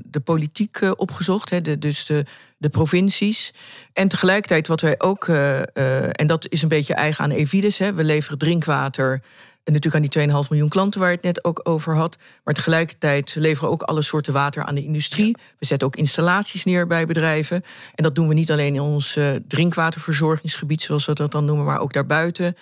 de 0.04 0.20
politiek 0.20 0.80
opgezocht, 0.96 1.50
hè, 1.50 1.62
de, 1.62 1.78
dus 1.78 2.06
de, 2.06 2.26
de 2.58 2.70
provincies. 2.70 3.54
En 3.94 4.08
tegelijkertijd 4.08 4.68
wat 4.68 4.82
wij 4.82 4.96
ook, 4.98 5.28
en 5.28 6.28
dat 6.28 6.46
is 6.50 6.62
een 6.62 6.68
beetje 6.68 6.94
eigen 6.94 7.24
aan 7.24 7.32
Evides, 7.32 7.78
hè, 7.78 7.94
we 7.94 8.04
leveren 8.04 8.38
drinkwater 8.38 9.22
en 9.66 9.74
natuurlijk 9.74 10.16
aan 10.16 10.28
die 10.30 10.44
2,5 10.44 10.50
miljoen 10.50 10.70
klanten 10.70 11.00
waar 11.00 11.10
je 11.10 11.16
het 11.16 11.26
net 11.26 11.44
ook 11.44 11.60
over 11.64 11.96
had. 11.96 12.18
Maar 12.44 12.54
tegelijkertijd 12.54 13.36
leveren 13.36 13.70
we 13.70 13.74
ook 13.74 13.82
alle 13.82 14.02
soorten 14.02 14.34
water 14.34 14.64
aan 14.64 14.76
de 14.76 14.84
industrie. 14.84 15.38
We 15.60 15.66
zetten 15.66 15.88
ook 15.88 15.96
installaties 15.96 16.64
neer 16.64 16.88
bij 16.88 17.06
bedrijven. 17.06 17.64
En 17.96 18.04
dat 18.04 18.16
doen 18.16 18.28
we 18.28 18.34
niet 18.34 18.52
alleen 18.52 18.74
in 18.74 18.82
ons 18.82 19.16
uh, 19.16 19.30
drinkwaterverzorgingsgebied, 19.48 20.82
zoals 20.82 21.06
we 21.06 21.14
dat 21.14 21.32
dan 21.32 21.46
noemen, 21.46 21.66
maar 21.66 21.80
ook 21.80 21.94
daarbuiten. 21.94 22.56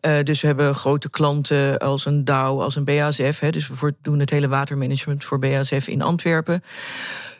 Uh, 0.00 0.22
dus 0.22 0.40
we 0.40 0.46
hebben 0.46 0.74
grote 0.74 1.10
klanten 1.10 1.78
als 1.78 2.06
een 2.06 2.24
Dow, 2.24 2.60
als 2.60 2.76
een 2.76 2.84
BASF. 2.84 3.38
Hè, 3.38 3.50
dus 3.50 3.68
we 3.68 3.94
doen 4.02 4.18
het 4.18 4.30
hele 4.30 4.48
watermanagement 4.48 5.24
voor 5.24 5.38
BASF 5.38 5.88
in 5.88 6.02
Antwerpen. 6.02 6.62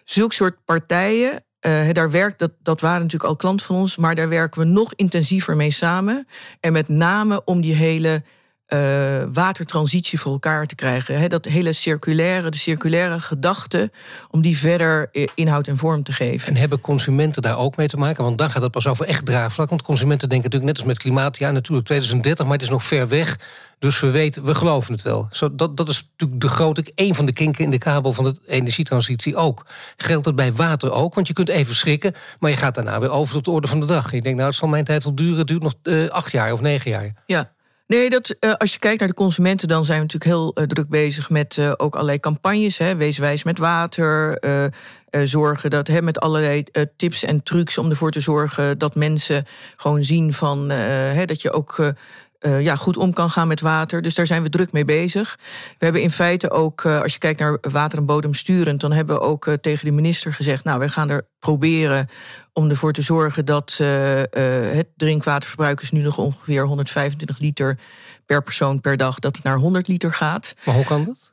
Zulke 0.05 0.35
soort 0.35 0.65
partijen 0.65 1.45
uh, 1.67 1.93
daar 1.93 2.11
werkt, 2.11 2.39
dat, 2.39 2.53
dat 2.63 2.81
waren 2.81 3.03
natuurlijk 3.03 3.31
al 3.31 3.37
klanten 3.37 3.67
van 3.67 3.77
ons, 3.77 3.97
maar 3.97 4.15
daar 4.15 4.29
werken 4.29 4.61
we 4.61 4.67
nog 4.67 4.95
intensiever 4.95 5.57
mee 5.57 5.71
samen. 5.71 6.27
En 6.61 6.73
met 6.73 6.89
name 6.89 7.45
om 7.45 7.61
die 7.61 7.75
hele 7.75 8.23
uh, 8.75 8.81
watertransitie 9.33 10.21
voor 10.21 10.33
elkaar 10.33 10.67
te 10.67 10.75
krijgen. 10.75 11.31
dat 11.31 11.45
hele 11.45 11.73
circulaire, 11.73 12.51
de 12.51 12.57
circulaire 12.57 13.21
gedachte, 13.21 13.91
om 14.31 14.43
die 14.43 14.59
verder 14.59 15.11
inhoud 15.35 15.67
en 15.67 15.77
vorm 15.77 16.03
te 16.03 16.13
geven. 16.13 16.49
En 16.49 16.57
hebben 16.57 16.81
consumenten 16.81 17.43
daar 17.43 17.59
ook 17.59 17.77
mee 17.77 17.89
te 17.89 17.97
maken? 17.97 18.25
Want 18.25 18.39
dan 18.39 18.51
gaat 18.51 18.63
het 18.63 18.71
pas 18.71 18.87
over 18.87 19.07
echt 19.07 19.27
draagvlak. 19.27 19.69
Want 19.69 19.83
consumenten 19.83 20.29
denken 20.29 20.51
natuurlijk 20.51 20.79
net 20.79 20.87
als 20.87 20.95
met 20.95 21.03
klimaat, 21.03 21.39
ja, 21.39 21.51
natuurlijk 21.51 21.87
2030, 21.87 22.45
maar 22.45 22.55
het 22.55 22.63
is 22.63 22.69
nog 22.69 22.85
ver 22.85 23.09
weg. 23.09 23.39
Dus 23.79 24.01
we 24.01 24.11
weten, 24.11 24.45
we 24.45 24.55
geloven 24.55 24.93
het 24.93 25.03
wel. 25.03 25.29
Zo, 25.31 25.55
dat, 25.55 25.77
dat 25.77 25.89
is 25.89 26.09
natuurlijk 26.11 26.41
de 26.41 26.49
grote, 26.49 26.85
een 26.95 27.15
van 27.15 27.27
de 27.27 27.33
kinken 27.33 27.65
in 27.65 27.71
de 27.71 27.79
kabel 27.79 28.13
van 28.13 28.25
de 28.25 28.37
energietransitie 28.47 29.37
ook. 29.37 29.67
Geldt 29.97 30.27
het 30.27 30.35
bij 30.35 30.53
water 30.53 30.93
ook? 30.93 31.15
Want 31.15 31.27
je 31.27 31.33
kunt 31.33 31.49
even 31.49 31.75
schrikken, 31.75 32.15
maar 32.39 32.51
je 32.51 32.57
gaat 32.57 32.75
daarna 32.75 33.01
weer 33.01 33.11
over 33.11 33.35
tot 33.35 33.45
de 33.45 33.51
orde 33.51 33.69
van 33.69 33.81
de 33.81 33.87
dag. 33.87 34.13
Ik 34.13 34.23
denk, 34.23 34.37
nou, 34.37 34.49
het 34.49 34.57
zal 34.57 34.69
mijn 34.69 34.85
tijd 34.85 35.05
wel 35.05 35.15
duren. 35.15 35.39
Het 35.39 35.47
duurt 35.47 35.63
nog 35.63 35.75
uh, 35.83 36.09
acht 36.09 36.33
jaar 36.33 36.53
of 36.53 36.61
negen 36.61 36.91
jaar. 36.91 37.13
Ja. 37.27 37.53
Nee, 37.91 38.11
dat, 38.11 38.37
uh, 38.41 38.53
als 38.53 38.73
je 38.73 38.79
kijkt 38.79 38.99
naar 38.99 39.09
de 39.09 39.15
consumenten, 39.15 39.69
dan 39.69 39.85
zijn 39.85 39.97
we 39.99 40.05
natuurlijk 40.05 40.31
heel 40.31 40.53
uh, 40.55 40.65
druk 40.65 40.89
bezig 40.89 41.31
met 41.31 41.57
uh, 41.57 41.73
ook 41.77 41.95
allerlei 41.95 42.21
campagnes. 42.21 42.79
Hè, 42.79 42.97
wees 42.97 43.19
wijs 43.19 43.43
met 43.43 43.59
water. 43.59 44.39
zorgen 45.11 45.71
dat 45.71 45.87
hè, 45.87 46.03
met 46.03 46.21
allerlei 46.21 46.65
tips 46.97 47.25
en 47.25 47.43
trucs 47.43 47.79
om 47.79 47.91
ervoor 47.91 48.11
te 48.11 48.21
zorgen 48.21 48.79
dat 48.79 48.95
mensen 48.95 49.45
gewoon 49.77 50.05
zien 50.05 50.33
van 50.33 50.69
hè, 50.71 51.25
dat 51.25 51.43
je 51.43 51.53
ook 51.53 51.93
uh, 52.41 52.61
ja, 52.61 52.77
goed 52.77 52.97
om 52.97 53.13
kan 53.13 53.31
gaan 53.31 53.49
met 53.49 53.61
water. 53.61 54.03
Dus 54.03 54.15
daar 54.15 54.27
zijn 54.27 54.43
we 54.43 54.49
druk 54.49 54.73
mee 54.73 54.85
bezig. 54.85 55.39
We 55.79 55.85
hebben 55.85 56.03
in 56.03 56.11
feite 56.11 56.51
ook, 56.51 56.85
uh, 56.85 57.01
als 57.01 57.13
je 57.13 57.19
kijkt 57.19 57.41
naar 57.41 57.59
water 57.61 57.99
en 57.99 58.07
bodem 58.07 58.35
sturend, 58.35 58.81
dan 58.81 58.93
hebben 58.93 59.15
we 59.15 59.23
ook 59.23 59.47
uh, 59.47 59.55
tegen 59.55 59.85
de 59.85 59.93
minister 59.93 60.33
gezegd: 60.33 60.65
Nou, 60.65 60.79
wij 60.79 60.89
gaan 60.89 61.09
er 61.09 61.27
proberen 61.39 62.09
om 62.53 62.71
ervoor 62.71 62.93
te 62.93 63.03
zorgen 63.03 63.45
dat 63.45 63.77
het 64.31 64.87
drinkwaterverbruik 64.97 65.81
is 65.81 65.91
nu 65.91 66.01
nog 66.01 66.19
ongeveer 66.19 66.67
125 66.67 67.39
liter 67.39 67.79
per 68.27 68.43
persoon 68.43 68.81
per 68.81 68.97
dag, 68.97 69.19
dat 69.19 69.37
het 69.37 69.45
naar 69.45 69.57
100 69.57 69.89
liter 69.89 70.13
gaat. 70.13 70.55
Maar 70.65 70.75
hoe 70.75 70.85
kan 70.85 71.05
dat? 71.05 71.30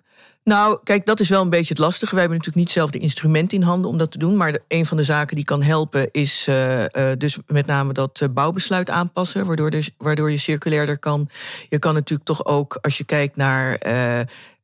Nou, 0.47 0.79
kijk, 0.83 1.05
dat 1.05 1.19
is 1.19 1.29
wel 1.29 1.41
een 1.41 1.49
beetje 1.49 1.73
het 1.73 1.77
lastige. 1.77 2.11
Wij 2.11 2.19
hebben 2.19 2.37
natuurlijk 2.37 2.65
niet 2.65 2.75
zelf 2.75 2.89
de 2.89 2.99
instrumenten 2.99 3.57
in 3.57 3.63
handen 3.63 3.89
om 3.89 3.97
dat 3.97 4.11
te 4.11 4.17
doen. 4.17 4.37
Maar 4.37 4.59
een 4.67 4.85
van 4.85 4.97
de 4.97 5.03
zaken 5.03 5.35
die 5.35 5.45
kan 5.45 5.61
helpen 5.61 6.09
is 6.11 6.47
uh, 6.49 6.79
uh, 6.79 6.87
dus 7.17 7.37
met 7.47 7.65
name 7.65 7.93
dat 7.93 8.19
uh, 8.23 8.29
bouwbesluit 8.29 8.89
aanpassen. 8.89 9.45
Waardoor, 9.45 9.69
dus, 9.69 9.89
waardoor 9.97 10.31
je 10.31 10.37
circulairder 10.37 10.99
kan. 10.99 11.29
Je 11.69 11.79
kan 11.79 11.93
natuurlijk 11.93 12.27
toch 12.27 12.45
ook, 12.45 12.77
als 12.81 12.97
je 12.97 13.03
kijkt 13.03 13.35
naar 13.35 13.77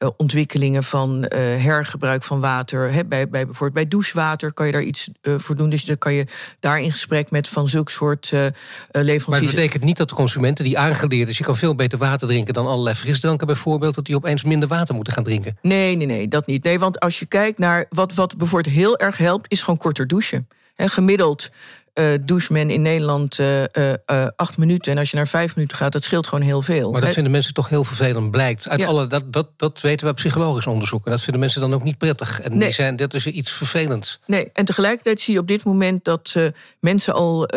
eh, 0.03 0.09
ontwikkelingen 0.17 0.83
van 0.83 1.17
uh, 1.23 1.29
hergebruik 1.39 2.23
van 2.23 2.39
water. 2.39 2.91
Hè, 2.91 3.05
bij, 3.05 3.29
bij, 3.29 3.45
bijvoorbeeld 3.45 3.73
bij 3.73 3.87
douchewater 3.87 4.53
kan 4.53 4.65
je 4.65 4.71
daar 4.71 4.81
iets 4.81 5.09
uh, 5.21 5.35
voor 5.37 5.55
doen. 5.55 5.69
Dus 5.69 5.85
dan 5.85 5.97
kan 5.97 6.13
je 6.13 6.25
daar 6.59 6.81
in 6.81 6.91
gesprek 6.91 7.31
met 7.31 7.47
van 7.47 7.67
zulk 7.67 7.89
soort 7.89 8.31
leveranciers. 8.31 9.25
Maar 9.27 9.39
het 9.39 9.49
betekent 9.49 9.83
niet 9.83 9.97
dat 9.97 10.09
de 10.09 10.15
consumenten 10.15 10.63
die 10.65 10.77
aangeleerd 10.77 11.29
is... 11.29 11.37
je 11.37 11.43
kan 11.43 11.55
veel 11.55 11.75
beter 11.75 11.97
water 11.97 12.27
drinken 12.27 12.53
dan 12.53 12.67
allerlei 12.67 12.95
frisdranken 12.95 13.47
bijvoorbeeld... 13.47 13.95
dat 13.95 14.05
die 14.05 14.15
opeens 14.15 14.43
minder 14.43 14.69
water 14.69 14.95
moeten 14.95 15.13
gaan 15.13 15.23
drinken. 15.23 15.57
Nee, 15.61 15.95
nee, 15.95 16.07
nee, 16.07 16.27
dat 16.27 16.47
niet. 16.47 16.63
Nee, 16.63 16.79
want 16.79 16.99
als 16.99 17.19
je 17.19 17.25
kijkt 17.25 17.57
naar 17.57 17.85
wat, 17.89 18.13
wat 18.13 18.37
bijvoorbeeld 18.37 18.75
heel 18.75 18.97
erg 18.97 19.17
helpt... 19.17 19.51
is 19.51 19.61
gewoon 19.61 19.79
korter 19.79 20.07
douchen. 20.07 20.47
gemiddeld 20.75 21.49
uh, 21.93 22.05
doucht 22.21 22.49
men 22.49 22.69
in 22.69 22.81
Nederland 22.81 23.39
uh, 23.39 23.61
uh, 23.61 24.27
acht 24.35 24.57
minuten. 24.57 24.91
En 24.91 24.97
als 24.97 25.11
je 25.11 25.17
naar 25.17 25.27
vijf 25.27 25.55
minuten 25.55 25.77
gaat, 25.77 25.91
dat 25.91 26.03
scheelt 26.03 26.27
gewoon 26.27 26.43
heel 26.43 26.61
veel. 26.61 26.91
Maar 26.91 27.01
dat 27.01 27.09
vinden 27.09 27.31
mensen 27.31 27.53
toch 27.53 27.69
heel 27.69 27.83
vervelend, 27.83 28.31
blijkt. 28.31 28.69
Uit 28.69 28.83
alle, 28.83 29.07
dat, 29.07 29.33
dat, 29.33 29.47
dat 29.57 29.81
weten 29.81 30.07
we 30.07 30.13
psychologisch 30.13 30.67
onderzoek. 30.67 31.05
En 31.05 31.11
dat 31.11 31.21
vinden 31.21 31.41
mensen 31.41 31.61
dan 31.61 31.73
ook 31.73 31.83
niet 31.83 31.97
prettig. 31.97 32.41
En 32.41 32.59
die 32.59 32.71
zijn, 32.71 32.95
dat 32.95 33.13
is 33.13 33.27
iets 33.27 33.51
vervelends. 33.51 34.19
Nee, 34.25 34.49
en 34.53 34.65
tegelijkertijd 34.65 35.21
zie 35.21 35.33
je 35.33 35.39
op 35.39 35.47
dit 35.47 35.63
moment 35.63 36.03
dat 36.03 36.35
mensen 36.79 37.13
al 37.13 37.49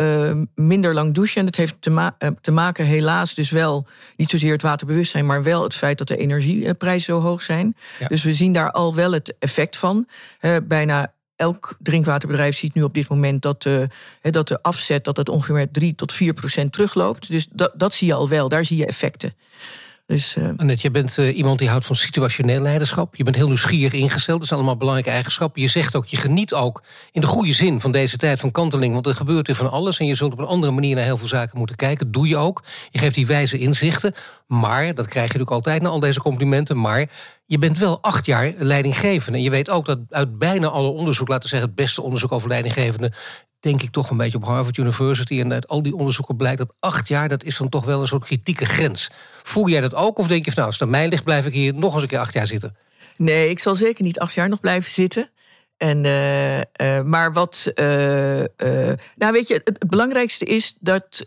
minder 0.55 0.93
lang 0.93 1.13
douchen. 1.13 1.39
En 1.39 1.45
dat 1.45 1.55
heeft 1.55 1.75
te, 1.79 1.89
ma 1.89 2.17
te, 2.41 2.51
maken, 2.51 2.85
helaas, 2.85 3.33
dus 3.33 3.49
wel 3.49 3.87
niet 4.15 4.29
zozeer 4.29 4.51
het 4.51 4.61
waterbewustzijn, 4.61 5.25
maar 5.25 5.43
wel 5.43 5.63
het 5.63 5.75
feit 5.75 5.97
dat 5.97 6.07
de 6.07 6.17
energieprijzen 6.17 7.13
zo 7.13 7.21
hoog 7.21 7.41
zijn. 7.41 7.75
Dus 8.07 8.23
we 8.23 8.33
zien 8.33 8.53
daar 8.53 8.71
al 8.71 8.95
wel 8.95 9.11
het 9.11 9.35
effect 9.39 9.77
van. 9.77 10.07
bijna 10.63 11.15
elk 11.37 11.77
drinkwaterbedrijf 11.79 12.57
ziet 12.57 12.73
nu 12.73 12.83
op 12.83 12.93
dit 12.93 13.09
moment 13.09 13.41
dat, 13.41 13.65
uh, 13.65 13.83
dat 14.21 14.47
de 14.47 14.61
afzet 14.61 15.03
dat 15.03 15.17
het 15.17 15.29
ongeveer 15.29 15.71
3 15.71 15.95
tot 15.95 16.13
4 16.13 16.33
procent 16.33 16.71
terugloopt. 16.71 17.29
Dus 17.29 17.47
dat, 17.51 17.71
dat 17.75 17.93
zie 17.93 18.07
je 18.07 18.13
al 18.13 18.29
wel, 18.29 18.49
daar 18.49 18.65
zie 18.65 18.77
je 18.77 18.85
effecten. 18.85 19.33
Dus. 20.07 20.37
Annette, 20.57 20.81
je 20.81 20.91
bent 20.91 21.17
uh, 21.17 21.37
iemand 21.37 21.59
die 21.59 21.69
houdt 21.69 21.85
van 21.85 21.95
situationeel 21.95 22.61
leiderschap. 22.61 23.15
Je 23.15 23.23
bent 23.23 23.35
heel 23.35 23.47
nieuwsgierig 23.47 23.93
ingesteld. 23.93 24.39
Dat 24.39 24.47
zijn 24.47 24.59
allemaal 24.59 24.77
belangrijke 24.77 25.11
eigenschappen. 25.11 25.61
Je 25.61 25.67
zegt 25.67 25.95
ook, 25.95 26.05
je 26.05 26.17
geniet 26.17 26.53
ook 26.53 26.83
in 27.11 27.21
de 27.21 27.27
goede 27.27 27.53
zin 27.53 27.81
van 27.81 27.91
deze 27.91 28.17
tijd 28.17 28.39
van 28.39 28.51
kanteling. 28.51 28.93
Want 28.93 29.05
er 29.05 29.13
gebeurt 29.13 29.47
weer 29.47 29.55
van 29.55 29.71
alles. 29.71 29.99
En 29.99 30.05
je 30.05 30.15
zult 30.15 30.33
op 30.33 30.39
een 30.39 30.45
andere 30.45 30.71
manier 30.71 30.95
naar 30.95 31.03
heel 31.03 31.17
veel 31.17 31.27
zaken 31.27 31.57
moeten 31.57 31.75
kijken. 31.75 32.11
Doe 32.11 32.27
je 32.27 32.37
ook. 32.37 32.63
Je 32.89 32.99
geeft 32.99 33.15
die 33.15 33.27
wijze 33.27 33.57
inzichten. 33.57 34.13
Maar, 34.47 34.85
dat 34.85 35.07
krijg 35.07 35.13
je 35.13 35.21
natuurlijk 35.21 35.51
altijd 35.51 35.81
na 35.81 35.89
al 35.89 35.99
deze 35.99 36.21
complimenten. 36.21 36.79
Maar 36.79 37.09
je 37.47 37.57
bent 37.57 37.77
wel 37.77 38.01
acht 38.01 38.25
jaar 38.25 38.53
leidinggevende. 38.57 39.37
En 39.37 39.43
je 39.43 39.49
weet 39.49 39.69
ook 39.69 39.85
dat 39.85 39.99
uit 40.09 40.37
bijna 40.37 40.67
alle 40.67 40.89
onderzoek, 40.89 41.27
laten 41.27 41.43
we 41.43 41.49
zeggen, 41.49 41.67
het 41.67 41.77
beste 41.77 42.01
onderzoek 42.01 42.31
over 42.31 42.49
leidinggevende, 42.49 43.11
denk 43.59 43.81
ik 43.81 43.89
toch 43.89 44.09
een 44.09 44.17
beetje 44.17 44.37
op 44.37 44.45
Harvard 44.45 44.77
University. 44.77 45.39
En 45.39 45.53
uit 45.53 45.67
al 45.67 45.83
die 45.83 45.95
onderzoeken 45.95 46.35
blijkt 46.35 46.57
dat 46.57 46.73
acht 46.79 47.07
jaar, 47.07 47.29
dat 47.29 47.43
is 47.43 47.57
dan 47.57 47.69
toch 47.69 47.85
wel 47.85 48.01
een 48.01 48.07
soort 48.07 48.25
kritieke 48.25 48.65
grens. 48.65 49.09
Voel 49.43 49.67
jij 49.67 49.81
dat 49.81 49.95
ook? 49.95 50.19
Of 50.19 50.27
denk 50.27 50.45
je 50.45 50.51
van 50.51 50.53
nou, 50.53 50.67
als 50.67 50.75
het 50.79 50.83
aan 50.83 50.89
mij 50.89 51.07
ligt, 51.07 51.23
blijf 51.23 51.45
ik 51.45 51.53
hier 51.53 51.73
nog 51.73 51.93
eens 51.93 52.01
een 52.01 52.07
keer 52.07 52.19
acht 52.19 52.33
jaar 52.33 52.47
zitten? 52.47 52.77
Nee, 53.17 53.49
ik 53.49 53.59
zal 53.59 53.75
zeker 53.75 54.03
niet 54.03 54.19
acht 54.19 54.33
jaar 54.33 54.49
nog 54.49 54.59
blijven 54.59 54.91
zitten. 54.91 55.31
En, 55.77 56.03
uh, 56.03 56.57
uh, 56.57 56.63
maar 57.03 57.33
wat. 57.33 57.71
Uh, 57.75 57.85
nou, 59.15 59.31
weet 59.31 59.47
je, 59.47 59.61
het 59.63 59.89
belangrijkste 59.89 60.45
is 60.45 60.75
dat 60.79 61.25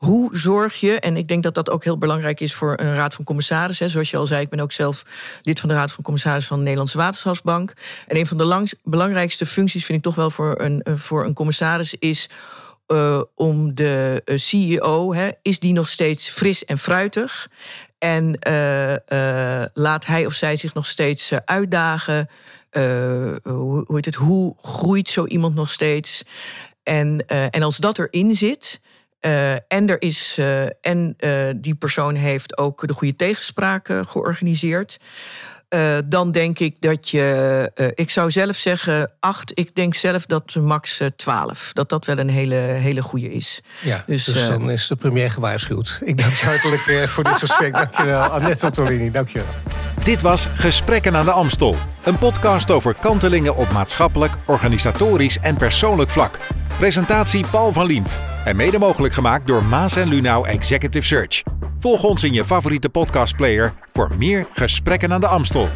hoe 0.00 0.36
zorg 0.36 0.74
je, 0.74 1.00
en 1.00 1.16
ik 1.16 1.28
denk 1.28 1.42
dat 1.42 1.54
dat 1.54 1.70
ook 1.70 1.84
heel 1.84 1.98
belangrijk 1.98 2.40
is 2.40 2.54
voor 2.54 2.78
een 2.80 2.94
raad 2.94 3.14
van 3.14 3.24
commissarissen. 3.24 3.90
Zoals 3.90 4.10
je 4.10 4.16
al 4.16 4.26
zei, 4.26 4.42
ik 4.42 4.48
ben 4.48 4.60
ook 4.60 4.72
zelf 4.72 5.04
lid 5.42 5.60
van 5.60 5.68
de 5.68 5.74
raad 5.74 5.92
van 5.92 6.04
commissarissen 6.04 6.48
van 6.48 6.56
de 6.56 6.62
Nederlandse 6.62 6.98
Waterschapsbank. 6.98 7.72
En 8.06 8.16
een 8.16 8.26
van 8.26 8.38
de 8.38 8.76
belangrijkste 8.82 9.46
functies 9.46 9.84
vind 9.84 9.98
ik 9.98 10.04
toch 10.04 10.14
wel 10.14 10.30
voor 10.30 10.60
een, 10.60 10.82
eh, 10.82 10.96
voor 10.96 11.24
een 11.24 11.34
commissaris 11.34 11.94
is. 11.94 12.28
Uh, 12.86 13.20
om 13.34 13.74
de 13.74 14.22
uh, 14.24 14.38
CEO, 14.38 15.14
hè, 15.14 15.30
is 15.42 15.58
die 15.58 15.72
nog 15.72 15.88
steeds 15.88 16.28
fris 16.28 16.64
en 16.64 16.78
fruitig? 16.78 17.50
En 17.98 18.38
laat 19.72 20.06
hij 20.06 20.26
of 20.26 20.32
zij 20.32 20.56
zich 20.56 20.74
nog 20.74 20.86
steeds 20.86 21.32
uitdagen? 21.44 22.28
hoe, 22.70 23.84
hoe, 23.86 23.94
heet 23.94 24.04
het, 24.04 24.14
hoe 24.14 24.56
groeit 24.62 25.08
zo 25.08 25.26
iemand 25.26 25.54
nog 25.54 25.70
steeds? 25.70 26.22
En, 26.82 27.26
en 27.26 27.62
als 27.62 27.76
dat 27.76 27.98
erin 27.98 28.34
zit, 28.34 28.80
uh, 29.20 29.52
en 29.52 29.88
er 29.88 30.02
is, 30.02 30.36
uh, 30.38 30.62
en 30.80 31.16
uh, 31.18 31.50
die 31.56 31.74
persoon 31.74 32.14
heeft 32.14 32.58
ook 32.58 32.86
de 32.86 32.94
goede 32.94 33.16
tegenspraak 33.16 33.88
georganiseerd. 34.06 34.98
Dan 36.04 36.32
denk 36.32 36.58
ik 36.58 36.76
dat 36.80 37.08
je, 37.08 37.92
ik 37.94 38.10
zou 38.10 38.30
zelf 38.30 38.56
zeggen 38.56 39.10
acht. 39.20 39.52
Ik 39.54 39.74
denk 39.74 39.94
zelf 39.94 40.26
dat 40.26 40.54
max 40.54 41.00
twaalf. 41.16 41.70
Dat 41.72 41.88
dat 41.88 42.06
wel 42.06 42.18
een 42.18 42.28
hele, 42.28 42.54
hele 42.54 43.02
goede 43.02 43.32
is. 43.32 43.60
Ja, 43.80 44.04
dus, 44.06 44.24
dus 44.24 44.46
dan 44.46 44.70
is 44.70 44.86
de 44.86 44.96
premier 44.96 45.30
gewaarschuwd. 45.30 46.00
Ik 46.04 46.18
dank 46.18 46.32
je 46.32 46.46
hartelijk 46.46 47.08
voor 47.08 47.24
dit 47.24 47.32
gesprek. 47.32 47.72
Dankjewel, 47.72 48.20
Annette 48.20 48.70
Tolini. 48.70 49.10
Dankjewel. 49.10 49.48
Dit 50.02 50.22
was 50.22 50.48
Gesprekken 50.54 51.16
aan 51.16 51.24
de 51.24 51.30
Amstel. 51.30 51.76
Een 52.04 52.18
podcast 52.18 52.70
over 52.70 52.94
kantelingen 53.00 53.56
op 53.56 53.70
maatschappelijk, 53.72 54.32
organisatorisch 54.46 55.38
en 55.40 55.56
persoonlijk 55.56 56.10
vlak. 56.10 56.38
Presentatie 56.78 57.44
Paul 57.50 57.72
van 57.72 57.86
Liemt. 57.86 58.20
En 58.44 58.56
mede 58.56 58.78
mogelijk 58.78 59.14
gemaakt 59.14 59.46
door 59.46 59.64
Maas 59.64 59.96
en 59.96 60.08
Lunau 60.08 60.48
Executive 60.48 61.06
Search. 61.06 61.42
Volg 61.80 62.02
ons 62.04 62.24
in 62.24 62.32
je 62.32 62.44
favoriete 62.44 62.88
podcastplayer 62.88 63.72
voor 63.92 64.10
meer 64.18 64.46
gesprekken 64.52 65.12
aan 65.12 65.20
de 65.20 65.26
Amstel. 65.26 65.68